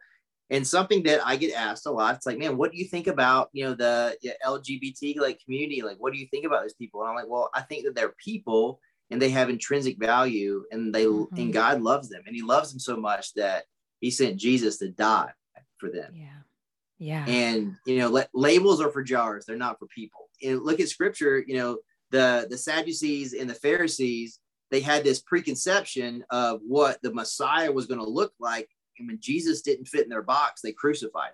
And 0.51 0.67
something 0.67 1.03
that 1.05 1.27
I 1.27 1.37
get 1.37 1.55
asked 1.55 1.87
a 1.87 1.91
lot, 1.91 2.15
it's 2.15 2.27
like, 2.27 2.39
man, 2.39 2.57
what 2.57 2.73
do 2.73 2.79
you 2.79 2.85
think 2.85 3.07
about, 3.07 3.49
you 3.53 3.65
know, 3.65 3.75
the 3.75 4.17
LGBT 4.45 5.19
like 5.19 5.41
community? 5.43 5.83
Like, 5.83 5.97
what 5.99 6.13
do 6.13 6.19
you 6.19 6.27
think 6.27 6.45
about 6.45 6.63
those 6.63 6.75
people? 6.75 7.01
And 7.01 7.09
I'm 7.09 7.17
like, 7.17 7.29
well, 7.29 7.51
I 7.55 7.63
think 7.63 7.85
that 7.85 7.95
they're 7.95 8.15
people 8.23 8.81
and 9.11 9.21
they 9.21 9.31
have 9.31 9.49
intrinsic 9.49 9.99
value 9.99 10.65
and 10.71 10.95
they, 10.95 11.05
mm-hmm. 11.05 11.37
and 11.37 11.53
God 11.53 11.81
loves 11.81 12.09
them 12.09 12.23
and 12.27 12.37
he 12.37 12.43
loves 12.43 12.71
them 12.71 12.79
so 12.79 12.97
much 12.97 13.33
that 13.35 13.65
he 14.01 14.11
sent 14.11 14.37
Jesus 14.37 14.79
to 14.79 14.91
die 14.91 15.33
for 15.79 15.91
them. 15.91 16.13
Yeah. 16.15 16.29
Yeah. 16.99 17.25
And, 17.27 17.77
you 17.87 17.99
know, 17.99 18.09
let, 18.09 18.29
labels 18.33 18.81
are 18.81 18.91
for 18.91 19.03
jars. 19.03 19.45
They're 19.45 19.57
not 19.57 19.79
for 19.79 19.87
people. 19.87 20.29
And 20.43 20.63
look 20.63 20.81
at 20.81 20.89
scripture, 20.89 21.43
you 21.47 21.57
know, 21.57 21.79
the, 22.11 22.47
the 22.49 22.59
Sadducees 22.59 23.33
and 23.33 23.49
the 23.49 23.55
Pharisees, 23.55 24.39
they 24.71 24.81
had 24.81 25.03
this 25.03 25.21
preconception 25.21 26.25
of 26.31 26.61
what 26.63 26.99
the 27.03 27.13
Messiah 27.13 27.73
was 27.73 27.87
going 27.87 28.01
to 28.01 28.09
look 28.09 28.33
like 28.39 28.69
and 29.03 29.09
when 29.09 29.21
Jesus 29.21 29.63
didn't 29.63 29.87
fit 29.87 30.05
in 30.05 30.09
their 30.09 30.23
box, 30.23 30.61
they 30.63 30.73
crucified 30.73 31.33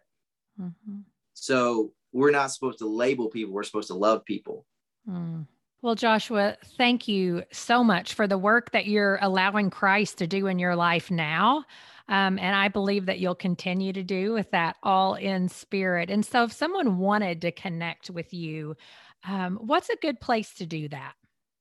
him. 0.58 0.74
Mm-hmm. 0.86 0.98
So 1.34 1.92
we're 2.12 2.30
not 2.30 2.50
supposed 2.50 2.78
to 2.78 2.86
label 2.86 3.28
people, 3.28 3.52
we're 3.52 3.62
supposed 3.62 3.88
to 3.88 3.94
love 3.94 4.24
people. 4.24 4.64
Mm. 5.08 5.46
Well, 5.80 5.94
Joshua, 5.94 6.56
thank 6.76 7.06
you 7.06 7.44
so 7.52 7.84
much 7.84 8.14
for 8.14 8.26
the 8.26 8.38
work 8.38 8.72
that 8.72 8.86
you're 8.86 9.18
allowing 9.22 9.70
Christ 9.70 10.18
to 10.18 10.26
do 10.26 10.48
in 10.48 10.58
your 10.58 10.74
life 10.74 11.08
now. 11.08 11.64
Um, 12.08 12.38
and 12.38 12.56
I 12.56 12.68
believe 12.68 13.06
that 13.06 13.20
you'll 13.20 13.36
continue 13.36 13.92
to 13.92 14.02
do 14.02 14.32
with 14.32 14.50
that 14.50 14.76
all 14.82 15.14
in 15.14 15.48
spirit. 15.48 16.10
And 16.10 16.24
so, 16.24 16.44
if 16.44 16.52
someone 16.52 16.98
wanted 16.98 17.42
to 17.42 17.52
connect 17.52 18.10
with 18.10 18.32
you, 18.32 18.76
um, 19.28 19.58
what's 19.60 19.90
a 19.90 19.96
good 19.96 20.18
place 20.18 20.54
to 20.54 20.66
do 20.66 20.88
that? 20.88 21.12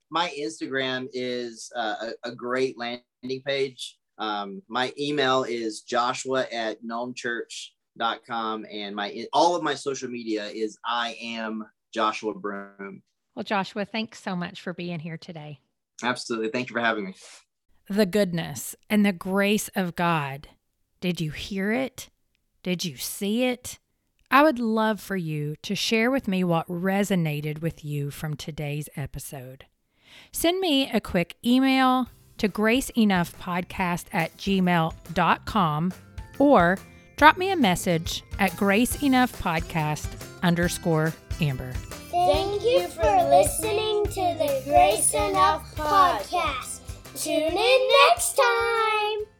My 0.10 0.34
Instagram 0.40 1.10
is 1.12 1.70
uh, 1.76 2.12
a, 2.24 2.30
a 2.30 2.36
great 2.36 2.78
landing 2.78 3.42
page. 3.46 3.98
Um, 4.18 4.62
my 4.68 4.94
email 4.98 5.44
is 5.44 5.82
joshua 5.82 6.48
at 6.52 6.84
gnomechurch.com 6.84 8.66
and 8.72 8.96
my 8.96 9.26
all 9.34 9.56
of 9.56 9.64
my 9.64 9.76
social 9.76 10.10
media 10.10 10.48
is 10.48 10.78
I 10.86 11.16
am 11.22 11.66
Joshua 11.94 12.34
Broome. 12.34 13.02
Well, 13.36 13.44
Joshua, 13.44 13.86
thanks 13.86 14.22
so 14.22 14.36
much 14.36 14.62
for 14.62 14.74
being 14.74 15.00
here 15.00 15.18
today. 15.18 15.60
Absolutely. 16.04 16.50
Thank 16.50 16.70
you 16.70 16.74
for 16.74 16.82
having 16.82 17.06
me. 17.06 17.16
The 17.90 18.06
goodness 18.06 18.76
and 18.90 19.06
the 19.06 19.14
grace 19.14 19.70
of 19.76 19.96
God. 19.96 20.50
Did 21.00 21.22
you 21.22 21.32
hear 21.32 21.72
it? 21.72 22.10
Did 22.64 22.84
you 22.84 22.98
see 22.98 23.44
it? 23.44 23.80
I 24.30 24.44
would 24.44 24.60
love 24.60 25.00
for 25.00 25.16
you 25.16 25.56
to 25.64 25.76
share 25.76 26.12
with 26.12 26.28
me 26.28 26.44
what 26.44 26.68
resonated 26.68 27.62
with 27.62 27.86
you 27.86 28.12
from 28.12 28.36
today's 28.36 28.90
episode. 28.96 29.66
Send 30.32 30.60
me 30.60 30.90
a 30.92 31.00
quick 31.00 31.38
email, 31.46 32.10
to 32.38 32.50
graceenoughpodcast 32.50 34.06
at 34.14 34.36
gmail.com 34.38 35.94
or 36.40 36.78
drop 37.16 37.38
me 37.38 37.52
a 37.52 37.56
message 37.56 38.24
at 38.40 38.52
graceenoughpodcast 38.52 40.08
underscore 40.44 41.14
amber. 41.42 41.74
Thank 42.12 42.64
you 42.64 42.88
for 42.88 43.04
listening 43.30 44.06
to 44.06 44.38
the 44.38 44.62
Grace 44.66 45.14
Enough 45.14 45.76
podcast. 45.76 46.82
Tune 47.16 47.58
in 47.58 47.90
next 48.08 48.38
time. 48.38 49.37